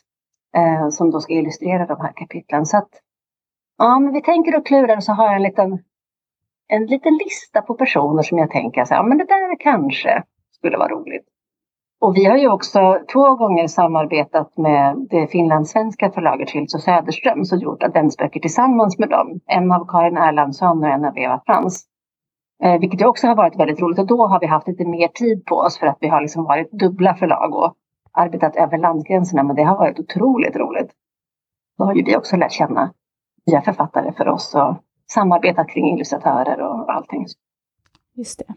eh, 0.57 0.88
som 0.88 1.11
då 1.11 1.21
ska 1.21 1.33
illustrera 1.33 1.87
de 1.87 2.01
här 2.01 2.12
kapitlen. 2.17 2.67
Så 2.67 2.77
att, 2.77 2.91
ja, 3.79 3.99
men 3.99 4.12
vi 4.12 4.23
tänker 4.23 4.57
och 4.57 4.67
klurar 4.67 4.97
och 4.97 5.05
så 5.05 5.12
har 5.12 5.25
jag 5.25 5.37
en 5.37 5.43
liten, 5.43 5.79
en 6.68 6.87
liten 6.87 7.14
lista 7.25 7.62
på 7.62 7.75
personer 7.75 8.22
som 8.22 8.38
jag 8.38 8.51
tänker 8.51 8.85
så 8.85 8.94
här, 8.94 9.03
ja 9.03 9.07
men 9.09 9.18
det 9.18 9.25
där 9.25 9.61
kanske 9.61 10.22
skulle 10.51 10.79
vara 10.79 10.88
roligt. 10.88 11.27
Och 12.01 12.16
vi 12.16 12.25
har 12.25 12.37
ju 12.37 12.51
också 12.51 12.98
två 13.12 13.35
gånger 13.35 13.66
samarbetat 13.66 14.57
med 14.57 15.07
det 15.11 15.27
finlandssvenska 15.27 16.11
förlaget 16.11 16.51
Schilds 16.51 16.75
och 16.75 16.81
Söderström 16.81 17.44
som 17.44 17.59
gjort 17.59 17.83
adventsböcker 17.83 18.40
tillsammans 18.40 18.98
med 18.98 19.09
dem. 19.09 19.40
En 19.46 19.72
av 19.72 19.87
Karin 19.88 20.16
Erlandsson 20.16 20.85
och 20.85 20.90
en 20.90 21.05
av 21.05 21.18
Eva 21.18 21.42
Frans. 21.46 21.85
Eh, 22.62 22.81
vilket 22.81 23.01
ju 23.01 23.07
också 23.07 23.27
har 23.27 23.37
varit 23.37 23.61
väldigt 23.61 23.81
roligt 23.81 23.98
och 23.98 24.07
då 24.07 24.27
har 24.27 24.40
vi 24.40 24.46
haft 24.46 24.68
lite 24.68 24.85
mer 24.85 25.09
tid 25.09 25.44
på 25.44 25.57
oss 25.57 25.79
för 25.79 25.87
att 25.87 25.98
vi 26.01 26.09
har 26.09 26.20
liksom 26.20 26.44
varit 26.44 26.70
dubbla 26.72 27.14
förlag 27.14 27.55
och 27.55 27.75
arbetat 28.12 28.57
över 28.57 28.79
landsgränserna. 28.79 29.42
Men 29.42 29.57
det 29.57 29.62
har 29.62 29.77
varit 29.77 29.98
otroligt 29.98 30.57
roligt. 30.57 30.90
Då 31.79 31.85
har 31.85 31.94
ju 31.94 32.03
vi 32.05 32.16
också 32.16 32.37
lärt 32.37 32.53
känna 32.53 32.92
nya 33.46 33.62
författare 33.62 34.12
för 34.12 34.29
oss 34.29 34.55
och 34.55 34.75
samarbetat 35.14 35.68
kring 35.68 35.94
illustratörer 35.94 36.61
och 36.61 36.92
allting. 36.92 37.27
Just 38.16 38.38
det. 38.38 38.55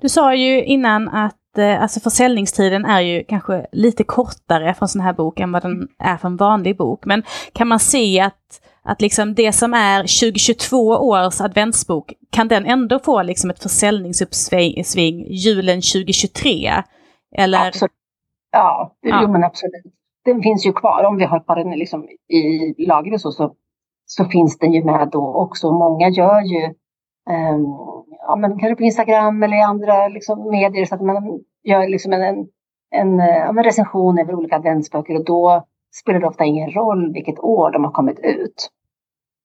Du 0.00 0.08
sa 0.08 0.34
ju 0.34 0.64
innan 0.64 1.08
att 1.08 1.58
eh, 1.58 1.82
alltså 1.82 2.00
försäljningstiden 2.00 2.84
är 2.84 3.00
ju 3.00 3.24
kanske 3.24 3.66
lite 3.72 4.04
kortare 4.04 4.74
för 4.74 4.84
en 4.84 4.88
sån 4.88 5.02
här 5.02 5.12
bok 5.12 5.40
än 5.40 5.52
vad 5.52 5.62
den 5.62 5.88
är 5.98 6.16
för 6.16 6.28
en 6.28 6.36
vanlig 6.36 6.76
bok. 6.76 7.04
Men 7.04 7.22
kan 7.52 7.68
man 7.68 7.78
se 7.78 8.20
att, 8.20 8.60
att 8.82 9.00
liksom 9.00 9.34
det 9.34 9.52
som 9.52 9.74
är 9.74 10.00
2022 10.00 10.78
års 10.78 11.40
adventsbok, 11.40 12.12
kan 12.30 12.48
den 12.48 12.66
ändå 12.66 12.98
få 12.98 13.22
liksom 13.22 13.50
ett 13.50 13.62
försäljningsuppsving 13.62 15.26
julen 15.28 15.76
2023? 15.76 16.72
Eller? 17.36 17.68
Absolut. 17.68 17.92
Ja, 18.50 18.96
ja. 19.00 19.20
Jo, 19.22 19.32
men 19.32 19.44
absolut. 19.44 19.94
Den 20.24 20.42
finns 20.42 20.66
ju 20.66 20.72
kvar. 20.72 21.04
Om 21.04 21.16
vi 21.16 21.24
har 21.24 21.64
den 21.64 21.78
liksom 21.78 22.08
i 22.28 22.86
lagret 22.86 23.20
så, 23.20 23.32
så, 23.32 23.54
så 24.10 24.24
finns 24.24 24.58
den 24.58 24.72
ju 24.72 24.84
med 24.84 25.08
då 25.12 25.34
också. 25.34 25.72
Många 25.72 26.08
gör 26.08 26.40
ju 26.40 26.64
eh, 27.30 27.58
ja, 28.20 28.36
men 28.36 28.58
kanske 28.58 28.76
på 28.76 28.82
Instagram 28.82 29.42
eller 29.42 29.56
i 29.56 29.60
andra 29.60 30.08
liksom, 30.08 30.50
medier 30.50 30.84
så 30.84 30.94
att 30.94 31.00
man 31.00 31.40
gör 31.64 31.88
liksom 31.88 32.12
en, 32.12 32.22
en, 32.22 32.46
en, 32.90 33.20
en 33.20 33.64
recension 33.64 34.18
över 34.18 34.34
olika 34.34 34.56
adventsböcker 34.56 35.14
och 35.14 35.24
då 35.24 35.64
spelar 36.00 36.20
det 36.20 36.26
ofta 36.26 36.44
ingen 36.44 36.70
roll 36.70 37.12
vilket 37.12 37.38
år 37.38 37.70
de 37.70 37.84
har 37.84 37.92
kommit 37.92 38.18
ut. 38.18 38.70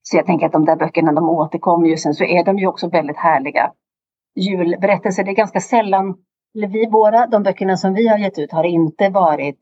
Så 0.01 0.17
jag 0.17 0.25
tänker 0.25 0.45
att 0.45 0.51
de 0.51 0.65
där 0.65 0.75
böckerna 0.75 1.11
de 1.11 1.29
återkommer 1.29 1.87
ju 1.87 1.97
sen 1.97 2.13
så 2.13 2.23
är 2.23 2.43
de 2.43 2.57
ju 2.59 2.67
också 2.67 2.89
väldigt 2.89 3.17
härliga 3.17 3.71
julberättelser. 4.35 5.23
Det 5.23 5.31
är 5.31 5.35
ganska 5.35 5.59
sällan, 5.59 6.15
eller 6.55 6.67
vi 6.67 6.89
våra, 6.89 7.27
de 7.27 7.43
böckerna 7.43 7.77
som 7.77 7.93
vi 7.93 8.07
har 8.07 8.17
gett 8.17 8.39
ut 8.39 8.51
har 8.51 8.63
inte 8.63 9.09
varit 9.09 9.59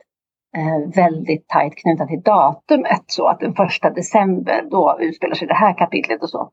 Eh, 0.57 0.95
väldigt 0.95 1.47
tajt 1.47 1.75
knutna 1.75 2.07
till 2.07 2.21
datumet 2.21 3.03
så 3.07 3.27
att 3.27 3.39
den 3.39 3.53
första 3.53 3.89
december 3.89 4.67
då 4.71 4.97
utspelar 4.99 5.35
sig 5.35 5.47
det 5.47 5.53
här 5.53 5.77
kapitlet 5.77 6.23
och 6.23 6.29
så. 6.29 6.51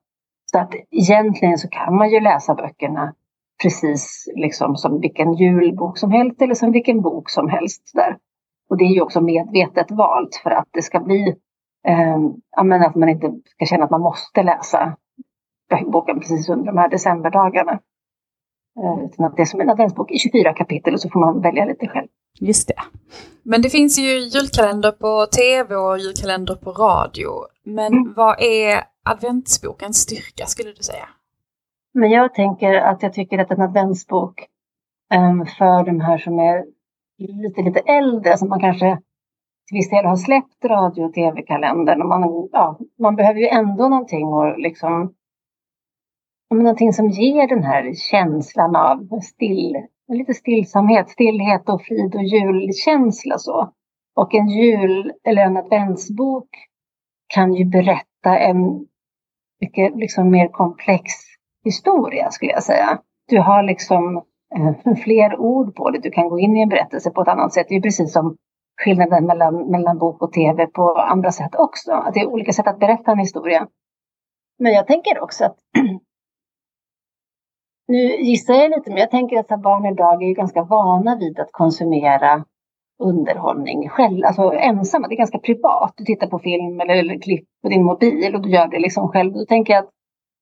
Så 0.53 0.59
att 0.59 0.75
egentligen 0.91 1.59
så 1.59 1.69
kan 1.69 1.97
man 1.97 2.11
ju 2.11 2.21
läsa 2.21 2.55
böckerna 2.55 3.15
precis 3.63 4.29
liksom 4.35 4.77
som 4.77 5.01
vilken 5.01 5.35
julbok 5.35 5.99
som 5.99 6.13
helst 6.13 6.43
eller 6.43 6.55
som 6.55 6.73
vilken 6.73 7.01
bok 7.01 7.31
som 7.31 7.49
helst. 7.49 7.91
Där. 7.95 8.17
Och 8.71 8.77
det 8.77 8.85
är 8.85 8.95
ju 8.95 9.01
också 9.01 9.21
medvetet 9.21 9.91
valt 9.91 10.37
för 10.43 10.51
att 10.51 10.69
det 10.71 10.83
ska 10.83 11.01
bli, 11.01 11.37
eh, 11.89 12.17
att 12.87 12.97
man 12.97 13.09
inte 13.09 13.33
ska 13.45 13.67
känna 13.67 13.85
att 13.85 13.91
man 13.91 14.01
måste 14.01 14.43
läsa 14.43 14.97
boken 15.87 16.21
precis 16.21 16.49
under 16.49 16.67
de 16.67 16.79
här 16.79 16.89
decemberdagarna. 16.89 17.73
Eh, 18.81 19.05
utan 19.05 19.27
att 19.27 19.37
det 19.37 19.43
är 19.43 19.47
som 19.47 19.61
en 19.61 19.71
adventsbok 19.71 20.11
i 20.11 20.19
24 20.19 20.53
kapitel 20.53 20.95
och 20.95 21.01
så 21.01 21.11
får 21.11 21.21
man 21.21 21.41
välja 21.41 21.65
lite 21.65 21.89
själv. 21.89 22.09
Just 22.41 22.69
det. 22.69 22.83
Men 23.43 23.63
det 23.63 23.71
finns 23.71 23.99
ju 23.99 24.19
julkalender 24.19 24.93
på 24.93 25.27
tv 25.27 25.77
och 25.77 25.99
julkalender 25.99 26.55
på 26.55 26.73
radio. 26.73 27.31
Men 27.65 27.93
mm. 27.93 28.15
vad 28.17 28.41
är 28.41 28.85
adventsbokens 29.05 29.97
styrka 29.97 30.47
skulle 30.47 30.73
du 30.73 30.83
säga? 30.83 31.09
Men 31.95 32.11
jag 32.11 32.35
tänker 32.35 32.75
att 32.75 33.03
jag 33.03 33.13
tycker 33.13 33.39
att 33.39 33.51
en 33.51 33.61
adventsbok 33.61 34.47
um, 35.15 35.47
för 35.47 35.85
de 35.85 36.01
här 36.01 36.19
som 36.19 36.39
är 36.39 36.65
lite, 37.19 37.63
lite 37.63 37.81
äldre, 37.81 38.39
som 38.39 38.49
man 38.49 38.61
kanske 38.61 38.99
till 39.69 39.77
viss 39.77 39.91
del 39.91 40.05
har 40.05 40.17
släppt 40.17 40.65
radio 40.65 41.05
och 41.05 41.15
tv-kalendern. 41.15 42.09
man, 42.09 42.49
ja, 42.53 42.79
man 42.99 43.17
behöver 43.17 43.41
ju 43.41 43.49
ändå 43.49 43.89
någonting 43.89 44.27
och 44.27 44.59
liksom 44.59 45.15
någonting 46.55 46.93
som 46.93 47.09
ger 47.09 47.49
den 47.49 47.65
här 47.65 47.95
känslan 47.95 48.77
av 48.77 49.21
still, 49.21 49.77
lite 50.17 50.35
stillsamhet, 50.35 51.11
stillhet 51.11 51.69
och 51.69 51.83
frid 51.83 52.15
och 52.15 52.25
julkänsla 52.25 53.39
så. 53.39 53.73
Och 54.17 54.35
en 54.35 54.49
jul 54.49 55.13
eller 55.25 55.43
en 55.43 55.57
adventsbok 55.57 56.49
kan 57.35 57.55
ju 57.55 57.65
berätta 57.65 58.39
en 58.39 58.87
mycket 59.61 59.97
liksom 59.97 60.31
mer 60.31 60.49
komplex 60.49 61.13
historia 61.65 62.31
skulle 62.31 62.53
jag 62.53 62.63
säga. 62.63 62.99
Du 63.29 63.41
har 63.41 63.63
liksom 63.63 64.17
eh, 64.57 64.95
fler 65.05 65.41
ord 65.41 65.75
på 65.75 65.91
det. 65.91 65.99
Du 65.99 66.11
kan 66.11 66.29
gå 66.29 66.39
in 66.39 66.57
i 66.57 66.63
en 66.63 66.69
berättelse 66.69 67.11
på 67.11 67.23
ett 67.23 67.29
annat 67.29 67.53
sätt. 67.53 67.67
Det 67.69 67.77
är 67.77 67.81
precis 67.81 68.13
som 68.13 68.37
skillnaden 68.85 69.27
mellan, 69.27 69.71
mellan 69.71 69.99
bok 69.99 70.23
och 70.23 70.33
tv 70.33 70.67
på 70.67 70.95
andra 70.95 71.33
sätt 71.33 71.55
också. 71.55 71.93
Att 71.93 72.15
det 72.15 72.21
är 72.21 72.27
olika 72.27 72.53
sätt 72.53 72.67
att 72.67 72.79
berätta 72.79 73.13
en 73.13 73.19
historia. 73.19 73.67
Men 74.59 74.73
jag 74.73 74.87
tänker 74.87 75.23
också 75.23 75.45
att 75.45 75.57
nu 77.89 77.99
gissar 77.99 78.55
jag 78.55 78.71
lite, 78.71 78.91
men 78.91 78.99
jag 78.99 79.11
tänker 79.11 79.39
att 79.39 79.63
barn 79.63 79.87
idag 79.87 80.23
är 80.23 80.35
ganska 80.35 80.63
vana 80.63 81.17
vid 81.17 81.41
att 81.41 81.53
konsumera 81.53 82.45
underhållning 82.99 83.89
själv, 83.89 84.25
alltså 84.25 84.53
ensamma. 84.53 85.09
Det 85.09 85.15
är 85.15 85.19
ganska 85.19 85.39
privat. 85.39 85.95
Du 85.97 86.05
tittar 86.05 86.27
på 86.27 86.39
film 86.39 86.81
eller, 86.81 86.95
eller 86.95 87.19
klipp 87.19 87.45
på 87.63 87.69
din 87.69 87.85
mobil 87.85 88.35
och 88.35 88.43
du 88.43 88.51
gör 88.51 88.69
det 88.69 88.79
liksom 88.79 89.09
själv. 89.09 89.33
Då 89.33 89.45
tänker 89.45 89.73
jag 89.73 89.85
att, 89.85 89.91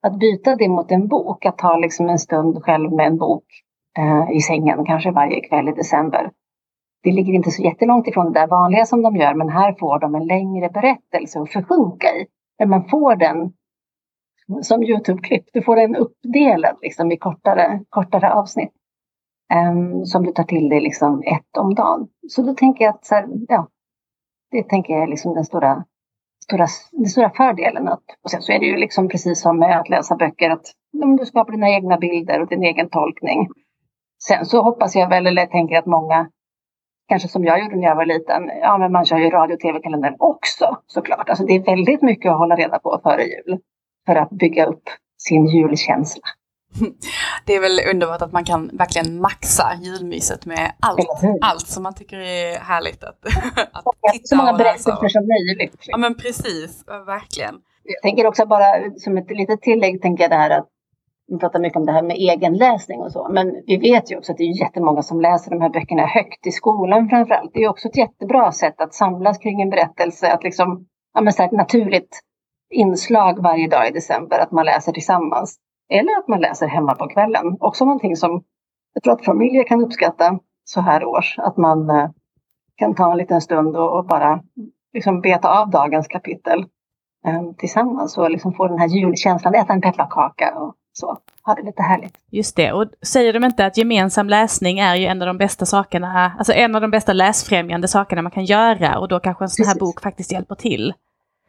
att 0.07 0.19
byta 0.19 0.57
det 0.57 0.69
mot 0.69 0.93
en 0.93 1.09
bok, 1.09 1.47
att 1.47 1.59
ta 1.59 1.77
liksom 1.77 2.09
en 2.09 2.19
stund 2.19 2.63
själv 2.63 2.93
med 2.93 3.07
en 3.07 3.17
bok 3.17 3.45
eh, 3.99 4.37
i 4.37 4.41
sängen, 4.41 4.85
kanske 4.85 5.11
varje 5.11 5.41
kväll 5.41 5.69
i 5.69 5.73
december. 5.73 6.31
Det 7.03 7.13
ligger 7.13 7.33
inte 7.33 7.51
så 7.51 7.63
jättelångt 7.63 8.09
ifrån 8.09 8.33
det 8.33 8.41
där 8.41 8.47
vanliga 8.47 8.85
som 8.85 9.03
de 9.03 9.17
gör, 9.17 9.35
men 9.35 9.49
här 9.49 9.75
får 9.79 9.99
de 9.99 10.15
en 10.15 10.27
längre 10.27 10.69
berättelse 10.69 11.41
att 11.41 11.53
försjunka 11.53 12.07
i. 12.07 12.27
Men 12.59 12.71
man 12.71 12.89
får 12.89 13.17
den 13.17 13.53
som 14.63 14.83
Youtube-klipp. 14.83 15.45
Du 15.53 15.63
får 15.63 15.77
den 15.77 15.97
uppdelad 15.97 16.77
liksom, 16.83 17.13
i 17.13 17.17
kortare, 17.17 17.81
kortare 17.89 18.33
avsnitt. 18.33 18.73
Um, 19.55 20.07
som 20.07 20.27
du 20.27 20.33
tar 20.33 20.45
till 20.45 20.69
dig 20.69 20.81
liksom 20.81 21.23
ett 21.27 21.57
om 21.59 21.75
dagen. 21.75 22.09
Så 22.29 22.43
då 22.43 22.55
tänker 22.55 22.85
jag 22.85 22.95
att 22.95 23.05
så 23.05 23.15
här, 23.15 23.29
ja, 23.49 23.69
det 24.51 24.63
tänker 24.63 24.95
jag 24.95 25.03
är 25.03 25.07
liksom 25.07 25.35
den 25.35 25.45
stora, 25.45 25.85
stora, 26.45 26.67
den 26.93 27.07
stora 27.07 27.31
fördelen. 27.31 27.89
Att, 27.89 28.05
och 28.23 28.31
sen 28.31 28.43
så 28.43 28.53
är 28.53 28.59
det 28.59 28.67
ju 28.67 28.77
liksom 28.77 29.09
precis 29.09 29.41
som 29.41 29.59
med 29.59 29.81
att 29.81 29.89
läsa 29.89 30.17
böcker 30.17 30.51
att 30.51 30.67
om 31.03 31.17
du 31.17 31.27
skapar 31.27 31.53
dina 31.53 31.71
egna 31.71 31.99
bilder 31.99 32.41
och 32.41 32.49
din 32.49 32.63
egen 32.63 32.89
tolkning. 32.89 33.49
Sen 34.29 34.47
så 34.47 34.63
hoppas 34.63 34.97
jag 34.97 35.09
väl, 35.09 35.27
eller 35.27 35.47
tänker 35.47 35.79
att 35.79 35.87
många, 35.87 36.31
kanske 37.09 37.29
som 37.29 37.45
jag 37.45 37.61
gjorde 37.61 37.77
när 37.77 37.89
jag 37.89 37.97
var 37.97 38.07
liten, 38.07 38.51
ja 38.63 38.79
men 38.79 38.93
man 38.93 39.05
kör 39.05 39.19
ju 39.19 39.31
radio 39.31 39.55
och 39.55 39.61
tv-kalendern 39.61 40.17
också 40.19 40.77
såklart. 40.87 41.29
Alltså 41.29 41.45
det 41.45 41.55
är 41.55 41.65
väldigt 41.65 42.03
mycket 42.03 42.33
att 42.33 42.39
hålla 42.39 42.57
reda 42.57 42.79
på 42.79 43.01
före 43.03 43.23
jul 43.23 43.61
för 44.07 44.17
att 44.17 44.31
bygga 44.31 44.67
upp 44.67 44.83
sin 45.19 45.47
julkänsla. 45.47 46.23
Det 47.47 47.55
är 47.55 47.61
väl 47.61 47.81
underbart 47.91 48.23
att 48.23 48.33
man 48.33 48.45
kan 48.45 48.71
verkligen 48.73 49.21
maxa 49.21 49.73
julmyset 49.83 50.47
med 50.47 50.73
allt, 50.81 51.09
allt 51.41 51.67
som 51.67 51.83
man 51.83 51.95
tycker 51.95 52.17
är 52.17 52.59
härligt 52.59 53.05
att, 53.05 53.19
att 53.73 53.85
titta 54.13 54.27
Så 54.27 54.37
många 54.37 54.53
berättelser 54.53 55.09
som 55.09 55.27
möjligt. 55.29 55.77
Ja 55.87 55.97
men 55.97 56.15
precis, 56.15 56.85
verkligen. 56.87 57.55
Jag 57.83 58.03
tänker 58.03 58.27
också 58.27 58.47
bara 58.47 58.91
som 58.97 59.19
ett 59.19 59.31
litet 59.31 59.63
tillägg, 59.63 60.03
tänker 60.03 60.25
jag 60.25 60.31
det 60.31 60.37
här 60.37 60.51
att 60.51 60.69
vi 61.29 61.39
pratar 61.39 61.61
mycket 61.61 61.77
om 61.77 61.87
det 61.87 61.93
här 61.93 62.03
med 62.03 62.17
egenläsning 62.17 63.01
och 63.01 63.13
så, 63.13 63.29
men 63.31 63.63
vi 63.67 63.77
vet 63.77 64.11
ju 64.11 64.17
också 64.17 64.33
att 64.33 64.39
det 64.39 64.45
är 64.45 64.61
jättemånga 64.61 65.03
som 65.03 65.21
läser 65.21 65.51
de 65.51 65.61
här 65.61 65.69
böckerna 65.69 66.07
högt 66.07 66.47
i 66.47 66.53
skolan 66.53 67.09
framför 67.09 67.35
allt. 67.35 67.51
Det 67.55 67.61
är 67.61 67.69
också 67.69 67.89
ett 67.89 67.97
jättebra 67.97 68.53
sätt 68.53 68.81
att 68.81 68.95
samlas 68.95 69.39
kring 69.39 69.63
en 69.63 69.71
berättelse, 69.71 70.33
att 70.33 70.45
liksom, 70.45 70.87
ja 71.15 71.21
men 71.21 71.33
så 71.33 71.43
här, 71.43 71.53
naturligt 71.53 72.21
inslag 72.71 73.43
varje 73.43 73.69
dag 73.69 73.89
i 73.89 73.91
december 73.91 74.39
att 74.39 74.53
man 74.53 74.65
läser 74.65 74.93
tillsammans. 74.93 75.57
Eller 75.89 76.19
att 76.19 76.29
man 76.29 76.41
läser 76.41 76.67
hemma 76.67 76.95
på 76.95 77.09
kvällen. 77.09 77.57
Också 77.61 77.85
någonting 77.85 78.17
som 78.17 78.43
jag 78.95 79.03
tror 79.03 79.13
att 79.13 79.25
familjer 79.25 79.65
kan 79.65 79.85
uppskatta 79.85 80.39
så 80.65 80.81
här 80.81 81.05
års. 81.05 81.39
Att 81.39 81.57
man 81.57 81.91
eh, 81.91 82.11
kan 82.77 82.95
ta 82.95 83.13
en 83.13 83.19
liten 83.19 83.41
stund 83.41 83.77
och, 83.77 84.07
bara 84.07 84.41
liksom 84.93 85.21
beta 85.21 85.61
av 85.61 85.71
dagens 85.71 86.09
kapitel 86.09 86.59
eh, 87.27 87.43
tillsammans 87.59 88.19
och 88.19 88.31
liksom 88.31 88.53
få 88.53 88.69
den 88.69 88.79
här 88.79 88.89
julkänslan, 88.89 89.55
äta 89.55 89.73
en 89.73 89.81
pepparkaka 89.81 90.55
och 90.59 90.75
så. 90.93 91.19
Ha 91.45 91.55
det 91.55 91.63
lite 91.63 91.83
härligt. 91.83 92.15
Just 92.31 92.57
det, 92.57 92.73
och 92.73 92.87
säger 93.03 93.33
de 93.33 93.45
inte 93.45 93.67
att 93.67 93.77
gemensam 93.77 94.29
läsning 94.29 94.79
är 94.79 94.95
ju 94.95 95.07
en 95.07 95.23
av 95.23 95.27
de 95.27 95.39
bästa 95.39 95.67
sakerna, 95.67 96.33
alltså 96.39 96.53
en 96.53 96.75
av 96.75 96.81
de 96.81 96.91
bästa 96.91 97.13
läsfrämjande 97.13 97.89
sakerna 97.89 98.23
man 98.23 98.33
kan 98.33 98.45
göra 98.45 98.99
och 98.99 99.09
då 99.09 99.21
kanske 99.21 99.45
en 99.45 99.49
sån 99.49 99.67
här 99.67 99.79
bok 99.79 100.01
faktiskt 100.03 100.33
hjälper 100.33 100.55
till. 100.55 100.95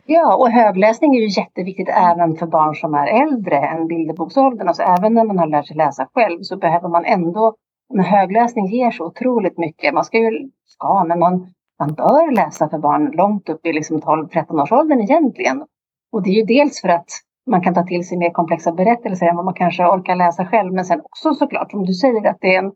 Ja, 0.09 0.35
och 0.35 0.49
högläsning 0.49 1.15
är 1.15 1.19
ju 1.19 1.41
jätteviktigt 1.41 1.89
även 1.89 2.35
för 2.35 2.47
barn 2.47 2.75
som 2.75 2.93
är 2.93 3.07
äldre 3.23 3.57
än 3.57 3.87
bilderboksåldern. 3.87 4.67
Alltså 4.67 4.83
även 4.83 5.13
när 5.13 5.23
man 5.23 5.39
har 5.39 5.47
lärt 5.47 5.67
sig 5.67 5.77
läsa 5.77 6.07
själv 6.13 6.41
så 6.41 6.57
behöver 6.57 6.89
man 6.89 7.05
ändå, 7.05 7.55
men 7.93 8.05
högläsning 8.05 8.65
ger 8.67 8.91
så 8.91 9.05
otroligt 9.05 9.57
mycket. 9.57 9.93
Man 9.93 10.03
ska 10.03 10.17
ju, 10.17 10.49
ska, 10.65 11.03
men 11.07 11.19
man, 11.19 11.47
man 11.79 11.93
bör 11.93 12.31
läsa 12.31 12.69
för 12.69 12.77
barn 12.77 13.11
långt 13.11 13.49
upp 13.49 13.65
i 13.65 13.73
liksom 13.73 13.97
12-13-årsåldern 13.97 15.01
egentligen. 15.01 15.65
Och 16.11 16.23
det 16.23 16.29
är 16.29 16.35
ju 16.35 16.43
dels 16.43 16.81
för 16.81 16.89
att 16.89 17.09
man 17.49 17.61
kan 17.61 17.73
ta 17.73 17.83
till 17.83 18.07
sig 18.07 18.17
mer 18.17 18.29
komplexa 18.29 18.71
berättelser 18.71 19.25
än 19.25 19.35
vad 19.35 19.45
man 19.45 19.53
kanske 19.53 19.83
orkar 19.83 20.15
läsa 20.15 20.45
själv. 20.45 20.73
Men 20.73 20.85
sen 20.85 21.01
också 21.01 21.33
såklart, 21.33 21.71
som 21.71 21.85
du 21.85 21.93
säger, 21.93 22.29
att 22.29 22.37
det 22.41 22.55
är 22.55 22.59
en, 22.59 22.71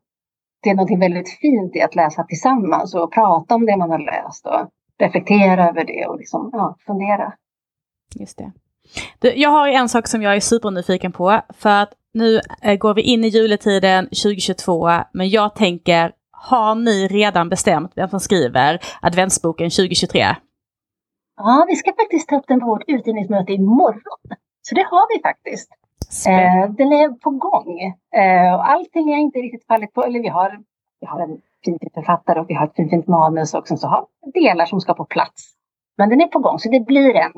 det 0.63 0.69
är 0.69 0.75
något 0.75 0.99
väldigt 0.99 1.29
fint 1.29 1.75
i 1.75 1.81
att 1.81 1.95
läsa 1.95 2.23
tillsammans 2.23 2.95
och 2.95 3.13
prata 3.13 3.55
om 3.55 3.65
det 3.65 3.77
man 3.77 3.91
har 3.91 3.99
läst 3.99 4.45
och 4.47 4.69
reflektera 5.01 5.69
över 5.69 5.85
det 5.85 6.05
och 6.05 6.17
liksom, 6.17 6.49
ja, 6.53 6.75
fundera. 6.85 7.33
Just 8.15 8.37
det. 8.37 8.51
Du, 9.19 9.33
jag 9.33 9.49
har 9.49 9.67
en 9.67 9.89
sak 9.89 10.07
som 10.07 10.21
jag 10.21 10.35
är 10.35 10.39
supernyfiken 10.39 11.11
på. 11.11 11.41
För 11.49 11.69
att 11.69 11.93
nu 12.13 12.41
eh, 12.61 12.75
går 12.75 12.93
vi 12.93 13.01
in 13.01 13.23
i 13.23 13.27
juletiden 13.27 14.05
2022, 14.05 14.89
men 15.13 15.29
jag 15.29 15.55
tänker, 15.55 16.11
har 16.31 16.75
ni 16.75 17.07
redan 17.07 17.49
bestämt 17.49 17.91
vem 17.95 18.09
som 18.09 18.19
skriver 18.19 18.79
adventsboken 19.01 19.69
2023? 19.69 20.35
Ja, 21.37 21.65
vi 21.69 21.75
ska 21.75 21.93
faktiskt 21.93 22.29
ta 22.29 22.37
upp 22.37 22.47
den 22.47 22.59
på 22.59 22.65
vårt 22.65 22.83
utgivningsmöte 22.87 23.53
imorgon. 23.53 24.21
Så 24.61 24.75
det 24.75 24.83
har 24.91 25.15
vi 25.15 25.21
faktiskt. 25.21 25.69
Eh, 26.27 26.71
den 26.71 26.93
är 26.93 27.19
på 27.19 27.29
gång. 27.29 27.79
Eh, 28.21 28.53
och 28.53 28.69
allting 28.69 29.13
är 29.13 29.17
inte 29.17 29.39
riktigt 29.39 29.67
fallit 29.67 29.93
på, 29.93 30.03
eller 30.03 30.19
vi 30.19 30.27
har, 30.27 30.59
vi 30.99 31.07
har 31.07 31.19
en 31.19 31.41
fin 31.65 31.79
författare 31.93 32.39
och 32.39 32.49
vi 32.49 32.53
har 32.53 32.65
ett 32.67 32.75
fint, 32.75 32.89
fint 32.89 33.07
manus 33.07 33.53
och 33.53 33.67
sen 33.67 33.77
så 33.77 33.87
har 33.87 34.05
vi 34.33 34.41
delar 34.41 34.65
som 34.65 34.81
ska 34.81 34.93
på 34.93 35.05
plats. 35.05 35.53
Men 35.97 36.09
den 36.09 36.21
är 36.21 36.27
på 36.27 36.39
gång 36.39 36.59
så 36.59 36.69
det 36.69 36.79
blir 36.79 37.15
en. 37.15 37.31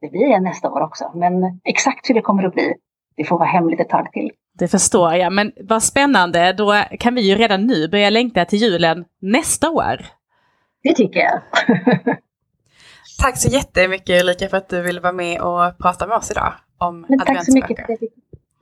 Det 0.00 0.08
blir 0.08 0.26
en 0.26 0.42
nästa 0.42 0.70
år 0.70 0.80
också. 0.80 1.12
Men 1.14 1.60
exakt 1.64 2.10
hur 2.10 2.14
det 2.14 2.20
kommer 2.20 2.44
att 2.44 2.54
bli, 2.54 2.74
det 3.16 3.24
får 3.24 3.38
vara 3.38 3.48
hemligt 3.48 3.80
ett 3.80 3.88
tag 3.88 4.12
till. 4.12 4.30
Det 4.58 4.68
förstår 4.68 5.14
jag, 5.14 5.32
men 5.32 5.52
vad 5.68 5.82
spännande. 5.82 6.52
Då 6.52 6.82
kan 6.98 7.14
vi 7.14 7.20
ju 7.20 7.34
redan 7.34 7.66
nu 7.66 7.88
börja 7.88 8.10
längta 8.10 8.44
till 8.44 8.58
julen 8.58 9.04
nästa 9.20 9.70
år. 9.70 10.06
Det 10.82 10.94
tycker 10.94 11.20
jag. 11.20 11.40
Tack 13.22 13.36
så 13.36 13.48
jättemycket 13.48 14.22
Ulrika 14.22 14.48
för 14.48 14.56
att 14.56 14.68
du 14.68 14.82
ville 14.82 15.00
vara 15.00 15.12
med 15.12 15.40
och 15.40 15.78
prata 15.78 16.06
med 16.06 16.16
oss 16.16 16.30
idag 16.30 16.52
om 16.78 17.06
Men 17.08 17.18
tack 17.18 17.44
så 17.44 17.54
mycket 17.54 17.86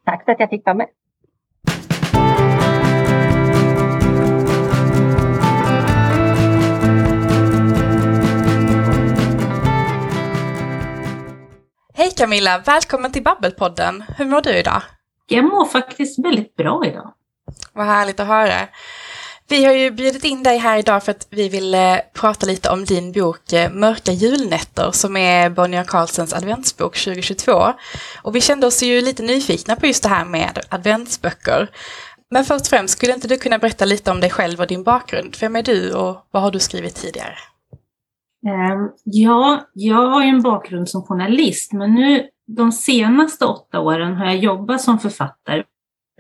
Tack 0.05 0.25
för 0.25 0.33
att 0.33 0.41
jag 0.41 0.51
fick 0.51 0.67
vara 0.67 0.77
med. 0.77 0.87
Hej 11.99 12.11
Camilla, 12.11 12.59
välkommen 12.59 13.13
till 13.13 13.23
Babbelpodden. 13.23 14.05
Hur 14.17 14.25
mår 14.25 14.41
du 14.41 14.51
idag? 14.51 14.83
Jag 15.27 15.45
mår 15.45 15.65
faktiskt 15.65 16.19
väldigt 16.25 16.57
bra 16.57 16.87
idag. 16.87 17.13
Vad 17.73 17.87
härligt 17.87 18.21
att 18.21 18.27
höra. 18.27 18.69
Vi 19.49 19.65
har 19.65 19.73
ju 19.73 19.91
bjudit 19.91 20.25
in 20.25 20.43
dig 20.43 20.59
här 20.59 20.79
idag 20.79 21.05
för 21.05 21.11
att 21.11 21.27
vi 21.31 21.49
vill 21.49 21.75
eh, 21.75 21.97
prata 22.15 22.47
lite 22.47 22.71
om 22.71 22.85
din 22.85 23.13
bok 23.13 23.53
eh, 23.53 23.71
Mörka 23.71 24.13
julnätter 24.13 24.91
som 24.91 25.17
är 25.17 25.51
Bonnier 25.51 25.85
Carlsens 25.85 26.35
adventsbok 26.35 26.97
2022. 26.97 27.73
Och 28.23 28.37
vi 28.37 28.41
kände 28.41 28.67
oss 28.67 28.83
ju 28.83 29.01
lite 29.01 29.23
nyfikna 29.23 29.77
på 29.77 29.87
just 29.87 30.03
det 30.03 30.09
här 30.09 30.25
med 30.25 30.59
adventsböcker. 30.69 31.71
Men 32.31 32.45
först 32.45 32.61
och 32.61 32.71
främst, 32.71 32.95
skulle 32.95 33.15
inte 33.15 33.29
du 33.29 33.37
kunna 33.37 33.59
berätta 33.59 33.85
lite 33.85 34.11
om 34.11 34.21
dig 34.21 34.31
själv 34.31 34.61
och 34.61 34.67
din 34.67 34.83
bakgrund? 34.83 35.37
Vem 35.41 35.57
är 35.57 35.63
du 35.63 35.93
och 35.93 36.27
vad 36.31 36.43
har 36.43 36.51
du 36.51 36.59
skrivit 36.59 36.95
tidigare? 36.95 37.39
Ehm, 38.47 38.89
ja, 39.05 39.69
jag 39.73 40.09
har 40.09 40.23
ju 40.23 40.29
en 40.29 40.43
bakgrund 40.43 40.89
som 40.89 41.03
journalist, 41.03 41.73
men 41.73 41.95
nu 41.95 42.29
de 42.47 42.73
senaste 42.73 43.45
åtta 43.45 43.81
åren 43.81 44.17
har 44.17 44.27
jag 44.27 44.37
jobbat 44.37 44.81
som 44.81 44.99
författare 44.99 45.63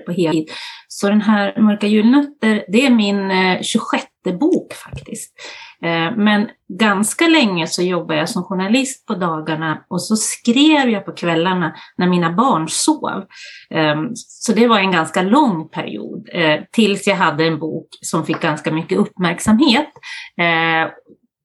på 0.07 0.13
heltid. 0.13 0.51
Så 0.89 1.09
den 1.09 1.21
här 1.21 1.61
Mörka 1.61 1.87
julnötter, 1.87 2.65
det 2.69 2.87
är 2.87 2.91
min 2.91 3.31
eh, 3.31 3.63
26 3.63 4.05
bok 4.41 4.73
faktiskt. 4.73 5.33
Ehm, 5.83 6.15
men 6.15 6.49
ganska 6.69 7.29
länge 7.29 7.67
så 7.67 7.83
jobbade 7.83 8.19
jag 8.19 8.29
som 8.29 8.43
journalist 8.43 9.07
på 9.07 9.15
dagarna 9.15 9.85
och 9.89 10.03
så 10.03 10.17
skrev 10.17 10.91
jag 10.91 11.05
på 11.05 11.13
kvällarna 11.13 11.75
när 11.97 12.07
mina 12.07 12.33
barn 12.33 12.69
sov. 12.69 13.25
Ehm, 13.71 14.11
så 14.15 14.53
det 14.53 14.69
var 14.69 14.79
en 14.79 14.93
ganska 14.93 15.23
lång 15.23 15.69
period 15.69 16.29
eh, 16.33 16.61
tills 16.73 17.07
jag 17.07 17.17
hade 17.17 17.45
en 17.45 17.59
bok 17.59 17.89
som 18.01 18.27
fick 18.27 18.41
ganska 18.41 18.73
mycket 18.73 18.99
uppmärksamhet 18.99 19.89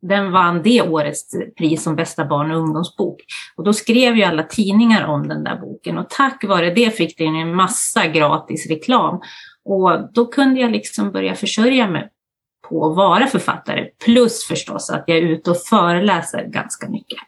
den 0.10 0.32
vann 0.32 0.62
det 0.64 0.82
årets 0.82 1.32
pris 1.58 1.84
som 1.84 1.96
bästa 1.96 2.26
barn 2.26 2.52
och 2.52 2.58
ungdomsbok. 2.58 3.22
Och 3.56 3.64
då 3.64 3.74
skrev 3.74 4.16
ju 4.16 4.24
alla 4.24 4.44
tidningar 4.44 5.08
om 5.08 5.28
den 5.28 5.44
där 5.44 5.56
boken 5.56 5.98
och 5.98 6.10
tack 6.10 6.44
vare 6.44 6.74
det 6.74 6.98
fick 6.98 7.18
den 7.18 7.36
en 7.36 7.56
massa 7.56 8.08
gratis 8.08 8.70
reklam. 8.70 9.22
Och 9.66 10.14
då 10.14 10.26
kunde 10.26 10.60
jag 10.60 10.72
liksom 10.72 11.12
börja 11.12 11.36
försörja 11.36 11.88
mig 11.88 12.10
på 12.70 12.90
att 12.90 12.96
vara 12.96 13.28
författare. 13.28 13.86
Plus 14.06 14.44
förstås 14.48 14.90
att 14.90 15.04
jag 15.08 15.18
är 15.18 15.22
ute 15.22 15.52
och 15.52 15.58
föreläser 15.58 16.46
ganska 16.46 16.90
mycket. 16.90 17.20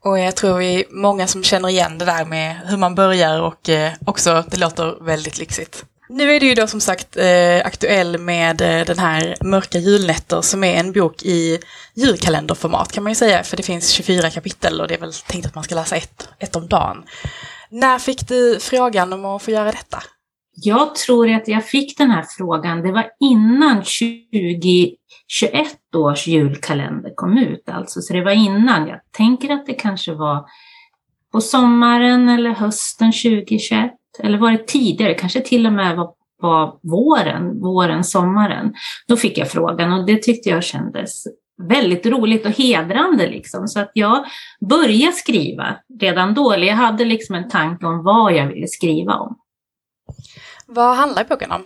Och 0.00 0.18
jag 0.18 0.36
tror 0.36 0.58
vi 0.58 0.80
är 0.80 0.84
många 0.90 1.26
som 1.26 1.42
känner 1.42 1.68
igen 1.68 1.98
det 1.98 2.04
där 2.04 2.24
med 2.24 2.56
hur 2.66 2.76
man 2.76 2.94
börjar 2.94 3.42
och 3.42 3.68
eh, 3.68 3.92
också 4.06 4.44
det 4.50 4.60
låter 4.60 5.04
väldigt 5.04 5.38
lyxigt. 5.38 5.84
Nu 6.14 6.32
är 6.32 6.40
du 6.40 6.46
ju 6.46 6.54
då 6.54 6.66
som 6.66 6.80
sagt 6.80 7.16
eh, 7.16 7.66
aktuell 7.66 8.18
med 8.18 8.60
eh, 8.60 8.84
den 8.86 8.98
här 8.98 9.36
Mörka 9.40 9.78
julnätter 9.78 10.40
som 10.40 10.64
är 10.64 10.74
en 10.74 10.92
bok 10.92 11.22
i 11.22 11.58
julkalenderformat 11.94 12.92
kan 12.92 13.02
man 13.02 13.10
ju 13.10 13.14
säga, 13.14 13.42
för 13.42 13.56
det 13.56 13.62
finns 13.62 13.90
24 13.90 14.30
kapitel 14.30 14.80
och 14.80 14.88
det 14.88 14.94
är 14.94 15.00
väl 15.00 15.12
tänkt 15.12 15.46
att 15.46 15.54
man 15.54 15.64
ska 15.64 15.74
läsa 15.74 15.96
ett, 15.96 16.28
ett 16.38 16.56
om 16.56 16.68
dagen. 16.68 17.04
När 17.70 17.98
fick 17.98 18.28
du 18.28 18.58
frågan 18.60 19.12
om 19.12 19.24
att 19.24 19.42
få 19.42 19.50
göra 19.50 19.72
detta? 19.72 20.02
Jag 20.54 20.94
tror 20.94 21.30
att 21.30 21.48
jag 21.48 21.64
fick 21.64 21.98
den 21.98 22.10
här 22.10 22.24
frågan, 22.36 22.82
det 22.82 22.92
var 22.92 23.06
innan 23.20 23.76
2021 23.76 24.96
års 25.96 26.26
julkalender 26.26 27.12
kom 27.14 27.38
ut, 27.38 27.68
alltså, 27.68 28.00
så 28.00 28.12
det 28.12 28.24
var 28.24 28.32
innan. 28.32 28.88
Jag 28.88 29.00
tänker 29.10 29.50
att 29.50 29.66
det 29.66 29.74
kanske 29.74 30.12
var 30.12 30.44
på 31.32 31.40
sommaren 31.40 32.28
eller 32.28 32.50
hösten 32.50 33.12
2021 33.12 33.92
eller 34.18 34.38
var 34.38 34.52
det 34.52 34.66
tidigare, 34.66 35.14
kanske 35.14 35.40
till 35.40 35.66
och 35.66 35.72
med 35.72 35.96
var, 35.96 36.10
var 36.40 36.78
våren, 36.82 37.60
våren, 37.60 38.04
sommaren. 38.04 38.74
Då 39.08 39.16
fick 39.16 39.38
jag 39.38 39.50
frågan 39.50 39.92
och 39.92 40.06
det 40.06 40.22
tyckte 40.22 40.48
jag 40.48 40.64
kändes 40.64 41.24
väldigt 41.68 42.06
roligt 42.06 42.46
och 42.46 42.52
hedrande. 42.52 43.26
Liksom. 43.30 43.68
Så 43.68 43.80
att 43.80 43.90
jag 43.94 44.24
började 44.68 45.12
skriva 45.12 45.76
redan 46.00 46.34
då. 46.34 46.52
Eller 46.52 46.66
jag 46.66 46.74
hade 46.74 47.04
liksom 47.04 47.34
en 47.34 47.48
tanke 47.48 47.86
om 47.86 48.04
vad 48.04 48.34
jag 48.34 48.46
ville 48.46 48.66
skriva 48.66 49.14
om. 49.14 49.38
Vad 50.66 50.96
handlar 50.96 51.24
boken 51.24 51.52
om? 51.52 51.64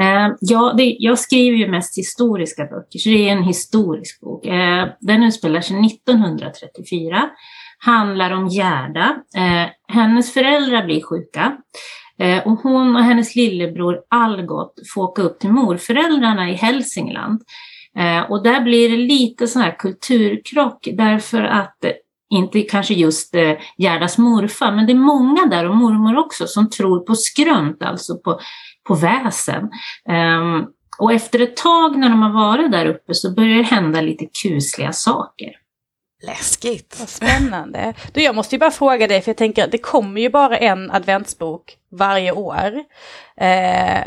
Eh, 0.00 0.34
ja, 0.40 0.74
det, 0.76 0.96
jag 0.98 1.18
skriver 1.18 1.56
ju 1.56 1.68
mest 1.68 1.98
historiska 1.98 2.64
böcker, 2.64 2.98
så 2.98 3.08
det 3.08 3.28
är 3.28 3.32
en 3.32 3.42
historisk 3.42 4.20
bok. 4.20 4.46
Eh, 4.46 4.88
den 5.00 5.22
utspelar 5.22 5.60
sig 5.60 5.86
1934 5.86 7.30
handlar 7.84 8.30
om 8.30 8.48
Gerda. 8.48 9.16
Eh, 9.36 9.70
hennes 9.88 10.34
föräldrar 10.34 10.84
blir 10.84 11.02
sjuka 11.02 11.56
eh, 12.18 12.46
och 12.46 12.58
hon 12.58 12.96
och 12.96 13.02
hennes 13.02 13.36
lillebror 13.36 13.98
Algot 14.10 14.74
får 14.94 15.02
åka 15.02 15.22
upp 15.22 15.38
till 15.38 15.52
morföräldrarna 15.52 16.50
i 16.50 16.54
Hälsingland. 16.54 17.42
Eh, 17.98 18.30
och 18.30 18.42
där 18.42 18.60
blir 18.60 18.88
det 18.90 18.96
lite 18.96 19.46
sån 19.46 19.62
här 19.62 19.78
kulturkrock 19.78 20.88
därför 20.92 21.42
att 21.42 21.84
eh, 21.84 21.92
inte 22.30 22.60
kanske 22.60 22.94
just 22.94 23.34
eh, 23.34 23.52
Gerdas 23.78 24.18
morfar, 24.18 24.72
men 24.72 24.86
det 24.86 24.92
är 24.92 24.96
många 24.96 25.46
där 25.46 25.68
och 25.68 25.76
mormor 25.76 26.18
också 26.18 26.46
som 26.46 26.70
tror 26.70 27.00
på 27.00 27.14
skrönt, 27.14 27.82
alltså 27.82 28.18
på, 28.18 28.40
på 28.88 28.94
väsen. 28.94 29.70
Ehm, 30.08 30.64
och 30.98 31.12
efter 31.12 31.40
ett 31.40 31.56
tag 31.56 31.98
när 31.98 32.08
de 32.08 32.22
har 32.22 32.32
varit 32.32 32.72
där 32.72 32.86
uppe 32.86 33.14
så 33.14 33.34
börjar 33.34 33.56
det 33.56 33.62
hända 33.62 34.00
lite 34.00 34.26
kusliga 34.42 34.92
saker. 34.92 35.63
Läskigt. 36.26 36.96
Vad 36.98 37.08
spännande. 37.08 37.94
Du, 38.12 38.22
jag 38.22 38.34
måste 38.34 38.54
ju 38.54 38.58
bara 38.58 38.70
fråga 38.70 39.06
dig, 39.06 39.22
för 39.22 39.28
jag 39.28 39.36
tänker 39.36 39.64
att 39.64 39.72
det 39.72 39.78
kommer 39.78 40.20
ju 40.20 40.30
bara 40.30 40.58
en 40.58 40.90
adventsbok 40.90 41.76
varje 41.90 42.32
år. 42.32 42.84
Eh, 43.36 44.04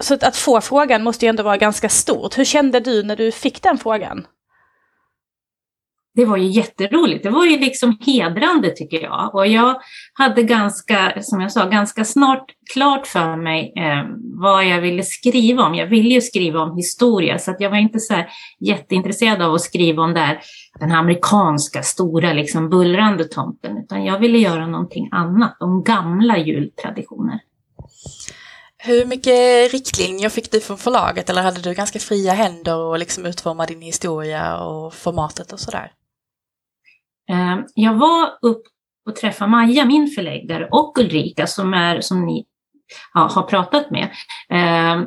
så 0.00 0.14
att, 0.14 0.22
att 0.22 0.36
få 0.36 0.60
frågan 0.60 1.02
måste 1.02 1.26
ju 1.26 1.28
ändå 1.28 1.42
vara 1.42 1.56
ganska 1.56 1.88
stort. 1.88 2.38
Hur 2.38 2.44
kände 2.44 2.80
du 2.80 3.02
när 3.02 3.16
du 3.16 3.32
fick 3.32 3.62
den 3.62 3.78
frågan? 3.78 4.26
Det 6.18 6.24
var 6.24 6.36
ju 6.36 6.46
jätteroligt. 6.46 7.22
Det 7.22 7.30
var 7.30 7.44
ju 7.44 7.58
liksom 7.58 7.98
hedrande 8.06 8.70
tycker 8.70 9.02
jag. 9.02 9.34
Och 9.34 9.46
jag 9.46 9.76
hade 10.12 10.42
ganska, 10.42 11.12
som 11.20 11.40
jag 11.40 11.52
sa, 11.52 11.68
ganska 11.68 12.04
snart 12.04 12.44
klart 12.72 13.06
för 13.06 13.36
mig 13.36 13.72
eh, 13.76 14.04
vad 14.40 14.66
jag 14.66 14.80
ville 14.80 15.02
skriva 15.02 15.62
om. 15.62 15.74
Jag 15.74 15.86
ville 15.86 16.14
ju 16.14 16.20
skriva 16.20 16.60
om 16.60 16.76
historia, 16.76 17.38
så 17.38 17.50
att 17.50 17.60
jag 17.60 17.70
var 17.70 17.76
inte 17.76 18.00
så 18.00 18.14
här 18.14 18.28
jätteintresserad 18.60 19.42
av 19.42 19.54
att 19.54 19.60
skriva 19.60 20.02
om 20.02 20.14
där, 20.14 20.40
den 20.80 20.90
här 20.90 20.98
amerikanska 20.98 21.82
stora 21.82 22.32
liksom 22.32 22.70
bullrande 22.70 23.24
tomten, 23.24 23.78
utan 23.78 24.04
jag 24.04 24.18
ville 24.18 24.38
göra 24.38 24.66
någonting 24.66 25.08
annat, 25.12 25.56
om 25.60 25.84
gamla 25.84 26.38
jultraditioner. 26.38 27.38
Hur 28.78 29.06
mycket 29.06 29.72
riktlinjer 29.72 30.28
fick 30.28 30.50
du 30.50 30.60
från 30.60 30.78
förlaget 30.78 31.30
eller 31.30 31.42
hade 31.42 31.60
du 31.60 31.74
ganska 31.74 31.98
fria 31.98 32.32
händer 32.32 32.94
att 32.94 33.00
liksom 33.00 33.26
utforma 33.26 33.66
din 33.66 33.82
historia 33.82 34.58
och 34.58 34.94
formatet 34.94 35.52
och 35.52 35.60
sådär? 35.60 35.92
Eh, 37.28 37.58
jag 37.74 37.94
var 37.94 38.30
upp 38.42 38.62
och 39.06 39.16
träffade 39.16 39.50
Maja, 39.50 39.84
min 39.84 40.06
förläggare, 40.06 40.68
och 40.70 40.98
Ulrika 40.98 41.46
som, 41.46 41.74
är, 41.74 42.00
som 42.00 42.26
ni 42.26 42.46
ja, 43.14 43.30
har 43.34 43.42
pratat 43.42 43.90
med. 43.90 44.08
Eh, 44.50 45.02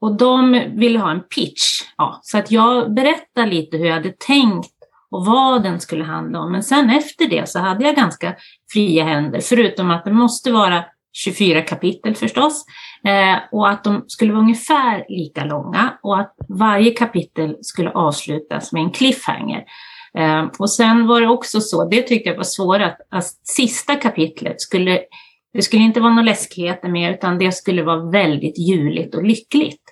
och 0.00 0.16
de 0.16 0.64
ville 0.74 0.98
ha 0.98 1.10
en 1.10 1.20
pitch. 1.20 1.82
Ja, 1.96 2.20
så 2.22 2.38
att 2.38 2.50
jag 2.50 2.94
berättade 2.94 3.50
lite 3.50 3.76
hur 3.76 3.86
jag 3.86 3.94
hade 3.94 4.12
tänkt 4.26 4.70
och 5.10 5.26
vad 5.26 5.62
den 5.62 5.80
skulle 5.80 6.04
handla 6.04 6.40
om. 6.40 6.52
Men 6.52 6.62
sen 6.62 6.90
efter 6.90 7.26
det 7.26 7.48
så 7.48 7.58
hade 7.58 7.84
jag 7.84 7.96
ganska 7.96 8.34
fria 8.72 9.04
händer, 9.04 9.40
förutom 9.40 9.90
att 9.90 10.04
det 10.04 10.12
måste 10.12 10.52
vara 10.52 10.84
24 11.12 11.62
kapitel 11.62 12.14
förstås. 12.14 12.64
Eh, 13.04 13.38
och 13.52 13.68
att 13.68 13.84
de 13.84 14.04
skulle 14.06 14.32
vara 14.32 14.42
ungefär 14.42 15.04
lika 15.08 15.44
långa 15.44 15.98
och 16.02 16.20
att 16.20 16.34
varje 16.48 16.90
kapitel 16.90 17.56
skulle 17.60 17.90
avslutas 17.90 18.72
med 18.72 18.82
en 18.82 18.90
cliffhanger. 18.90 19.64
Eh, 20.18 20.46
och 20.58 20.70
sen 20.70 21.06
var 21.06 21.20
det 21.20 21.28
också 21.28 21.60
så, 21.60 21.88
det 21.88 22.02
tyckte 22.02 22.28
jag 22.28 22.36
var 22.36 22.44
svårt, 22.44 22.80
att, 22.80 22.98
att 23.10 23.24
sista 23.56 23.94
kapitlet 23.94 24.60
skulle, 24.60 25.00
det 25.52 25.62
skulle 25.62 25.82
inte 25.82 26.00
vara 26.00 26.12
några 26.12 26.30
läskigheter 26.30 26.88
mer 26.88 27.12
utan 27.12 27.38
det 27.38 27.52
skulle 27.52 27.82
vara 27.82 28.10
väldigt 28.10 28.58
juligt 28.58 29.14
och 29.14 29.24
lyckligt. 29.24 29.82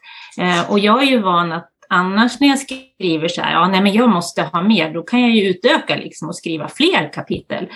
Eh, 0.41 0.71
och 0.71 0.79
jag 0.79 1.03
är 1.03 1.07
ju 1.07 1.19
van 1.19 1.53
att 1.53 1.71
annars 1.89 2.41
när 2.41 2.49
jag 2.49 2.59
skriver 2.59 3.29
så 3.29 3.43
här, 3.43 3.53
ja 3.53 3.69
nej 3.69 3.83
men 3.83 3.93
jag 3.93 4.09
måste 4.09 4.43
ha 4.43 4.63
mer, 4.63 4.95
då 4.95 5.03
kan 5.03 5.21
jag 5.21 5.31
ju 5.31 5.43
utöka 5.43 5.97
liksom 5.97 6.29
och 6.29 6.37
skriva 6.37 6.69
fler 6.69 7.13
kapitel 7.13 7.69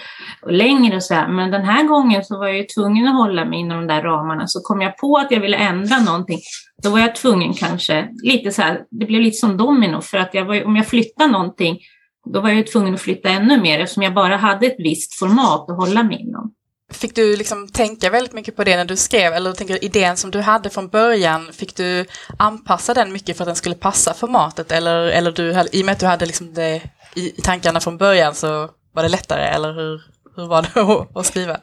och 0.42 0.52
längre 0.52 0.96
och 0.96 1.02
så 1.02 1.14
här. 1.14 1.28
Men 1.28 1.50
den 1.50 1.64
här 1.64 1.84
gången 1.84 2.24
så 2.24 2.38
var 2.38 2.46
jag 2.46 2.56
ju 2.56 2.64
tvungen 2.64 3.08
att 3.08 3.14
hålla 3.14 3.44
mig 3.44 3.58
inom 3.58 3.78
de 3.78 3.94
där 3.94 4.02
ramarna. 4.02 4.46
Så 4.46 4.60
kom 4.60 4.80
jag 4.80 4.96
på 4.96 5.16
att 5.16 5.30
jag 5.30 5.40
ville 5.40 5.56
ändra 5.56 5.98
någonting, 5.98 6.38
då 6.82 6.90
var 6.90 6.98
jag 6.98 7.14
tvungen 7.14 7.54
kanske, 7.54 8.08
lite 8.22 8.50
så 8.50 8.62
här, 8.62 8.80
det 8.90 9.06
blev 9.06 9.20
lite 9.20 9.36
som 9.36 9.56
domino, 9.56 10.00
för 10.00 10.18
att 10.18 10.34
jag 10.34 10.44
var, 10.44 10.64
om 10.64 10.76
jag 10.76 10.86
flyttar 10.86 11.28
någonting, 11.28 11.78
då 12.24 12.40
var 12.40 12.48
jag 12.48 12.66
tvungen 12.66 12.94
att 12.94 13.00
flytta 13.00 13.28
ännu 13.28 13.60
mer 13.60 13.80
eftersom 13.80 14.02
jag 14.02 14.14
bara 14.14 14.36
hade 14.36 14.66
ett 14.66 14.76
visst 14.78 15.18
format 15.18 15.70
att 15.70 15.76
hålla 15.76 16.02
mig 16.02 16.20
inom. 16.20 16.54
Fick 16.92 17.14
du 17.14 17.36
liksom 17.36 17.68
tänka 17.68 18.10
väldigt 18.10 18.32
mycket 18.32 18.56
på 18.56 18.64
det 18.64 18.76
när 18.76 18.84
du 18.84 18.96
skrev, 18.96 19.32
eller 19.32 19.52
tänker 19.52 19.84
idén 19.84 20.16
som 20.16 20.30
du 20.30 20.40
hade 20.40 20.70
från 20.70 20.88
början, 20.88 21.52
fick 21.52 21.76
du 21.76 22.04
anpassa 22.38 22.94
den 22.94 23.12
mycket 23.12 23.36
för 23.36 23.44
att 23.44 23.48
den 23.48 23.56
skulle 23.56 23.74
passa 23.74 24.14
formatet? 24.14 24.72
Eller, 24.72 25.06
eller 25.06 25.32
du, 25.32 25.64
i 25.72 25.82
och 25.82 25.86
med 25.86 25.92
att 25.92 26.00
du 26.00 26.06
hade 26.06 26.26
liksom 26.26 26.54
det 26.54 26.82
i 27.14 27.28
tankarna 27.42 27.80
från 27.80 27.98
början 27.98 28.34
så 28.34 28.68
var 28.92 29.02
det 29.02 29.08
lättare, 29.08 29.44
eller 29.44 29.72
hur, 29.72 30.02
hur 30.36 30.46
var 30.46 30.62
det 30.62 31.06
att 31.20 31.26
skriva? 31.26 31.56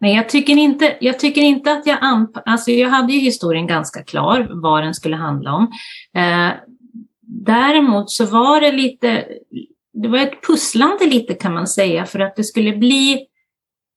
Nej, 0.00 0.16
jag 0.16 0.28
tycker 0.28 0.56
inte, 0.56 0.96
jag 1.00 1.18
tycker 1.18 1.42
inte 1.42 1.72
att 1.72 1.86
jag 1.86 1.98
anpassade, 2.00 2.50
alltså 2.50 2.70
jag 2.70 2.88
hade 2.88 3.12
ju 3.12 3.20
historien 3.20 3.66
ganska 3.66 4.02
klar, 4.02 4.48
vad 4.62 4.82
den 4.82 4.94
skulle 4.94 5.16
handla 5.16 5.52
om. 5.52 5.72
Eh, 6.16 6.50
däremot 7.28 8.10
så 8.10 8.24
var 8.24 8.60
det 8.60 8.72
lite, 8.72 9.28
det 9.92 10.08
var 10.08 10.18
ett 10.18 10.46
pusslande 10.46 11.06
lite 11.06 11.34
kan 11.34 11.54
man 11.54 11.66
säga, 11.66 12.06
för 12.06 12.20
att 12.20 12.36
det 12.36 12.44
skulle 12.44 12.76
bli 12.76 13.28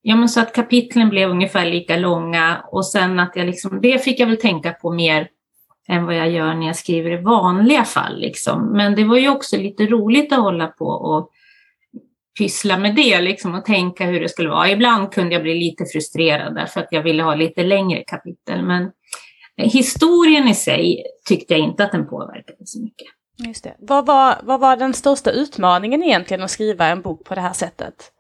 Ja, 0.04 0.16
men 0.16 0.30
så 0.30 0.40
att 0.40 0.54
kapitlen 0.54 1.10
blev 1.10 1.30
ungefär 1.30 1.66
lika 1.66 1.98
långa 1.98 2.64
och 2.72 2.86
sen 2.86 3.20
att 3.20 3.36
jag 3.36 3.46
liksom, 3.46 3.82
det 3.82 4.04
fick 4.04 4.20
jag 4.20 4.28
väl 4.28 4.38
tänka 4.38 4.72
på 4.72 4.92
mer 4.94 5.28
än 5.88 6.06
vad 6.06 6.16
jag 6.16 6.32
gör 6.32 6.54
när 6.54 6.68
jag 6.68 6.76
skriver 6.76 7.12
i 7.12 7.22
vanliga 7.22 7.84
fall. 7.84 8.20
Liksom. 8.20 8.72
Men 8.72 8.96
det 8.96 9.04
var 9.04 9.18
ju 9.18 9.30
också 9.30 9.58
lite 9.58 9.86
roligt 9.86 10.34
att 10.34 10.40
hålla 10.40 10.68
på 10.68 10.86
och 10.86 11.30
pyssla 12.38 12.78
med 12.78 12.96
det 12.96 13.22
liksom, 13.22 13.56
och 13.56 13.66
tänka 13.66 14.06
hur 14.06 14.20
det 14.20 14.30
skulle 14.30 14.50
vara. 14.50 14.72
Ibland 14.72 15.12
kunde 15.12 15.34
jag 15.34 15.44
bli 15.44 15.60
lite 15.60 15.86
frustrerad 15.86 16.56
därför 16.56 16.80
att 16.80 16.88
jag 16.92 17.04
ville 17.04 17.24
ha 17.24 17.36
lite 17.36 17.64
längre 17.64 18.04
kapitel. 18.08 18.66
Men 18.66 18.92
historien 19.58 20.48
i 20.48 20.56
sig 20.56 21.04
tyckte 21.28 21.54
jag 21.54 21.64
inte 21.64 21.84
att 21.84 21.92
den 21.92 22.08
påverkade 22.08 22.66
så 22.66 22.82
mycket. 22.82 23.08
Just 23.48 23.64
det. 23.64 23.76
Vad 23.80 24.06
var, 24.06 24.36
vad 24.44 24.60
var 24.60 24.78
den 24.78 24.94
största 24.94 25.32
utmaningen 25.32 26.04
egentligen 26.04 26.44
att 26.44 26.52
skriva 26.52 26.86
en 26.88 27.02
bok 27.02 27.24
på 27.24 27.36
det 27.36 27.42
här 27.42 27.54
sättet? 27.54 28.12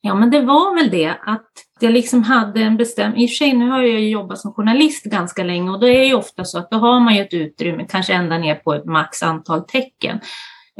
Ja, 0.00 0.14
men 0.14 0.30
det 0.30 0.40
var 0.40 0.74
väl 0.74 0.90
det 0.90 1.14
att 1.26 1.50
jag 1.80 1.92
liksom 1.92 2.22
hade 2.22 2.60
en 2.60 2.76
bestämd... 2.76 3.18
I 3.18 3.26
och 3.26 3.30
för 3.30 3.34
sig, 3.34 3.52
nu 3.52 3.70
har 3.70 3.82
jag 3.82 4.00
ju 4.00 4.08
jobbat 4.08 4.38
som 4.38 4.52
journalist 4.52 5.04
ganska 5.04 5.44
länge 5.44 5.70
och 5.70 5.80
då 5.80 5.86
är 5.86 5.98
det 5.98 6.04
ju 6.04 6.14
ofta 6.14 6.44
så 6.44 6.58
att 6.58 6.70
då 6.70 6.76
har 6.76 7.00
man 7.00 7.14
ju 7.14 7.22
ett 7.22 7.34
utrymme, 7.34 7.86
kanske 7.88 8.12
ända 8.12 8.38
ner 8.38 8.54
på 8.54 8.74
ett 8.74 8.84
max 8.84 9.22
antal 9.22 9.60
tecken. 9.60 10.20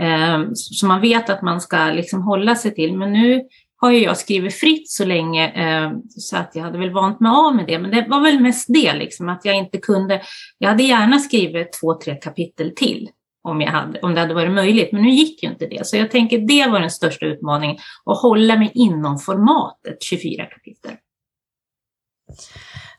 Eh, 0.00 0.42
så 0.54 0.86
man 0.86 1.00
vet 1.00 1.30
att 1.30 1.42
man 1.42 1.60
ska 1.60 1.84
liksom 1.84 2.22
hålla 2.22 2.54
sig 2.56 2.74
till. 2.74 2.96
Men 2.96 3.12
nu 3.12 3.42
har 3.76 3.90
ju 3.90 3.98
jag 3.98 4.16
skrivit 4.16 4.54
fritt 4.54 4.90
så 4.90 5.04
länge 5.04 5.48
eh, 5.48 5.92
så 6.08 6.36
att 6.36 6.50
jag 6.54 6.62
hade 6.62 6.78
väl 6.78 6.92
vant 6.92 7.20
mig 7.20 7.32
av 7.32 7.56
med 7.56 7.66
det. 7.66 7.78
Men 7.78 7.90
det 7.90 8.06
var 8.08 8.20
väl 8.20 8.40
mest 8.40 8.66
det, 8.68 8.92
liksom, 8.92 9.28
att 9.28 9.44
jag 9.44 9.56
inte 9.56 9.78
kunde... 9.78 10.22
Jag 10.58 10.68
hade 10.68 10.82
gärna 10.82 11.18
skrivit 11.18 11.72
två, 11.80 11.94
tre 11.94 12.14
kapitel 12.14 12.72
till 12.76 13.08
om, 13.42 13.60
jag 13.60 13.70
hade, 13.70 14.00
om 14.00 14.14
det 14.14 14.20
hade 14.20 14.34
varit 14.34 14.52
möjligt. 14.52 14.92
Men 14.92 15.02
nu 15.02 15.10
gick 15.10 15.42
ju 15.42 15.48
inte 15.48 15.66
det. 15.66 15.86
Så 15.86 15.96
jag 15.96 16.10
tänker 16.10 16.38
det 16.38 16.70
var 16.70 16.80
den 16.80 16.90
största 16.90 17.26
utmaningen, 17.26 17.76
att 18.04 18.22
hålla 18.22 18.56
mig 18.56 18.70
inom 18.74 19.18
formatet 19.18 20.02
24 20.02 20.46
kapitel. 20.46 20.92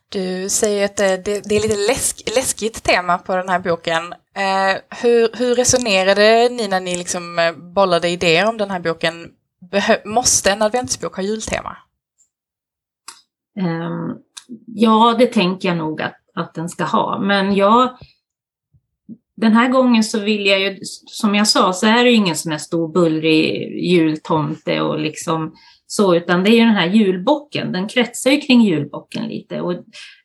Du 0.09 0.49
säger 0.49 0.85
att 0.85 0.97
det, 0.97 1.17
det 1.25 1.55
är 1.55 1.61
lite 1.61 1.87
läsk, 1.87 2.35
läskigt 2.35 2.83
tema 2.83 3.17
på 3.17 3.35
den 3.35 3.49
här 3.49 3.59
boken. 3.59 4.13
Eh, 4.35 4.99
hur, 5.01 5.37
hur 5.37 5.55
resonerade 5.55 6.49
ni 6.49 6.67
när 6.67 6.79
ni 6.79 6.97
liksom 6.97 7.39
eh, 7.39 7.51
bollade 7.51 8.09
idéer 8.09 8.49
om 8.49 8.57
den 8.57 8.71
här 8.71 8.79
boken? 8.79 9.31
Behö, 9.71 9.97
måste 10.05 10.51
en 10.51 10.61
adventsbok 10.61 11.15
ha 11.15 11.23
jultema? 11.23 11.77
Um, 13.59 14.17
ja, 14.67 15.15
det 15.19 15.27
tänker 15.27 15.67
jag 15.67 15.77
nog 15.77 16.01
att, 16.01 16.15
att 16.35 16.53
den 16.53 16.69
ska 16.69 16.83
ha. 16.83 17.19
Men 17.19 17.55
jag 17.55 17.97
den 19.35 19.53
här 19.53 19.69
gången 19.69 20.03
så 20.03 20.19
vill 20.19 20.45
jag 20.45 20.59
ju, 20.59 20.77
som 21.05 21.35
jag 21.35 21.47
sa, 21.47 21.73
så 21.73 21.87
är 21.87 22.03
det 22.03 22.09
ju 22.09 22.15
ingen 22.15 22.35
sån 22.35 22.51
här 22.51 22.59
stor 22.59 22.93
bullrig 22.93 23.79
jultomte 23.91 24.81
och 24.81 24.99
liksom 24.99 25.53
så, 25.87 26.15
utan 26.15 26.43
det 26.43 26.49
är 26.49 26.53
ju 26.53 26.65
den 26.65 26.75
här 26.75 26.87
julbocken, 26.87 27.71
den 27.71 27.87
kretsar 27.87 28.31
ju 28.31 28.37
kring 28.37 28.61
julbocken 28.61 29.27
lite. 29.27 29.61
Och, 29.61 29.73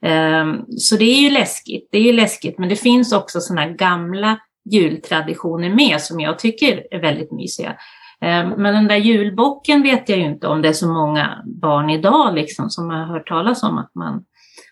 eh, 0.08 0.46
så 0.78 0.96
det 0.96 1.04
är 1.04 1.20
ju 1.20 1.30
läskigt, 1.30 1.88
det 1.92 1.98
är 1.98 2.02
ju 2.02 2.12
läskigt, 2.12 2.58
men 2.58 2.68
det 2.68 2.76
finns 2.76 3.12
också 3.12 3.40
såna 3.40 3.60
här 3.60 3.70
gamla 3.70 4.38
jultraditioner 4.70 5.74
med 5.74 6.00
som 6.00 6.20
jag 6.20 6.38
tycker 6.38 6.86
är 6.90 7.00
väldigt 7.00 7.32
mysiga. 7.32 7.70
Eh, 8.20 8.56
men 8.56 8.74
den 8.74 8.88
där 8.88 8.96
julbocken 8.96 9.82
vet 9.82 10.08
jag 10.08 10.18
ju 10.18 10.24
inte 10.24 10.46
om 10.46 10.62
det 10.62 10.68
är 10.68 10.72
så 10.72 10.92
många 10.92 11.42
barn 11.46 11.90
idag 11.90 12.34
liksom 12.34 12.70
som 12.70 12.90
har 12.90 13.04
hört 13.04 13.28
talas 13.28 13.62
om 13.62 13.78
att 13.78 13.94
man 13.94 14.24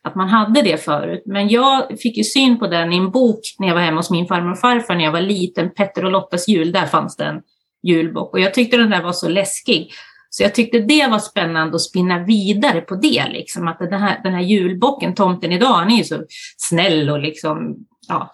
att 0.06 0.14
man 0.14 0.28
hade 0.28 0.62
det 0.62 0.84
förut. 0.84 1.22
Men 1.26 1.48
jag 1.48 2.00
fick 2.00 2.16
ju 2.16 2.24
syn 2.24 2.58
på 2.58 2.66
den 2.66 2.92
i 2.92 2.96
en 2.96 3.10
bok 3.10 3.40
när 3.58 3.68
jag 3.68 3.74
var 3.74 3.82
hemma 3.82 3.96
hos 3.96 4.10
min 4.10 4.26
farmor 4.26 4.52
och 4.52 4.58
farfar 4.58 4.94
när 4.94 5.04
jag 5.04 5.12
var 5.12 5.20
liten. 5.20 5.70
Petter 5.70 6.04
och 6.04 6.10
Lottas 6.10 6.48
jul, 6.48 6.72
där 6.72 6.86
fanns 6.86 7.16
det 7.16 7.24
en 7.24 7.42
julbok. 7.82 8.32
Och 8.32 8.40
jag 8.40 8.54
tyckte 8.54 8.76
den 8.76 8.90
där 8.90 9.02
var 9.02 9.12
så 9.12 9.28
läskig. 9.28 9.90
Så 10.30 10.42
jag 10.42 10.54
tyckte 10.54 10.78
det 10.78 11.06
var 11.10 11.18
spännande 11.18 11.74
att 11.76 11.82
spinna 11.82 12.24
vidare 12.24 12.80
på 12.80 12.94
det. 12.94 13.24
Liksom. 13.28 13.68
Att 13.68 13.78
den 13.78 14.02
här, 14.02 14.20
den 14.22 14.34
här 14.34 14.40
julbocken, 14.40 15.14
tomten 15.14 15.52
idag, 15.52 15.72
han 15.72 15.90
är 15.90 15.96
ju 15.96 16.04
så 16.04 16.22
snäll 16.56 17.10
och 17.10 17.18
liksom, 17.18 17.76
ja. 18.08 18.32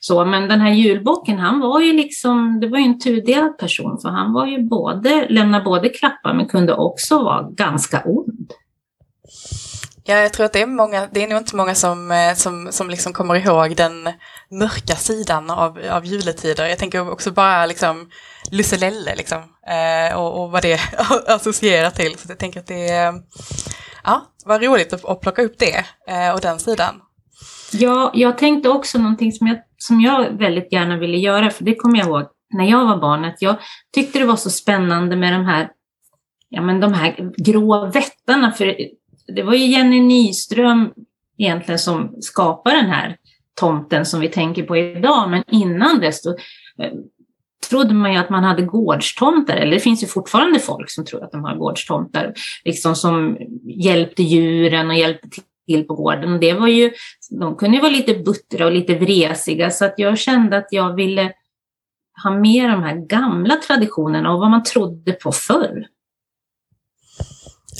Så, 0.00 0.24
men 0.24 0.48
den 0.48 0.60
här 0.60 0.72
julbocken, 0.72 1.38
han 1.38 1.60
var 1.60 1.80
ju 1.80 1.92
liksom, 1.92 2.60
det 2.60 2.68
var 2.68 2.78
ju 2.78 2.84
en 2.84 3.00
tudelad 3.00 3.58
person. 3.58 3.98
För 4.02 4.08
han 4.08 4.32
var 4.32 4.46
ju 4.46 4.62
både, 4.62 5.26
lämnade 5.28 5.64
både 5.64 5.88
klappar 5.88 6.34
men 6.34 6.48
kunde 6.48 6.74
också 6.74 7.22
vara 7.22 7.50
ganska 7.50 8.02
ond. 8.04 8.52
Ja, 10.10 10.16
jag 10.16 10.32
tror 10.32 10.46
att 10.46 10.52
det 10.52 10.62
är 10.62 10.66
många, 10.66 11.08
det 11.12 11.22
är 11.22 11.28
nog 11.28 11.38
inte 11.38 11.56
många 11.56 11.74
som, 11.74 12.10
eh, 12.10 12.34
som, 12.34 12.68
som 12.72 12.90
liksom 12.90 13.12
kommer 13.12 13.34
ihåg 13.34 13.76
den 13.76 14.08
mörka 14.50 14.96
sidan 14.96 15.50
av, 15.50 15.78
av 15.90 16.06
juletider. 16.06 16.66
Jag 16.66 16.78
tänker 16.78 17.10
också 17.10 17.30
bara 17.30 17.66
liksom 17.66 18.10
Lusselelle 18.50 19.14
liksom, 19.16 19.38
eh, 19.66 20.18
och, 20.18 20.42
och 20.42 20.50
vad 20.50 20.62
det 20.62 20.80
associerar 21.26 21.90
till. 21.90 22.18
Så 22.18 22.28
jag 22.28 22.38
tänker 22.38 22.60
att 22.60 22.66
det 22.66 22.88
är, 22.88 23.14
ja, 24.04 24.26
var 24.44 24.58
roligt 24.58 24.92
att, 24.92 25.04
att 25.04 25.20
plocka 25.20 25.42
upp 25.42 25.58
det 25.58 25.84
eh, 26.08 26.34
och 26.34 26.40
den 26.40 26.58
sidan. 26.58 26.94
Ja, 27.72 28.10
jag 28.14 28.38
tänkte 28.38 28.68
också 28.68 28.98
någonting 28.98 29.32
som 29.32 29.46
jag, 29.46 29.58
som 29.78 30.00
jag 30.00 30.38
väldigt 30.38 30.72
gärna 30.72 30.96
ville 30.96 31.18
göra, 31.18 31.50
för 31.50 31.64
det 31.64 31.74
kommer 31.74 31.98
jag 31.98 32.06
ihåg 32.08 32.26
när 32.54 32.64
jag 32.64 32.86
var 32.86 32.96
barn, 32.96 33.24
att 33.24 33.42
jag 33.42 33.56
tyckte 33.94 34.18
det 34.18 34.26
var 34.26 34.36
så 34.36 34.50
spännande 34.50 35.16
med 35.16 35.32
de 35.32 35.44
här, 35.44 35.68
ja, 36.48 36.62
men 36.62 36.80
de 36.80 36.92
här 36.92 37.32
grå 37.36 37.86
vättarna, 37.86 38.52
för 38.52 38.76
det 39.32 39.42
var 39.42 39.54
ju 39.54 39.66
Jenny 39.66 40.00
Nyström 40.00 40.92
egentligen 41.38 41.78
som 41.78 42.16
skapade 42.20 42.76
den 42.76 42.90
här 42.90 43.16
tomten 43.54 44.06
som 44.06 44.20
vi 44.20 44.28
tänker 44.28 44.62
på 44.62 44.76
idag, 44.76 45.30
men 45.30 45.44
innan 45.50 46.00
dess 46.00 46.22
då, 46.22 46.30
eh, 46.82 46.92
trodde 47.70 47.94
man 47.94 48.12
ju 48.12 48.18
att 48.18 48.30
man 48.30 48.44
hade 48.44 48.62
gårdstomtar, 48.62 49.56
eller 49.56 49.72
det 49.72 49.80
finns 49.80 50.02
ju 50.02 50.06
fortfarande 50.06 50.58
folk 50.58 50.90
som 50.90 51.04
tror 51.04 51.24
att 51.24 51.32
de 51.32 51.44
har 51.44 51.56
gårdstomtar, 51.56 52.34
liksom 52.64 52.94
som 52.94 53.38
hjälpte 53.64 54.22
djuren 54.22 54.90
och 54.90 54.96
hjälpte 54.96 55.28
till 55.66 55.86
på 55.86 55.94
gården. 55.94 56.40
Det 56.40 56.52
var 56.52 56.68
ju, 56.68 56.92
de 57.30 57.56
kunde 57.56 57.76
ju 57.76 57.80
vara 57.80 57.92
lite 57.92 58.14
buttra 58.14 58.66
och 58.66 58.72
lite 58.72 58.94
vresiga, 58.94 59.70
så 59.70 59.84
att 59.84 59.94
jag 59.96 60.18
kände 60.18 60.56
att 60.56 60.68
jag 60.70 60.94
ville 60.94 61.32
ha 62.22 62.30
med 62.30 62.70
de 62.70 62.82
här 62.82 63.06
gamla 63.06 63.56
traditionerna 63.56 64.32
och 64.32 64.40
vad 64.40 64.50
man 64.50 64.62
trodde 64.62 65.12
på 65.12 65.32
förr. 65.32 65.86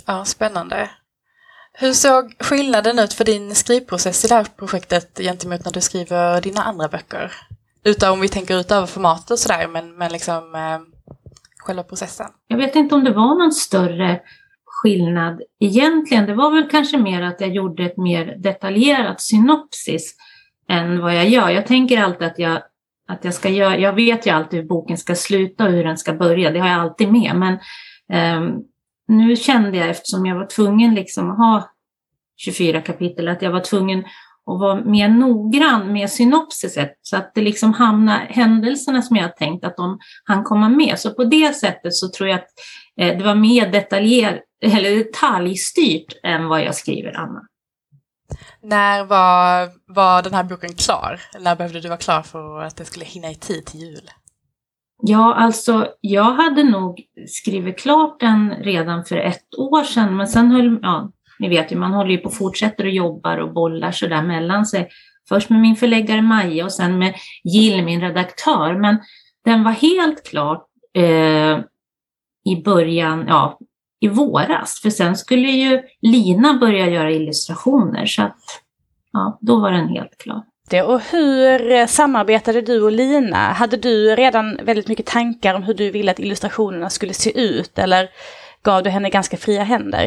Ja, 0.07 0.25
spännande. 0.25 0.91
Hur 1.81 1.93
såg 1.93 2.35
skillnaden 2.41 2.99
ut 2.99 3.13
för 3.13 3.25
din 3.25 3.55
skrivprocess 3.55 4.25
i 4.25 4.29
det 4.29 4.35
här 4.35 4.47
projektet 4.57 5.19
gentemot 5.19 5.65
när 5.65 5.73
du 5.73 5.81
skriver 5.81 6.41
dina 6.41 6.63
andra 6.63 6.89
böcker? 6.89 7.33
Utav 7.85 8.13
om 8.13 8.21
vi 8.21 8.29
tänker 8.29 8.61
utöver 8.61 8.87
formatet 8.87 9.31
och 9.31 9.39
sådär, 9.39 9.69
men, 9.69 9.97
men 9.97 10.13
liksom 10.13 10.55
eh, 10.55 10.79
själva 11.59 11.83
processen. 11.83 12.27
Jag 12.49 12.57
vet 12.57 12.77
inte 12.77 12.95
om 12.95 13.05
det 13.05 13.13
var 13.13 13.39
någon 13.39 13.53
större 13.53 14.21
skillnad 14.65 15.43
egentligen. 15.61 16.27
Det 16.27 16.35
var 16.35 16.51
väl 16.51 16.71
kanske 16.71 16.99
mer 16.99 17.23
att 17.23 17.41
jag 17.41 17.51
gjorde 17.51 17.85
ett 17.85 17.97
mer 17.97 18.37
detaljerat 18.39 19.21
synopsis 19.21 20.15
än 20.69 21.01
vad 21.01 21.17
jag 21.17 21.29
gör. 21.29 21.49
Jag 21.49 21.67
tänker 21.67 22.03
alltid 22.03 22.27
att 22.29 22.39
jag, 22.39 22.63
att 23.09 23.25
jag 23.25 23.35
ska 23.35 23.49
göra, 23.49 23.79
jag 23.79 23.93
vet 23.93 24.27
ju 24.27 24.31
alltid 24.31 24.61
hur 24.61 24.67
boken 24.67 24.99
ska 24.99 25.15
sluta 25.15 25.65
och 25.65 25.73
hur 25.73 25.85
den 25.85 25.99
ska 25.99 26.13
börja, 26.13 26.51
det 26.51 26.59
har 26.59 26.69
jag 26.69 26.81
alltid 26.81 27.13
med. 27.13 27.37
Men 27.37 27.55
eh, 28.13 28.59
nu 29.09 29.37
kände 29.37 29.79
jag, 29.79 29.89
eftersom 29.89 30.27
jag 30.27 30.37
var 30.37 30.47
tvungen 30.47 30.95
liksom 30.95 31.31
att 31.31 31.39
ha 31.39 31.71
24 32.37 32.81
kapitel, 32.81 33.29
att 33.29 33.43
jag 33.43 33.51
var 33.51 33.61
tvungen 33.61 33.99
att 34.47 34.61
vara 34.61 34.85
mer 34.85 35.09
noggrann 35.09 35.93
med 35.93 36.11
synopsiset 36.11 36.99
så 37.03 37.17
att 37.17 37.35
det 37.35 37.41
liksom 37.41 37.75
hamnar 37.75 38.19
händelserna 38.19 39.03
som 39.03 39.17
jag 39.17 39.37
tänkt 39.37 39.65
att 39.65 39.77
de 39.77 39.99
han 40.25 40.45
komma 40.45 40.69
med. 40.69 40.99
Så 40.99 41.15
på 41.15 41.25
det 41.25 41.57
sättet 41.57 41.95
så 41.95 42.09
tror 42.09 42.29
jag 42.29 42.39
att 42.39 42.49
eh, 43.01 43.19
det 43.19 43.25
var 43.25 43.35
mer 43.35 43.73
detaljer, 43.73 44.41
eller 44.63 44.91
detaljstyrt 44.91 46.13
än 46.23 46.49
vad 46.49 46.63
jag 46.63 46.75
skriver 46.75 47.17
Anna. 47.17 47.41
När 48.63 49.05
var, 49.05 49.71
var 49.95 50.23
den 50.23 50.35
här 50.35 50.45
boken 50.45 50.75
klar? 50.75 51.21
När 51.41 51.57
behövde 51.57 51.81
du 51.81 51.89
vara 51.89 51.99
klar 51.99 52.23
för 52.23 52.63
att 52.63 52.77
det 52.77 52.85
skulle 52.85 53.05
hinna 53.05 53.31
i 53.31 53.35
tid 53.35 53.67
till 53.67 53.81
jul? 53.81 54.11
Ja, 55.03 55.35
alltså 55.35 55.89
jag 56.01 56.33
hade 56.33 56.63
nog 56.63 57.03
skrivit 57.29 57.79
klart 57.79 58.21
den 58.21 58.55
redan 58.55 59.05
för 59.05 59.17
ett 59.17 59.59
år 59.59 59.85
sedan, 59.85 60.17
men 60.17 60.29
sen 60.29 60.51
höll, 60.51 60.79
ja, 60.83 61.13
ni 61.39 61.49
vet 61.49 61.73
ju, 61.73 61.77
man 61.77 61.93
håller 61.93 62.11
ju 62.11 62.19
på 62.19 62.29
och 62.29 62.35
fortsätter 62.35 62.85
och 62.85 62.91
jobbar 62.91 63.39
och 63.39 63.53
bollar 63.53 63.93
sådär 63.93 64.23
mellan 64.23 64.67
sig. 64.67 64.89
Först 65.29 65.51
med 65.51 65.61
min 65.61 65.77
förläggare 65.77 66.23
Maja 66.23 66.65
och 66.65 66.73
sen 66.73 66.99
med 66.99 67.15
Jill, 67.45 67.85
min 67.85 68.01
redaktör. 68.01 68.75
Men 68.75 68.99
den 69.45 69.65
var 69.65 69.73
helt 69.73 70.27
klar 70.27 70.63
eh, 70.95 71.59
i 72.45 72.63
början, 72.65 73.25
ja, 73.29 73.59
i 74.01 74.09
våras. 74.09 74.81
För 74.83 74.91
sen 74.91 75.17
skulle 75.17 75.51
ju 75.51 75.83
Lina 76.03 76.55
börja 76.55 76.91
göra 76.91 77.11
illustrationer. 77.13 78.07
Så 78.07 78.23
att, 78.23 78.39
ja, 79.13 79.39
då 79.41 79.61
var 79.61 79.73
den 79.73 79.89
helt 79.89 80.19
klar. 80.19 80.43
Och 80.73 81.01
hur 81.01 81.71
eh, 81.71 81.87
samarbetade 81.87 82.61
du 82.61 82.83
och 82.83 82.93
Lina? 82.93 83.37
Hade 83.37 83.77
du 83.77 84.17
redan 84.17 84.59
väldigt 84.63 84.89
mycket 84.89 85.07
tankar 85.07 85.55
om 85.55 85.63
hur 85.63 85.75
du 85.75 85.91
ville 85.91 86.11
att 86.11 86.19
illustrationerna 86.19 86.91
skulle 86.91 87.15
se 87.15 87.41
ut? 87.41 87.79
Eller 87.79 88.09
gav 88.63 88.83
du 88.83 88.91
henne 88.91 89.11
ganska 89.11 89.37
fria 89.37 89.63
händer? 89.63 90.05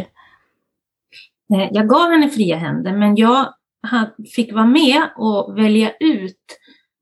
Eh, 1.54 1.68
jag 1.72 1.90
gav 1.90 2.12
henne 2.12 2.30
fria 2.30 2.58
händer, 2.58 2.92
men 2.92 3.16
jag 3.16 3.54
fick 4.36 4.54
vara 4.54 4.66
med 4.66 5.02
och 5.18 5.58
välja 5.58 5.92
ut 6.00 6.58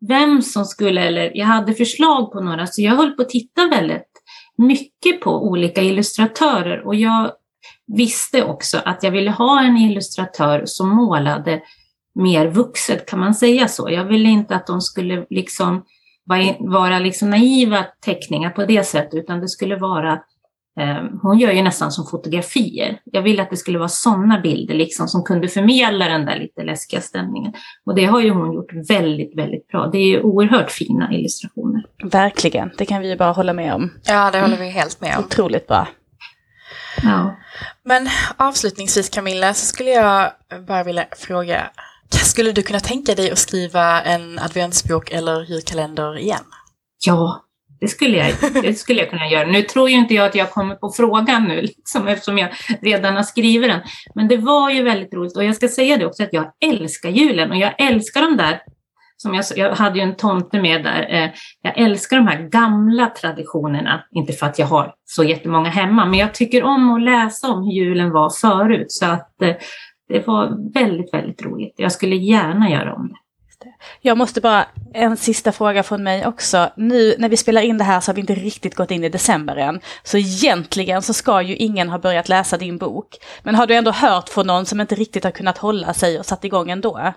vem 0.07 0.41
som 0.41 0.65
skulle, 0.65 1.01
eller 1.01 1.37
jag 1.37 1.45
hade 1.45 1.73
förslag 1.73 2.31
på 2.31 2.41
några, 2.41 2.67
så 2.67 2.81
jag 2.81 2.95
höll 2.95 3.11
på 3.11 3.21
att 3.21 3.29
titta 3.29 3.67
väldigt 3.67 4.11
mycket 4.57 5.21
på 5.21 5.47
olika 5.47 5.81
illustratörer 5.81 6.87
och 6.87 6.95
jag 6.95 7.31
visste 7.87 8.43
också 8.43 8.81
att 8.85 9.03
jag 9.03 9.11
ville 9.11 9.31
ha 9.31 9.63
en 9.63 9.77
illustratör 9.77 10.61
som 10.65 10.89
målade 10.89 11.61
mer 12.15 12.47
vuxet, 12.47 13.05
kan 13.09 13.19
man 13.19 13.35
säga 13.35 13.67
så? 13.67 13.89
Jag 13.89 14.05
ville 14.05 14.29
inte 14.29 14.55
att 14.55 14.67
de 14.67 14.81
skulle 14.81 15.25
liksom 15.29 15.83
vara 16.59 16.99
liksom 16.99 17.29
naiva 17.29 17.85
teckningar 18.05 18.49
på 18.49 18.65
det 18.65 18.83
sättet, 18.83 19.13
utan 19.13 19.39
det 19.39 19.49
skulle 19.49 19.75
vara 19.75 20.19
Ehm, 20.79 21.19
hon 21.21 21.39
gör 21.39 21.51
ju 21.51 21.61
nästan 21.61 21.91
som 21.91 22.05
fotografier. 22.05 22.99
Jag 23.05 23.21
ville 23.21 23.41
att 23.41 23.49
det 23.49 23.57
skulle 23.57 23.77
vara 23.77 23.89
sådana 23.89 24.39
bilder 24.39 24.75
liksom 24.75 25.07
som 25.07 25.23
kunde 25.23 25.47
förmedla 25.47 26.07
den 26.07 26.25
där 26.25 26.39
lite 26.39 26.63
läskiga 26.63 27.01
stämningen. 27.01 27.53
Och 27.85 27.95
det 27.95 28.05
har 28.05 28.21
ju 28.21 28.29
hon 28.29 28.53
gjort 28.53 28.73
väldigt, 28.89 29.37
väldigt 29.37 29.67
bra. 29.67 29.87
Det 29.87 29.97
är 29.97 30.07
ju 30.07 30.21
oerhört 30.21 30.71
fina 30.71 31.13
illustrationer. 31.13 31.85
Verkligen, 32.03 32.71
det 32.77 32.85
kan 32.85 33.01
vi 33.01 33.09
ju 33.09 33.17
bara 33.17 33.31
hålla 33.31 33.53
med 33.53 33.73
om. 33.73 33.91
Ja, 34.03 34.31
det 34.31 34.41
håller 34.41 34.57
vi 34.57 34.69
helt 34.69 35.01
med 35.01 35.17
om. 35.17 35.23
Otroligt 35.23 35.67
bra. 35.67 35.87
Ja. 37.03 37.35
Men 37.83 38.07
avslutningsvis 38.37 39.09
Camilla 39.09 39.53
så 39.53 39.65
skulle 39.65 39.89
jag 39.89 40.31
bara 40.67 40.83
vilja 40.83 41.05
fråga, 41.17 41.69
skulle 42.17 42.51
du 42.51 42.61
kunna 42.61 42.79
tänka 42.79 43.15
dig 43.15 43.31
att 43.31 43.37
skriva 43.37 44.01
en 44.01 44.39
adventsbok 44.39 45.11
eller 45.11 45.41
julkalender 45.41 46.17
igen? 46.17 46.43
Ja, 47.05 47.45
det 47.79 47.87
skulle, 47.87 48.17
jag, 48.17 48.53
det 48.63 48.73
skulle 48.73 48.99
jag 48.99 49.09
kunna 49.09 49.27
göra. 49.27 49.47
Nu 49.47 49.61
tror 49.61 49.89
ju 49.89 49.95
inte 49.95 50.13
jag 50.13 50.25
att 50.25 50.35
jag 50.35 50.51
kommer 50.51 50.75
på 50.75 50.91
frågan 50.91 51.43
nu, 51.43 51.61
liksom, 51.61 52.07
eftersom 52.07 52.37
jag 52.37 52.49
redan 52.81 53.15
har 53.15 53.23
skrivit 53.23 53.69
den. 53.69 53.81
Men 54.15 54.27
det 54.27 54.37
var 54.37 54.69
ju 54.69 54.83
väldigt 54.83 55.13
roligt 55.13 55.37
och 55.37 55.43
jag 55.43 55.55
ska 55.55 55.67
säga 55.67 55.97
det 55.97 56.05
också 56.05 56.23
att 56.23 56.33
jag 56.33 56.51
älskar 56.65 57.09
julen 57.09 57.51
och 57.51 57.57
jag 57.57 57.81
älskar 57.81 58.21
de 58.21 58.37
där 58.37 58.61
som 59.21 59.33
jag, 59.33 59.45
jag 59.55 59.75
hade 59.75 59.99
ju 59.99 60.03
en 60.03 60.15
tomte 60.15 60.61
med 60.61 60.83
där. 60.83 61.07
Eh, 61.09 61.29
jag 61.61 61.77
älskar 61.77 62.17
de 62.17 62.27
här 62.27 62.49
gamla 62.49 63.07
traditionerna, 63.07 64.03
inte 64.11 64.33
för 64.33 64.45
att 64.45 64.59
jag 64.59 64.67
har 64.67 64.93
så 65.05 65.23
jättemånga 65.23 65.69
hemma, 65.69 66.05
men 66.05 66.19
jag 66.19 66.33
tycker 66.33 66.63
om 66.63 66.91
att 66.91 67.01
läsa 67.01 67.47
om 67.47 67.63
hur 67.63 67.71
julen 67.71 68.11
var 68.11 68.29
förut. 68.29 68.91
Så 68.91 69.05
att 69.05 69.41
eh, 69.41 69.55
det 70.09 70.27
var 70.27 70.73
väldigt, 70.73 71.13
väldigt 71.13 71.41
roligt. 71.41 71.73
Jag 71.77 71.91
skulle 71.91 72.15
gärna 72.15 72.69
göra 72.69 72.93
om 72.93 73.07
det. 73.07 73.19
Jag 74.01 74.17
måste 74.17 74.41
bara, 74.41 74.65
en 74.93 75.17
sista 75.17 75.51
fråga 75.51 75.83
från 75.83 76.03
mig 76.03 76.27
också. 76.27 76.69
Nu 76.77 77.15
när 77.17 77.29
vi 77.29 77.37
spelar 77.37 77.61
in 77.61 77.77
det 77.77 77.83
här 77.83 77.99
så 77.99 78.11
har 78.11 78.15
vi 78.15 78.21
inte 78.21 78.35
riktigt 78.35 78.75
gått 78.75 78.91
in 78.91 79.03
i 79.03 79.09
december 79.09 79.55
än. 79.55 79.79
Så 80.03 80.17
egentligen 80.17 81.01
så 81.01 81.13
ska 81.13 81.41
ju 81.41 81.55
ingen 81.55 81.89
ha 81.89 81.99
börjat 81.99 82.29
läsa 82.29 82.57
din 82.57 82.77
bok. 82.77 83.17
Men 83.43 83.55
har 83.55 83.67
du 83.67 83.75
ändå 83.75 83.91
hört 83.91 84.29
från 84.29 84.47
någon 84.47 84.65
som 84.65 84.81
inte 84.81 84.95
riktigt 84.95 85.23
har 85.23 85.31
kunnat 85.31 85.57
hålla 85.57 85.93
sig 85.93 86.19
och 86.19 86.25
satt 86.25 86.43
igång 86.43 86.69
ändå? 86.71 87.13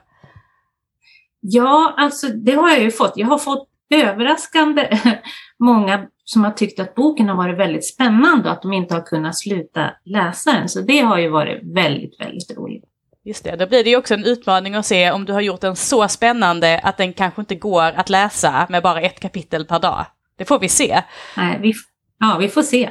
Ja, 1.40 1.94
alltså 1.96 2.28
det 2.28 2.52
har 2.52 2.70
jag 2.70 2.82
ju 2.82 2.90
fått. 2.90 3.12
Jag 3.16 3.26
har 3.26 3.38
fått 3.38 3.68
överraskande 3.92 4.98
många 5.58 6.06
som 6.24 6.44
har 6.44 6.50
tyckt 6.50 6.80
att 6.80 6.94
boken 6.94 7.28
har 7.28 7.36
varit 7.36 7.58
väldigt 7.58 7.86
spännande 7.86 8.48
och 8.48 8.54
att 8.54 8.62
de 8.62 8.72
inte 8.72 8.94
har 8.94 9.02
kunnat 9.02 9.38
sluta 9.38 9.90
läsa 10.04 10.52
den. 10.52 10.68
Så 10.68 10.80
det 10.80 10.98
har 11.00 11.18
ju 11.18 11.28
varit 11.28 11.60
väldigt, 11.62 12.20
väldigt 12.20 12.56
roligt. 12.56 12.84
Just 13.24 13.44
det, 13.44 13.56
då 13.56 13.66
blir 13.66 13.84
det 13.84 13.90
ju 13.90 13.96
också 13.96 14.14
en 14.14 14.24
utmaning 14.24 14.74
att 14.74 14.86
se 14.86 15.10
om 15.10 15.24
du 15.24 15.32
har 15.32 15.40
gjort 15.40 15.60
den 15.60 15.76
så 15.76 16.08
spännande 16.08 16.80
att 16.82 16.96
den 16.96 17.12
kanske 17.12 17.40
inte 17.40 17.54
går 17.54 17.82
att 17.82 18.08
läsa 18.08 18.66
med 18.70 18.82
bara 18.82 19.00
ett 19.00 19.20
kapitel 19.20 19.64
per 19.64 19.78
dag. 19.78 20.06
Det 20.36 20.44
får 20.44 20.58
vi 20.58 20.68
se. 20.68 21.02
Nej, 21.36 21.58
vi, 21.62 21.74
ja, 22.20 22.36
vi 22.40 22.48
får 22.48 22.62
se. 22.62 22.90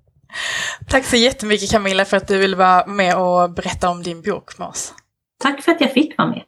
Tack 0.88 1.04
så 1.04 1.16
jättemycket 1.16 1.70
Camilla 1.70 2.04
för 2.04 2.16
att 2.16 2.28
du 2.28 2.38
ville 2.38 2.56
vara 2.56 2.86
med 2.86 3.18
och 3.18 3.50
berätta 3.50 3.90
om 3.90 4.02
din 4.02 4.22
bok 4.22 4.58
med 4.58 4.68
oss. 4.68 4.94
Tack 5.38 5.62
för 5.62 5.72
att 5.72 5.80
jag 5.80 5.92
fick 5.92 6.18
vara 6.18 6.28
med. 6.28 6.42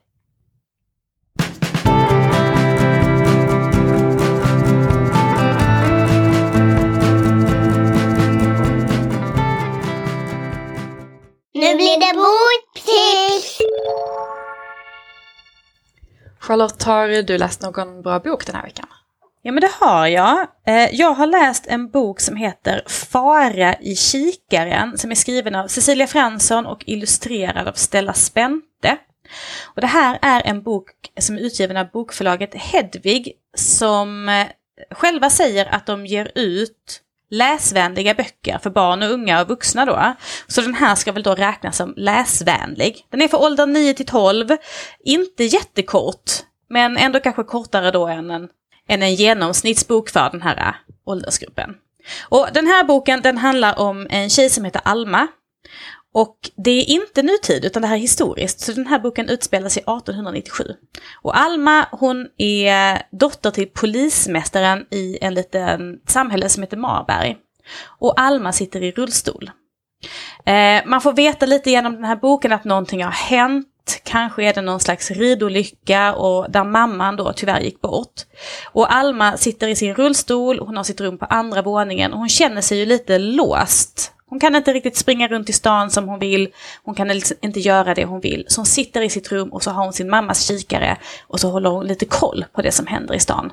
Nu 11.56 11.74
blir 11.74 12.00
det 12.00 12.14
boktips! 12.14 13.58
Charlotte, 16.40 16.82
har 16.82 17.22
du 17.22 17.38
läst 17.38 17.62
någon 17.62 18.02
bra 18.02 18.18
bok 18.18 18.46
den 18.46 18.54
här 18.54 18.62
veckan? 18.62 18.86
Ja 19.42 19.52
men 19.52 19.60
det 19.60 19.70
har 19.80 20.06
jag. 20.06 20.46
Eh, 20.66 20.94
jag 20.94 21.14
har 21.14 21.26
läst 21.26 21.66
en 21.66 21.90
bok 21.90 22.20
som 22.20 22.36
heter 22.36 22.82
Fara 22.86 23.74
i 23.74 23.96
kikaren 23.96 24.98
som 24.98 25.10
är 25.10 25.14
skriven 25.14 25.54
av 25.54 25.68
Cecilia 25.68 26.06
Fransson 26.06 26.66
och 26.66 26.84
illustrerad 26.86 27.68
av 27.68 27.72
Stella 27.72 28.14
Spente. 28.14 28.96
Och 29.74 29.80
det 29.80 29.86
här 29.86 30.18
är 30.22 30.42
en 30.46 30.62
bok 30.62 30.90
som 31.20 31.36
är 31.36 31.40
utgiven 31.40 31.76
av 31.76 31.90
bokförlaget 31.90 32.54
Hedvig 32.54 33.32
som 33.56 34.28
eh, 34.28 34.46
själva 34.90 35.30
säger 35.30 35.74
att 35.74 35.86
de 35.86 36.06
ger 36.06 36.32
ut 36.34 37.00
läsvänliga 37.30 38.14
böcker 38.14 38.58
för 38.58 38.70
barn 38.70 39.02
och 39.02 39.10
unga 39.10 39.40
och 39.40 39.48
vuxna 39.48 39.84
då. 39.84 40.14
Så 40.46 40.60
den 40.60 40.74
här 40.74 40.94
ska 40.94 41.12
väl 41.12 41.22
då 41.22 41.34
räknas 41.34 41.76
som 41.76 41.94
läsvänlig. 41.96 43.06
Den 43.10 43.22
är 43.22 43.28
för 43.28 43.42
åldern 43.42 43.72
9 43.72 43.94
till 43.94 44.06
12, 44.06 44.48
inte 45.04 45.44
jättekort, 45.44 46.30
men 46.70 46.96
ändå 46.96 47.20
kanske 47.20 47.44
kortare 47.44 47.90
då 47.90 48.06
än 48.06 48.30
en, 48.30 48.48
än 48.88 49.02
en 49.02 49.14
genomsnittsbok 49.14 50.10
för 50.10 50.30
den 50.30 50.42
här 50.42 50.76
åldersgruppen. 51.06 51.74
Och 52.28 52.48
den 52.52 52.66
här 52.66 52.84
boken 52.84 53.20
den 53.22 53.38
handlar 53.38 53.78
om 53.78 54.06
en 54.10 54.30
tjej 54.30 54.50
som 54.50 54.64
heter 54.64 54.80
Alma 54.84 55.26
och 56.14 56.36
det 56.56 56.70
är 56.70 56.90
inte 56.90 57.22
nutid 57.22 57.64
utan 57.64 57.82
det 57.82 57.88
här 57.88 57.96
är 57.96 58.00
historiskt, 58.00 58.60
så 58.60 58.72
den 58.72 58.86
här 58.86 58.98
boken 58.98 59.28
utspelar 59.28 59.68
sig 59.68 59.80
1897. 59.80 60.64
Och 61.22 61.38
Alma 61.38 61.86
hon 61.92 62.28
är 62.38 63.02
dotter 63.10 63.50
till 63.50 63.68
polismästaren 63.68 64.86
i 64.90 65.18
en 65.20 65.34
liten 65.34 65.98
samhälle 66.06 66.48
som 66.48 66.62
heter 66.62 66.76
Marberg. 66.76 67.36
Och 67.98 68.20
Alma 68.20 68.52
sitter 68.52 68.82
i 68.82 68.90
rullstol. 68.90 69.50
Eh, 70.46 70.86
man 70.86 71.00
får 71.00 71.12
veta 71.12 71.46
lite 71.46 71.70
genom 71.70 71.94
den 71.94 72.04
här 72.04 72.16
boken 72.16 72.52
att 72.52 72.64
någonting 72.64 73.04
har 73.04 73.12
hänt. 73.12 74.00
Kanske 74.04 74.44
är 74.44 74.54
det 74.54 74.62
någon 74.62 74.80
slags 74.80 75.10
ridolycka 75.10 76.14
och 76.14 76.50
där 76.50 76.64
mamman 76.64 77.16
då 77.16 77.32
tyvärr 77.32 77.60
gick 77.60 77.80
bort. 77.80 78.22
Och 78.72 78.94
Alma 78.94 79.36
sitter 79.36 79.68
i 79.68 79.76
sin 79.76 79.94
rullstol, 79.94 80.58
hon 80.58 80.76
har 80.76 80.84
sitt 80.84 81.00
rum 81.00 81.18
på 81.18 81.24
andra 81.24 81.62
våningen 81.62 82.12
och 82.12 82.18
hon 82.18 82.28
känner 82.28 82.60
sig 82.60 82.78
ju 82.78 82.86
lite 82.86 83.18
låst 83.18 84.13
hon 84.30 84.40
kan 84.40 84.54
inte 84.54 84.72
riktigt 84.72 84.96
springa 84.96 85.28
runt 85.28 85.48
i 85.48 85.52
stan 85.52 85.90
som 85.90 86.08
hon 86.08 86.18
vill. 86.18 86.48
Hon 86.82 86.94
kan 86.94 87.10
inte 87.42 87.60
göra 87.60 87.94
det 87.94 88.04
hon 88.04 88.20
vill. 88.20 88.44
Så 88.48 88.60
hon 88.60 88.66
sitter 88.66 89.02
i 89.02 89.10
sitt 89.10 89.32
rum 89.32 89.52
och 89.52 89.62
så 89.62 89.70
har 89.70 89.84
hon 89.84 89.92
sin 89.92 90.10
mammas 90.10 90.46
kikare 90.46 90.96
och 91.22 91.40
så 91.40 91.50
håller 91.50 91.70
hon 91.70 91.86
lite 91.86 92.04
koll 92.04 92.44
på 92.52 92.62
det 92.62 92.72
som 92.72 92.86
händer 92.86 93.14
i 93.14 93.20
stan. 93.20 93.52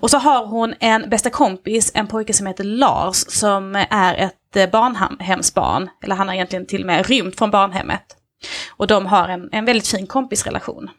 Och 0.00 0.10
så 0.10 0.18
har 0.18 0.46
hon 0.46 0.74
en 0.80 1.10
bästa 1.10 1.30
kompis, 1.30 1.92
en 1.94 2.06
pojke 2.06 2.32
som 2.32 2.46
heter 2.46 2.64
Lars, 2.64 3.16
som 3.16 3.86
är 3.90 4.14
ett 4.14 4.56
eh, 4.56 4.70
barnhemsbarn. 4.70 5.90
Eller 6.02 6.14
han 6.14 6.28
har 6.28 6.34
egentligen 6.34 6.66
till 6.66 6.80
och 6.80 6.86
med 6.86 7.06
rymt 7.06 7.38
från 7.38 7.50
barnhemmet. 7.50 8.16
Och 8.76 8.86
de 8.86 9.06
har 9.06 9.28
en, 9.28 9.48
en 9.52 9.64
väldigt 9.64 9.88
fin 9.88 10.06
kompisrelation. 10.06 10.90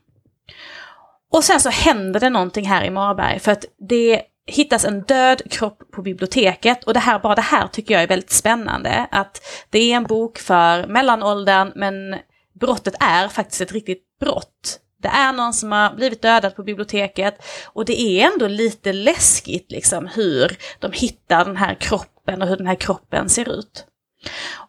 Och 1.32 1.44
sen 1.44 1.60
så 1.60 1.70
händer 1.70 2.20
det 2.20 2.30
någonting 2.30 2.68
här 2.68 2.84
i 2.84 2.90
Marberg 2.90 3.40
för 3.40 3.52
att 3.52 3.66
det 3.90 4.22
hittas 4.50 4.86
en 4.86 5.02
död 5.02 5.42
kropp 5.52 5.92
på 5.92 6.02
biblioteket 6.02 6.84
och 6.84 6.94
det 6.94 7.00
här, 7.00 7.20
bara 7.20 7.36
det 7.36 7.42
här 7.42 7.68
tycker 7.68 7.94
jag 7.94 8.04
är 8.04 8.08
väldigt 8.08 8.32
spännande. 8.32 9.08
Att 9.12 9.42
det 9.70 9.80
är 9.80 9.96
en 9.96 10.04
bok 10.04 10.38
för 10.38 10.88
mellanåldern 10.88 11.72
men 11.76 12.16
brottet 12.60 12.96
är 13.00 13.28
faktiskt 13.28 13.62
ett 13.62 13.72
riktigt 13.72 14.04
brott. 14.20 14.80
Det 15.02 15.08
är 15.08 15.34
någon 15.34 15.54
som 15.54 15.72
har 15.72 15.94
blivit 15.96 16.22
dödad 16.22 16.56
på 16.56 16.64
biblioteket 16.64 17.46
och 17.66 17.86
det 17.86 18.02
är 18.02 18.32
ändå 18.32 18.48
lite 18.48 18.94
läskigt 18.94 19.72
liksom 19.72 20.08
hur 20.08 20.58
de 20.80 20.92
hittar 20.92 21.46
den 21.46 21.58
här 21.58 21.76
kroppen 21.76 22.42
och 22.42 22.48
hur 22.48 22.58
den 22.58 22.68
här 22.68 22.76
kroppen 22.76 23.30
ser 23.30 23.60
ut. 23.60 23.86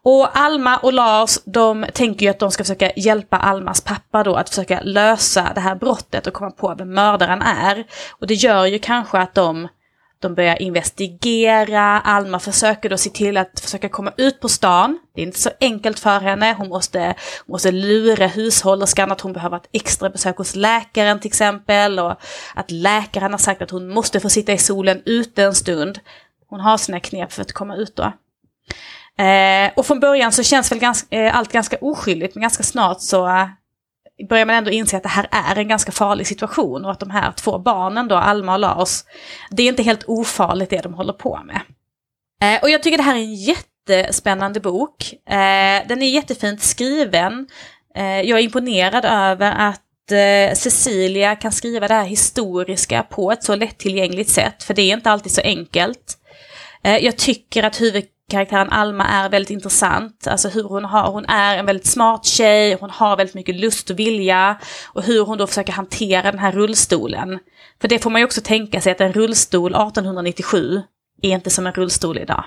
Och 0.02 0.38
Alma 0.38 0.76
och 0.76 0.92
Lars, 0.92 1.38
de 1.44 1.86
tänker 1.94 2.26
ju 2.26 2.30
att 2.30 2.38
de 2.38 2.50
ska 2.50 2.64
försöka 2.64 2.92
hjälpa 2.96 3.36
Almas 3.36 3.80
pappa 3.80 4.22
då 4.22 4.34
att 4.34 4.48
försöka 4.48 4.80
lösa 4.82 5.52
det 5.54 5.60
här 5.60 5.74
brottet 5.74 6.26
och 6.26 6.32
komma 6.32 6.50
på 6.50 6.74
vem 6.78 6.94
mördaren 6.94 7.42
är. 7.42 7.84
Och 8.10 8.26
det 8.26 8.34
gör 8.34 8.66
ju 8.66 8.78
kanske 8.78 9.18
att 9.18 9.34
de, 9.34 9.68
de 10.18 10.34
börjar 10.34 10.62
investigera, 10.62 12.00
Alma 12.00 12.38
försöker 12.38 12.88
då 12.90 12.96
se 12.96 13.10
till 13.10 13.36
att 13.36 13.60
försöka 13.60 13.88
komma 13.88 14.12
ut 14.16 14.40
på 14.40 14.48
stan. 14.48 14.98
Det 15.14 15.20
är 15.20 15.26
inte 15.26 15.40
så 15.40 15.50
enkelt 15.60 15.98
för 15.98 16.20
henne, 16.20 16.54
hon 16.58 16.68
måste, 16.68 16.98
hon 17.46 17.52
måste 17.52 17.70
lura 17.70 18.26
hushållerskan 18.26 19.12
att 19.12 19.20
hon 19.20 19.32
behöver 19.32 19.56
ett 19.56 19.68
extra 19.72 20.10
besök 20.10 20.36
hos 20.36 20.56
läkaren 20.56 21.20
till 21.20 21.28
exempel. 21.28 21.98
Och 21.98 22.14
att 22.54 22.70
läkaren 22.70 23.32
har 23.32 23.38
sagt 23.38 23.62
att 23.62 23.70
hon 23.70 23.88
måste 23.88 24.20
få 24.20 24.28
sitta 24.28 24.52
i 24.52 24.58
solen 24.58 25.02
ute 25.04 25.42
en 25.42 25.54
stund. 25.54 26.00
Hon 26.48 26.60
har 26.60 26.78
sina 26.78 27.00
knep 27.00 27.32
för 27.32 27.42
att 27.42 27.52
komma 27.52 27.76
ut 27.76 27.96
då. 27.96 28.12
Eh, 29.20 29.70
och 29.76 29.86
från 29.86 30.00
början 30.00 30.32
så 30.32 30.42
känns 30.42 30.72
väl 30.72 30.78
ganska, 30.78 31.16
eh, 31.16 31.36
allt 31.36 31.52
ganska 31.52 31.76
oskyldigt, 31.80 32.34
men 32.34 32.42
ganska 32.42 32.62
snart 32.62 33.00
så 33.00 33.26
eh, 33.28 33.46
börjar 34.28 34.46
man 34.46 34.56
ändå 34.56 34.70
inse 34.70 34.96
att 34.96 35.02
det 35.02 35.08
här 35.08 35.28
är 35.30 35.58
en 35.58 35.68
ganska 35.68 35.92
farlig 35.92 36.26
situation 36.26 36.84
och 36.84 36.90
att 36.90 37.00
de 37.00 37.10
här 37.10 37.32
två 37.32 37.58
barnen 37.58 38.08
då, 38.08 38.16
Alma 38.16 38.52
och 38.52 38.58
Lars, 38.58 39.04
det 39.50 39.62
är 39.62 39.68
inte 39.68 39.82
helt 39.82 40.04
ofarligt 40.06 40.70
det 40.70 40.80
de 40.80 40.94
håller 40.94 41.12
på 41.12 41.40
med. 41.44 41.60
Eh, 42.42 42.62
och 42.62 42.70
jag 42.70 42.82
tycker 42.82 42.96
det 42.96 43.02
här 43.02 43.14
är 43.14 43.18
en 43.18 43.34
jättespännande 43.34 44.60
bok. 44.60 45.12
Eh, 45.12 45.86
den 45.88 46.02
är 46.02 46.10
jättefint 46.10 46.62
skriven. 46.62 47.46
Eh, 47.96 48.20
jag 48.20 48.38
är 48.38 48.42
imponerad 48.42 49.04
över 49.04 49.52
att 49.52 50.12
eh, 50.12 50.54
Cecilia 50.54 51.36
kan 51.36 51.52
skriva 51.52 51.88
det 51.88 51.94
här 51.94 52.04
historiska 52.04 53.02
på 53.02 53.32
ett 53.32 53.44
så 53.44 53.56
lättillgängligt 53.56 54.30
sätt, 54.30 54.62
för 54.62 54.74
det 54.74 54.82
är 54.82 54.94
inte 54.94 55.10
alltid 55.10 55.32
så 55.32 55.40
enkelt. 55.40 56.16
Eh, 56.84 56.96
jag 56.96 57.16
tycker 57.16 57.62
att 57.62 57.80
huvud 57.80 58.04
karaktären 58.30 58.70
Alma 58.70 59.04
är 59.04 59.28
väldigt 59.28 59.50
intressant. 59.50 60.26
Alltså 60.26 60.48
hur 60.48 60.62
hon 60.62 60.84
har, 60.84 61.10
hon 61.10 61.24
är 61.24 61.58
en 61.58 61.66
väldigt 61.66 61.86
smart 61.86 62.24
tjej, 62.24 62.76
hon 62.80 62.90
har 62.90 63.16
väldigt 63.16 63.34
mycket 63.34 63.54
lust 63.54 63.90
och 63.90 63.98
vilja. 63.98 64.60
Och 64.86 65.02
hur 65.02 65.24
hon 65.24 65.38
då 65.38 65.46
försöker 65.46 65.72
hantera 65.72 66.30
den 66.30 66.40
här 66.40 66.52
rullstolen. 66.52 67.38
För 67.80 67.88
det 67.88 67.98
får 67.98 68.10
man 68.10 68.20
ju 68.20 68.24
också 68.24 68.40
tänka 68.40 68.80
sig 68.80 68.92
att 68.92 69.00
en 69.00 69.12
rullstol 69.12 69.70
1897 69.70 70.82
är 71.22 71.30
inte 71.30 71.50
som 71.50 71.66
en 71.66 71.72
rullstol 71.72 72.18
idag. 72.18 72.44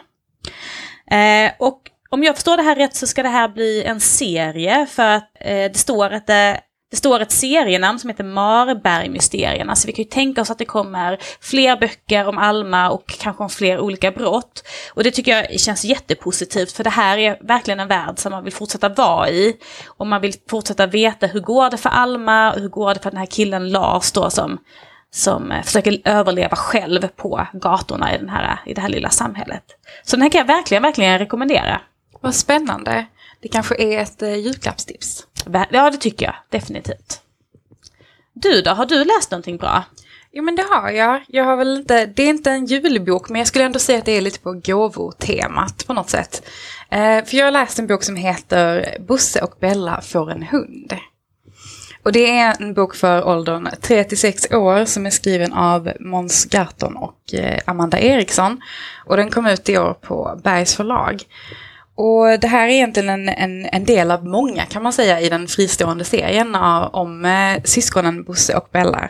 Eh, 1.11 1.51
och 1.59 1.81
om 2.09 2.23
jag 2.23 2.35
förstår 2.35 2.57
det 2.57 2.63
här 2.63 2.75
rätt 2.75 2.95
så 2.95 3.07
ska 3.07 3.23
det 3.23 3.29
här 3.29 3.47
bli 3.47 3.83
en 3.83 3.99
serie 3.99 4.87
för 4.89 5.07
att 5.07 5.31
eh, 5.39 5.71
det 5.71 5.77
står 5.77 6.13
att 6.13 6.27
det 6.27 6.59
det 6.93 6.97
står 6.97 7.19
ett 7.19 7.31
serienamn 7.31 7.99
som 7.99 8.09
heter 8.09 8.23
Marbergmysterierna. 8.23 9.75
så 9.75 9.87
vi 9.87 9.93
kan 9.93 10.03
ju 10.03 10.09
tänka 10.09 10.41
oss 10.41 10.51
att 10.51 10.57
det 10.57 10.65
kommer 10.65 11.17
fler 11.41 11.77
böcker 11.77 12.27
om 12.27 12.37
Alma 12.37 12.89
och 12.89 13.07
kanske 13.19 13.43
om 13.43 13.49
fler 13.49 13.79
olika 13.79 14.11
brott. 14.11 14.63
Och 14.93 15.03
det 15.03 15.11
tycker 15.11 15.31
jag 15.31 15.59
känns 15.59 15.85
jättepositivt, 15.85 16.71
för 16.71 16.83
det 16.83 16.89
här 16.89 17.17
är 17.17 17.37
verkligen 17.41 17.79
en 17.79 17.87
värld 17.87 18.19
som 18.19 18.31
man 18.31 18.43
vill 18.43 18.53
fortsätta 18.53 18.89
vara 18.89 19.29
i. 19.29 19.57
Och 19.87 20.07
man 20.07 20.21
vill 20.21 20.33
fortsätta 20.49 20.85
veta 20.87 21.27
hur 21.27 21.39
går 21.39 21.69
det 21.69 21.77
för 21.77 21.89
Alma, 21.89 22.53
och 22.53 22.59
hur 22.59 22.69
går 22.69 22.93
det 22.93 22.99
för 22.99 23.11
den 23.11 23.19
här 23.19 23.25
killen 23.25 23.69
Lars 23.69 24.11
då 24.11 24.29
som, 24.29 24.57
som 25.11 25.51
eh, 25.51 25.63
försöker 25.63 26.01
överleva 26.05 26.55
själv 26.55 27.07
på 27.07 27.47
gatorna 27.53 28.15
i, 28.15 28.17
den 28.17 28.29
här, 28.29 28.59
i 28.65 28.73
det 28.73 28.81
här 28.81 28.89
lilla 28.89 29.09
samhället. 29.09 29.63
Så 30.03 30.15
den 30.15 30.21
här 30.21 30.29
kan 30.29 30.39
jag 30.39 30.47
verkligen, 30.47 30.83
verkligen 30.83 31.19
rekommendera. 31.19 31.81
Vad 32.21 32.35
spännande. 32.35 33.05
Det 33.41 33.47
kanske 33.47 33.75
är 33.75 33.99
ett 33.99 34.21
eh, 34.21 34.35
julklappstips. 34.35 35.27
Ja, 35.71 35.89
det 35.89 35.97
tycker 35.97 36.25
jag 36.25 36.35
definitivt. 36.49 37.21
Du 38.33 38.61
då, 38.61 38.71
har 38.71 38.85
du 38.85 39.03
läst 39.03 39.31
någonting 39.31 39.57
bra? 39.57 39.83
Jo 40.31 40.43
men 40.43 40.55
det 40.55 40.65
har 40.69 40.89
jag. 40.89 41.23
Jag 41.27 41.43
har 41.43 41.55
väl 41.55 41.77
inte, 41.77 42.05
det 42.05 42.23
är 42.23 42.29
inte 42.29 42.51
en 42.51 42.65
julbok 42.65 43.29
men 43.29 43.39
jag 43.39 43.47
skulle 43.47 43.65
ändå 43.65 43.79
säga 43.79 43.99
att 43.99 44.05
det 44.05 44.11
är 44.11 44.21
lite 44.21 44.39
på 44.39 44.61
gåvotemat 44.65 45.87
på 45.87 45.93
något 45.93 46.09
sätt. 46.09 46.47
Eh, 46.89 47.25
för 47.25 47.37
jag 47.37 47.45
har 47.45 47.51
läst 47.51 47.79
en 47.79 47.87
bok 47.87 48.03
som 48.03 48.15
heter 48.15 48.97
Bosse 48.99 49.41
och 49.41 49.55
Bella 49.59 50.01
får 50.01 50.31
en 50.31 50.43
hund. 50.43 50.93
Och 52.03 52.11
det 52.11 52.39
är 52.39 52.55
en 52.59 52.73
bok 52.73 52.95
för 52.95 53.27
åldern 53.27 53.69
3 53.81 54.15
6 54.15 54.51
år 54.51 54.85
som 54.85 55.05
är 55.05 55.09
skriven 55.09 55.53
av 55.53 55.91
Måns 55.99 56.45
Garton 56.45 56.95
och 56.95 57.33
eh, 57.33 57.59
Amanda 57.65 57.99
Eriksson. 57.99 58.61
Och 59.05 59.17
den 59.17 59.31
kom 59.31 59.47
ut 59.47 59.69
i 59.69 59.77
år 59.77 59.93
på 59.93 60.39
Bergs 60.43 60.75
förlag. 60.75 61.23
Och 61.95 62.39
det 62.39 62.47
här 62.47 62.67
är 62.67 62.71
egentligen 62.71 63.09
en, 63.09 63.29
en, 63.29 63.65
en, 63.65 63.85
del 63.85 64.11
av 64.11 64.25
många 64.25 64.65
kan 64.65 64.83
man 64.83 64.93
säga 64.93 65.21
i 65.21 65.29
den 65.29 65.47
fristående 65.47 66.03
serien 66.03 66.55
om 66.91 67.25
eh, 67.25 67.61
syskonen 67.63 68.23
Bosse 68.23 68.55
och 68.57 68.69
Bella. 68.71 69.09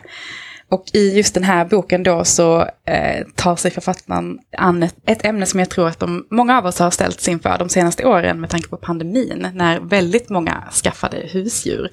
Och 0.68 0.84
i 0.92 1.16
just 1.16 1.34
den 1.34 1.44
här 1.44 1.64
boken 1.64 2.02
då 2.02 2.24
så 2.24 2.60
eh, 2.86 3.26
tar 3.34 3.56
sig 3.56 3.70
författaren 3.70 4.38
an 4.58 4.82
ett, 4.82 4.96
ett, 5.06 5.24
ämne 5.24 5.46
som 5.46 5.60
jag 5.60 5.70
tror 5.70 5.88
att 5.88 5.98
de, 5.98 6.26
många 6.30 6.58
av 6.58 6.66
oss 6.66 6.78
har 6.78 6.90
ställts 6.90 7.28
inför 7.28 7.58
de 7.58 7.68
senaste 7.68 8.06
åren 8.06 8.40
med 8.40 8.50
tanke 8.50 8.68
på 8.68 8.76
pandemin, 8.76 9.48
när 9.54 9.80
väldigt 9.80 10.30
många 10.30 10.64
skaffade 10.82 11.16
husdjur. 11.16 11.90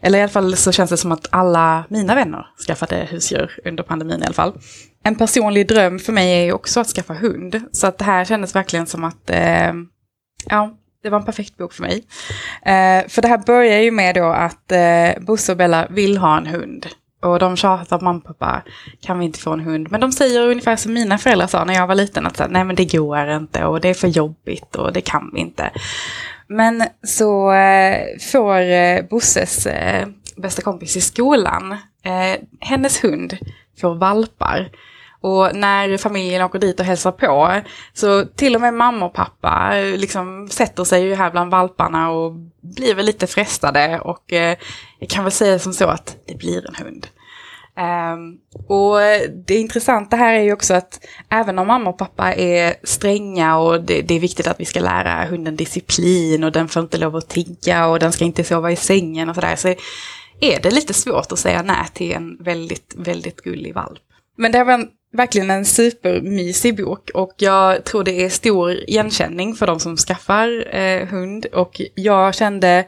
Eller 0.00 0.18
i 0.18 0.22
alla 0.22 0.28
fall 0.28 0.56
så 0.56 0.72
känns 0.72 0.90
det 0.90 0.96
som 0.96 1.12
att 1.12 1.26
alla 1.30 1.84
mina 1.88 2.14
vänner 2.14 2.46
skaffade 2.66 3.08
husdjur 3.10 3.50
under 3.64 3.82
pandemin 3.82 4.22
i 4.22 4.24
alla 4.24 4.34
fall. 4.34 4.52
En 5.04 5.16
personlig 5.16 5.68
dröm 5.68 5.98
för 5.98 6.12
mig 6.12 6.40
är 6.40 6.44
ju 6.44 6.52
också 6.52 6.80
att 6.80 6.86
skaffa 6.86 7.14
hund, 7.14 7.60
så 7.72 7.86
att 7.86 7.98
det 7.98 8.04
här 8.04 8.24
kändes 8.24 8.54
verkligen 8.54 8.86
som 8.86 9.04
att 9.04 9.30
eh, 9.30 9.72
ja, 10.48 10.70
det 11.02 11.10
var 11.10 11.18
en 11.18 11.24
perfekt 11.24 11.56
bok 11.56 11.72
för 11.72 11.82
mig. 11.82 12.04
Eh, 12.62 13.08
för 13.08 13.22
det 13.22 13.28
här 13.28 13.38
börjar 13.38 13.78
ju 13.78 13.90
med 13.90 14.14
då 14.14 14.24
att 14.24 14.72
eh, 14.72 15.22
Bosse 15.22 15.52
och 15.52 15.58
Bella 15.58 15.86
vill 15.90 16.18
ha 16.18 16.36
en 16.36 16.46
hund. 16.46 16.86
Och 17.22 17.38
de 17.38 17.56
tjatar 17.56 17.98
på 17.98 18.04
mamma 18.04 18.18
och 18.18 18.38
pappa, 18.38 18.62
kan 19.00 19.18
vi 19.18 19.24
inte 19.24 19.38
få 19.38 19.52
en 19.52 19.60
hund? 19.60 19.90
Men 19.90 20.00
de 20.00 20.12
säger 20.12 20.48
ungefär 20.48 20.76
som 20.76 20.92
mina 20.92 21.18
föräldrar 21.18 21.46
sa 21.46 21.64
när 21.64 21.74
jag 21.74 21.86
var 21.86 21.94
liten, 21.94 22.26
att 22.26 22.50
nej 22.50 22.64
men 22.64 22.76
det 22.76 22.92
går 22.92 23.30
inte 23.30 23.64
och 23.64 23.80
det 23.80 23.88
är 23.88 23.94
för 23.94 24.08
jobbigt 24.08 24.76
och 24.76 24.92
det 24.92 25.00
kan 25.00 25.30
vi 25.34 25.40
inte. 25.40 25.70
Men 26.48 26.84
så 27.02 27.52
eh, 27.52 27.98
får 28.32 28.60
eh, 28.60 29.02
Bosses 29.10 29.66
eh, 29.66 30.06
bästa 30.36 30.62
kompis 30.62 30.96
i 30.96 31.00
skolan, 31.00 31.72
eh, 32.02 32.40
hennes 32.60 33.04
hund 33.04 33.38
får 33.80 33.94
valpar. 33.94 34.70
Och 35.22 35.56
när 35.56 35.98
familjen 35.98 36.42
åker 36.42 36.58
dit 36.58 36.80
och 36.80 36.86
hälsar 36.86 37.12
på, 37.12 37.60
så 37.92 38.24
till 38.24 38.54
och 38.54 38.60
med 38.60 38.74
mamma 38.74 39.06
och 39.06 39.14
pappa 39.14 39.72
liksom 39.96 40.48
sätter 40.48 40.84
sig 40.84 41.02
ju 41.02 41.14
här 41.14 41.30
bland 41.30 41.50
valparna 41.50 42.10
och 42.10 42.32
blir 42.60 42.94
väl 42.94 43.06
lite 43.06 43.26
frestade. 43.26 44.00
Och 44.00 44.32
eh, 44.32 44.56
jag 44.98 45.08
kan 45.08 45.24
väl 45.24 45.32
säga 45.32 45.58
som 45.58 45.72
så 45.72 45.86
att 45.86 46.16
det 46.26 46.34
blir 46.34 46.68
en 46.68 46.84
hund. 46.84 47.06
Um, 47.76 48.38
och 48.68 48.98
det 49.46 49.54
intressanta 49.54 50.16
här 50.16 50.34
är 50.34 50.42
ju 50.42 50.52
också 50.52 50.74
att 50.74 51.06
även 51.28 51.58
om 51.58 51.66
mamma 51.66 51.90
och 51.90 51.98
pappa 51.98 52.34
är 52.34 52.74
stränga 52.82 53.58
och 53.58 53.82
det, 53.82 54.02
det, 54.02 54.14
är 54.14 54.20
viktigt 54.20 54.46
att 54.46 54.60
vi 54.60 54.64
ska 54.64 54.80
lära 54.80 55.24
hunden 55.24 55.56
disciplin 55.56 56.44
och 56.44 56.52
den 56.52 56.68
får 56.68 56.82
inte 56.82 56.98
lov 56.98 57.16
att 57.16 57.28
tigga 57.28 57.86
och 57.86 57.98
den 57.98 58.12
ska 58.12 58.24
inte 58.24 58.44
sova 58.44 58.70
i 58.70 58.76
sängen 58.76 59.28
och 59.28 59.34
sådär, 59.34 59.56
så 59.56 59.68
är 60.40 60.60
det 60.60 60.70
lite 60.70 60.94
svårt 60.94 61.32
att 61.32 61.38
säga 61.38 61.62
nej 61.62 61.86
till 61.92 62.12
en 62.12 62.36
väldigt, 62.40 62.94
väldigt 62.96 63.42
gullig 63.42 63.74
valp. 63.74 64.02
Men 64.36 64.52
det 64.52 64.64
var 64.64 64.72
en 64.72 64.88
verkligen 65.12 65.50
en 65.50 65.64
supermysig 65.64 66.76
bok 66.76 67.10
och 67.14 67.34
jag 67.36 67.84
tror 67.84 68.04
det 68.04 68.24
är 68.24 68.28
stor 68.28 68.72
igenkänning 68.72 69.54
för 69.54 69.66
de 69.66 69.80
som 69.80 69.96
skaffar 69.96 70.76
eh, 70.76 71.06
hund 71.06 71.46
och 71.46 71.80
jag 71.94 72.34
kände 72.34 72.84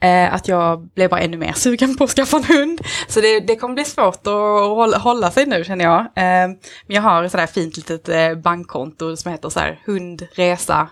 eh, 0.00 0.34
att 0.34 0.48
jag 0.48 0.80
blev 0.94 1.10
bara 1.10 1.20
ännu 1.20 1.36
mer 1.36 1.52
sugen 1.52 1.96
på 1.96 2.04
att 2.04 2.10
skaffa 2.10 2.36
en 2.36 2.44
hund. 2.44 2.80
Så 3.08 3.20
det, 3.20 3.40
det 3.40 3.56
kommer 3.56 3.74
bli 3.74 3.84
svårt 3.84 4.26
att 4.26 5.02
hålla, 5.02 5.30
sig 5.30 5.46
nu 5.46 5.64
känner 5.64 5.84
jag. 5.84 6.00
Eh, 6.00 6.48
men 6.86 6.96
jag 6.96 7.02
har 7.02 7.24
ett 7.24 7.30
sådär 7.30 7.46
fint 7.46 7.76
litet 7.76 8.08
eh, 8.08 8.34
bankkonto 8.34 9.16
som 9.16 9.32
heter 9.32 9.48
så 9.48 9.60
här 9.60 9.80
hundresa 9.86 10.88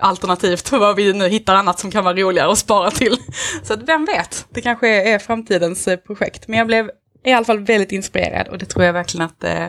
alternativt 0.00 0.72
vad 0.72 0.96
vi 0.96 1.12
nu 1.12 1.28
hittar 1.28 1.54
annat 1.54 1.78
som 1.78 1.90
kan 1.90 2.04
vara 2.04 2.14
roligare 2.14 2.52
att 2.52 2.58
spara 2.58 2.90
till. 2.90 3.16
Så 3.62 3.76
vem 3.76 4.04
vet, 4.04 4.46
det 4.50 4.60
kanske 4.60 4.88
är, 4.88 5.18
framtidens 5.18 5.88
eh, 5.88 5.96
projekt. 5.96 6.48
Men 6.48 6.58
jag 6.58 6.66
blev 6.66 6.90
är 7.24 7.30
i 7.30 7.34
alla 7.34 7.44
fall 7.44 7.60
väldigt 7.60 7.92
inspirerad 7.92 8.48
och 8.48 8.58
det 8.58 8.66
tror 8.66 8.84
jag 8.84 8.92
verkligen 8.92 9.26
att 9.26 9.44
eh, 9.44 9.66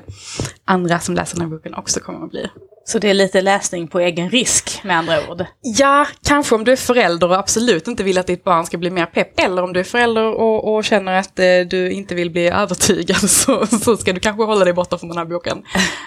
andra 0.65 0.99
som 0.99 1.15
läser 1.15 1.35
den 1.35 1.49
här 1.49 1.57
boken 1.57 1.75
också 1.75 1.99
kommer 1.99 2.25
att 2.25 2.31
bli. 2.31 2.49
Så 2.87 2.99
det 2.99 3.09
är 3.09 3.13
lite 3.13 3.41
läsning 3.41 3.87
på 3.87 3.99
egen 3.99 4.29
risk 4.29 4.83
med 4.83 4.97
andra 4.97 5.29
ord? 5.29 5.45
Ja, 5.61 6.07
kanske 6.27 6.55
om 6.55 6.63
du 6.63 6.71
är 6.71 6.75
förälder 6.75 7.29
och 7.29 7.37
absolut 7.37 7.87
inte 7.87 8.03
vill 8.03 8.17
att 8.17 8.27
ditt 8.27 8.43
barn 8.43 8.65
ska 8.65 8.77
bli 8.77 8.89
mer 8.89 9.05
pepp. 9.05 9.39
Eller 9.39 9.63
om 9.63 9.73
du 9.73 9.79
är 9.79 9.83
förälder 9.83 10.23
och, 10.23 10.75
och 10.75 10.83
känner 10.83 11.19
att 11.19 11.39
eh, 11.39 11.45
du 11.69 11.91
inte 11.91 12.15
vill 12.15 12.31
bli 12.31 12.47
övertygad 12.47 13.17
så, 13.29 13.65
så 13.65 13.97
ska 13.97 14.13
du 14.13 14.19
kanske 14.19 14.43
hålla 14.43 14.65
dig 14.65 14.73
borta 14.73 14.97
från 14.97 15.09
den 15.09 15.17
här 15.17 15.25
boken. 15.25 15.57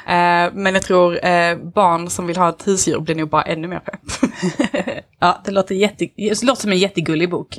eh, 0.07 0.55
men 0.55 0.75
jag 0.75 0.83
tror 0.83 1.27
eh, 1.27 1.57
barn 1.75 2.11
som 2.11 2.27
vill 2.27 2.37
ha 2.37 2.49
ett 2.49 2.67
husdjur 2.67 3.01
blir 3.01 3.15
nog 3.15 3.29
bara 3.29 3.43
ännu 3.43 3.69
mer 3.69 3.81
pepp. 3.81 4.31
ja, 5.21 5.43
det 5.45 5.51
låter, 5.51 5.75
jätte, 5.75 6.09
det 6.17 6.43
låter 6.43 6.63
som 6.63 6.73
en 6.73 6.79
jättegullig 6.79 7.31
bok. 7.31 7.59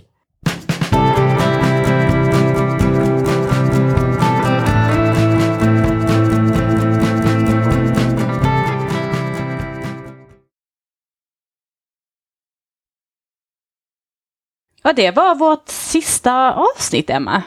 Ja, 14.90 14.94
det 14.94 15.12
var 15.12 15.36
vårt 15.36 15.70
sista 15.70 16.54
avsnitt, 16.54 17.10
Emma. 17.10 17.44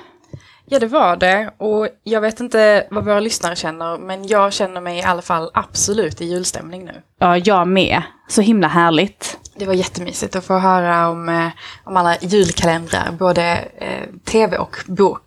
Ja, 0.65 0.79
det 0.79 0.87
var 0.87 1.17
det. 1.17 1.51
Och 1.59 1.89
jag 2.05 2.21
vet 2.21 2.41
inte 2.41 2.87
vad 2.91 3.05
våra 3.05 3.21
lyssnare 3.21 3.57
känner, 3.57 3.99
men 3.99 4.27
jag 4.27 4.53
känner 4.53 4.81
mig 4.81 4.99
i 4.99 5.03
alla 5.03 5.23
fall 5.23 5.51
absolut 5.55 6.21
i 6.21 6.25
julstämning 6.25 6.85
nu. 6.85 6.93
Ja, 7.19 7.39
jag 7.39 7.69
med. 7.69 8.03
Så 8.29 8.41
himla 8.41 8.69
härligt. 8.69 9.39
Det 9.57 9.67
var 9.67 9.75
jättemysigt 9.75 10.37
att 10.37 10.45
få 10.45 10.59
höra 10.59 11.09
om, 11.09 11.29
eh, 11.29 11.49
om 11.85 11.97
alla 11.97 12.17
julkalendrar, 12.21 13.13
både 13.19 13.43
eh, 13.77 14.09
tv 14.25 14.59
och 14.59 14.77
bok 14.87 15.23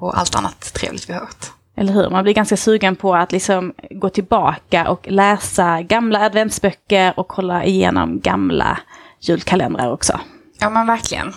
och 0.00 0.18
allt 0.18 0.34
annat 0.34 0.74
trevligt 0.74 1.08
vi 1.08 1.12
har 1.12 1.20
hört. 1.20 1.52
Eller 1.76 1.92
hur? 1.92 2.10
Man 2.10 2.22
blir 2.22 2.34
ganska 2.34 2.56
sugen 2.56 2.96
på 2.96 3.14
att 3.14 3.32
liksom 3.32 3.74
gå 3.90 4.08
tillbaka 4.08 4.90
och 4.90 5.06
läsa 5.08 5.82
gamla 5.82 6.20
adventsböcker 6.20 7.12
och 7.16 7.28
kolla 7.28 7.64
igenom 7.64 8.20
gamla 8.20 8.78
julkalendrar 9.20 9.92
också. 9.92 10.20
Ja, 10.60 10.70
men 10.70 10.86
verkligen. 10.86 11.34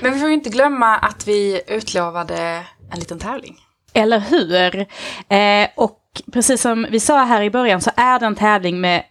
Men 0.00 0.12
vi 0.12 0.18
får 0.18 0.28
ju 0.28 0.34
inte 0.34 0.50
glömma 0.50 0.96
att 0.96 1.28
vi 1.28 1.62
utlovade 1.66 2.62
en 2.92 2.98
liten 2.98 3.18
tävling. 3.18 3.56
Eller 3.92 4.18
hur? 4.18 4.86
Eh, 5.28 5.68
och 5.76 5.98
precis 6.32 6.60
som 6.60 6.86
vi 6.90 7.00
sa 7.00 7.24
här 7.24 7.42
i 7.42 7.50
början 7.50 7.80
så 7.80 7.90
är 7.96 8.18
det 8.18 8.26
en 8.26 8.34
tävling 8.34 8.80
med 8.80 9.04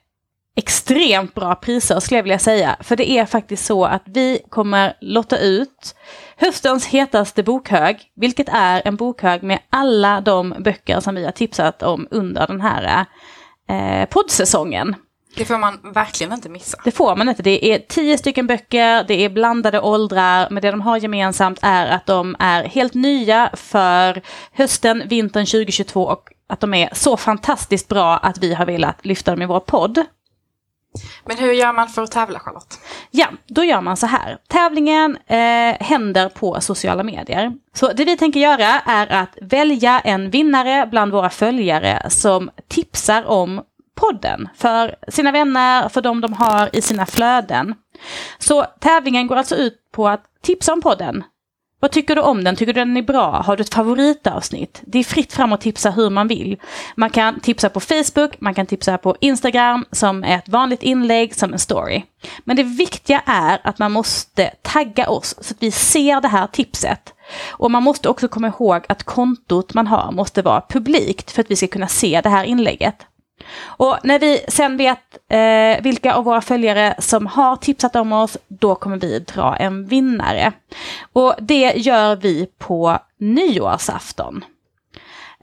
extremt 0.55 1.33
bra 1.33 1.55
priser 1.55 1.99
skulle 1.99 2.17
jag 2.17 2.23
vilja 2.23 2.39
säga. 2.39 2.75
För 2.79 2.95
det 2.95 3.11
är 3.11 3.25
faktiskt 3.25 3.65
så 3.65 3.85
att 3.85 4.03
vi 4.05 4.39
kommer 4.49 4.97
lotta 5.01 5.39
ut 5.39 5.95
höstens 6.37 6.87
hetaste 6.87 7.43
bokhög, 7.43 8.11
vilket 8.15 8.49
är 8.49 8.81
en 8.85 8.95
bokhög 8.95 9.43
med 9.43 9.59
alla 9.69 10.21
de 10.21 10.55
böcker 10.59 10.99
som 10.99 11.15
vi 11.15 11.25
har 11.25 11.31
tipsat 11.31 11.83
om 11.83 12.07
under 12.11 12.47
den 12.47 12.61
här 12.61 13.05
eh, 13.69 14.05
poddsäsongen. 14.09 14.95
Det 15.35 15.45
får 15.45 15.57
man 15.57 15.79
verkligen 15.93 16.33
inte 16.33 16.49
missa. 16.49 16.77
Det 16.83 16.91
får 16.91 17.15
man 17.15 17.29
inte. 17.29 17.43
Det 17.43 17.65
är 17.65 17.79
tio 17.79 18.17
stycken 18.17 18.47
böcker, 18.47 19.03
det 19.03 19.25
är 19.25 19.29
blandade 19.29 19.79
åldrar, 19.79 20.47
men 20.51 20.61
det 20.61 20.71
de 20.71 20.81
har 20.81 20.97
gemensamt 20.97 21.59
är 21.61 21.87
att 21.87 22.05
de 22.05 22.35
är 22.39 22.63
helt 22.63 22.93
nya 22.93 23.49
för 23.53 24.21
hösten, 24.51 25.03
vintern 25.07 25.45
2022 25.45 26.03
och 26.03 26.29
att 26.49 26.59
de 26.59 26.73
är 26.73 26.89
så 26.93 27.17
fantastiskt 27.17 27.87
bra 27.87 28.17
att 28.17 28.37
vi 28.37 28.53
har 28.53 28.65
velat 28.65 29.05
lyfta 29.05 29.31
dem 29.31 29.41
i 29.41 29.45
vår 29.45 29.59
podd. 29.59 30.05
Men 31.25 31.37
hur 31.37 31.51
gör 31.51 31.73
man 31.73 31.89
för 31.89 32.01
att 32.01 32.11
tävla 32.11 32.39
Charlotte? 32.39 32.79
Ja, 33.11 33.27
då 33.47 33.63
gör 33.63 33.81
man 33.81 33.97
så 33.97 34.05
här. 34.05 34.37
Tävlingen 34.47 35.17
eh, 35.27 35.87
händer 35.87 36.29
på 36.29 36.61
sociala 36.61 37.03
medier. 37.03 37.53
Så 37.73 37.93
det 37.93 38.05
vi 38.05 38.17
tänker 38.17 38.39
göra 38.39 38.79
är 38.85 39.11
att 39.11 39.37
välja 39.41 39.99
en 39.99 40.29
vinnare 40.29 40.87
bland 40.91 41.11
våra 41.11 41.29
följare 41.29 42.09
som 42.09 42.49
tipsar 42.67 43.23
om 43.25 43.61
podden 43.95 44.49
för 44.55 44.95
sina 45.07 45.31
vänner, 45.31 45.89
för 45.89 46.01
de 46.01 46.21
de 46.21 46.33
har 46.33 46.69
i 46.73 46.81
sina 46.81 47.05
flöden. 47.05 47.75
Så 48.39 48.65
tävlingen 48.79 49.27
går 49.27 49.35
alltså 49.35 49.55
ut 49.55 49.73
på 49.91 50.07
att 50.07 50.23
tipsa 50.41 50.73
om 50.73 50.81
podden. 50.81 51.23
Vad 51.81 51.91
tycker 51.91 52.15
du 52.15 52.21
om 52.21 52.43
den? 52.43 52.55
Tycker 52.55 52.73
du 52.73 52.79
den 52.79 52.97
är 52.97 53.01
bra? 53.01 53.41
Har 53.45 53.57
du 53.57 53.61
ett 53.61 53.73
favoritavsnitt? 53.73 54.81
Det 54.85 54.99
är 54.99 55.03
fritt 55.03 55.33
fram 55.33 55.53
att 55.53 55.61
tipsa 55.61 55.91
hur 55.91 56.09
man 56.09 56.27
vill. 56.27 56.57
Man 56.95 57.09
kan 57.09 57.39
tipsa 57.39 57.69
på 57.69 57.79
Facebook, 57.79 58.41
man 58.41 58.53
kan 58.53 58.65
tipsa 58.65 58.97
på 58.97 59.15
Instagram 59.19 59.85
som 59.91 60.23
är 60.23 60.35
ett 60.37 60.49
vanligt 60.49 60.83
inlägg, 60.83 61.35
som 61.35 61.53
en 61.53 61.59
story. 61.59 62.03
Men 62.43 62.55
det 62.55 62.63
viktiga 62.63 63.21
är 63.25 63.61
att 63.63 63.79
man 63.79 63.91
måste 63.91 64.51
tagga 64.61 65.09
oss 65.09 65.35
så 65.41 65.53
att 65.53 65.63
vi 65.63 65.71
ser 65.71 66.21
det 66.21 66.27
här 66.27 66.47
tipset. 66.47 67.13
Och 67.49 67.71
man 67.71 67.83
måste 67.83 68.09
också 68.09 68.27
komma 68.27 68.47
ihåg 68.47 68.85
att 68.89 69.03
kontot 69.03 69.73
man 69.73 69.87
har 69.87 70.11
måste 70.11 70.41
vara 70.41 70.61
publikt 70.69 71.31
för 71.31 71.41
att 71.41 71.51
vi 71.51 71.55
ska 71.55 71.67
kunna 71.67 71.87
se 71.87 72.21
det 72.21 72.29
här 72.29 72.43
inlägget. 72.43 72.95
Och 73.63 73.97
när 74.03 74.19
vi 74.19 74.41
sen 74.47 74.77
vet 74.77 75.17
eh, 75.29 75.83
vilka 75.83 76.13
av 76.13 76.23
våra 76.23 76.41
följare 76.41 76.95
som 76.99 77.27
har 77.27 77.55
tipsat 77.55 77.95
om 77.95 78.13
oss, 78.13 78.37
då 78.47 78.75
kommer 78.75 78.97
vi 78.97 79.19
dra 79.19 79.55
en 79.55 79.85
vinnare. 79.85 80.51
Och 81.13 81.35
det 81.39 81.73
gör 81.75 82.15
vi 82.15 82.47
på 82.57 82.99
nyårsafton. 83.17 84.45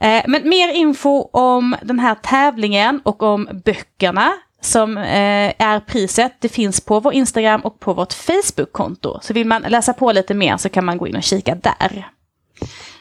Eh, 0.01 0.23
men 0.27 0.49
mer 0.49 0.73
info 0.73 1.29
om 1.31 1.75
den 1.81 1.99
här 1.99 2.15
tävlingen 2.15 3.01
och 3.03 3.23
om 3.23 3.49
böckerna 3.65 4.33
som 4.61 4.97
eh, 4.97 5.53
är 5.57 5.79
priset, 5.79 6.33
det 6.39 6.49
finns 6.49 6.81
på 6.81 6.99
vår 6.99 7.13
Instagram 7.13 7.61
och 7.61 7.79
på 7.79 7.93
vårt 7.93 8.13
Facebook-konto. 8.13 9.19
Så 9.21 9.33
vill 9.33 9.47
man 9.47 9.61
läsa 9.61 9.93
på 9.93 10.11
lite 10.11 10.33
mer 10.33 10.57
så 10.57 10.69
kan 10.69 10.85
man 10.85 10.97
gå 10.97 11.07
in 11.07 11.15
och 11.15 11.23
kika 11.23 11.55
där. 11.55 12.09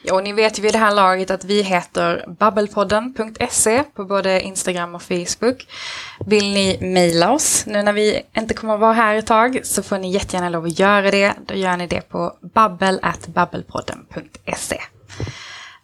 Ja, 0.03 0.15
och 0.15 0.25
ni 0.25 0.33
vet 0.33 0.59
ju 0.59 0.63
vid 0.63 0.73
det 0.73 0.79
här 0.79 0.95
laget 0.95 1.31
att 1.31 1.45
vi 1.45 1.63
heter 1.63 2.25
babbelpodden.se 2.39 3.83
på 3.83 4.05
både 4.05 4.41
Instagram 4.41 4.95
och 4.95 5.03
Facebook. 5.03 5.67
Vill 6.27 6.53
ni 6.53 6.79
mejla 6.81 7.33
oss 7.33 7.67
nu 7.67 7.83
när 7.83 7.93
vi 7.93 8.23
inte 8.37 8.55
kommer 8.55 8.75
att 8.75 8.81
vara 8.81 8.93
här 8.93 9.15
ett 9.15 9.27
tag 9.27 9.61
så 9.65 9.83
får 9.83 9.99
ni 9.99 10.11
jättegärna 10.11 10.49
lov 10.49 10.65
att 10.65 10.79
göra 10.79 11.11
det. 11.11 11.35
Då 11.47 11.55
gör 11.55 11.77
ni 11.77 11.87
det 11.87 12.01
på 12.01 12.33
babbel.babbelpodden.se. 12.55 14.81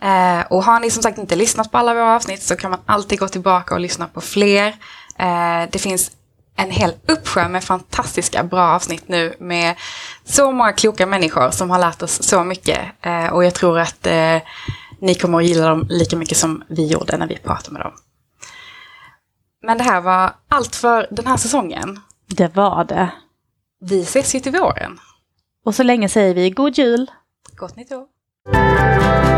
Eh, 0.01 0.41
och 0.51 0.65
har 0.65 0.81
ni 0.81 0.91
som 0.91 1.03
sagt 1.03 1.19
inte 1.19 1.37
lyssnat 1.37 1.73
på 1.73 1.79
alla 1.79 1.95
våra 1.95 2.15
avsnitt 2.15 2.43
så 2.43 2.57
kan 2.57 2.71
man 2.71 2.81
alltid 2.87 3.19
gå 3.19 3.29
tillbaka 3.29 3.75
och 3.75 3.81
lyssna 3.81 4.07
på 4.07 4.21
fler. 4.21 4.67
Eh, 5.19 5.62
det 5.71 5.79
finns 5.79 6.11
en 6.57 6.70
hel 6.70 6.92
uppsjö 7.07 7.48
med 7.48 7.64
fantastiska 7.64 8.44
bra 8.44 8.74
avsnitt 8.74 9.09
nu 9.09 9.34
med 9.38 9.76
så 10.24 10.52
många 10.52 10.72
kloka 10.72 11.07
människor 11.07 11.50
som 11.50 11.70
har 11.70 11.78
lärt 11.78 12.02
oss 12.02 12.22
så 12.22 12.44
mycket. 12.44 12.80
Eh, 13.00 13.26
och 13.26 13.44
jag 13.44 13.55
tror 13.55 13.78
att 13.78 14.07
eh, 14.07 14.38
ni 15.00 15.14
kommer 15.14 15.38
att 15.38 15.44
gilla 15.44 15.68
dem 15.68 15.86
lika 15.88 16.16
mycket 16.16 16.36
som 16.36 16.64
vi 16.68 16.86
gjorde 16.86 17.16
när 17.16 17.26
vi 17.26 17.36
pratade 17.36 17.72
med 17.72 17.82
dem. 17.82 17.92
Men 19.62 19.78
det 19.78 19.84
här 19.84 20.00
var 20.00 20.34
allt 20.48 20.76
för 20.76 21.07
den 21.11 21.26
här 21.26 21.36
säsongen. 21.36 22.00
Det 22.26 22.57
var 22.57 22.84
det. 22.84 23.11
Vi 23.80 24.02
ses 24.02 24.34
ju 24.34 24.40
till 24.40 24.52
våren. 24.52 24.98
Och 25.64 25.74
så 25.74 25.82
länge 25.82 26.09
säger 26.09 26.34
vi 26.34 26.50
god 26.50 26.78
jul. 26.78 27.11
Gott 27.57 27.76
nytt 27.76 27.92
år. 27.92 29.34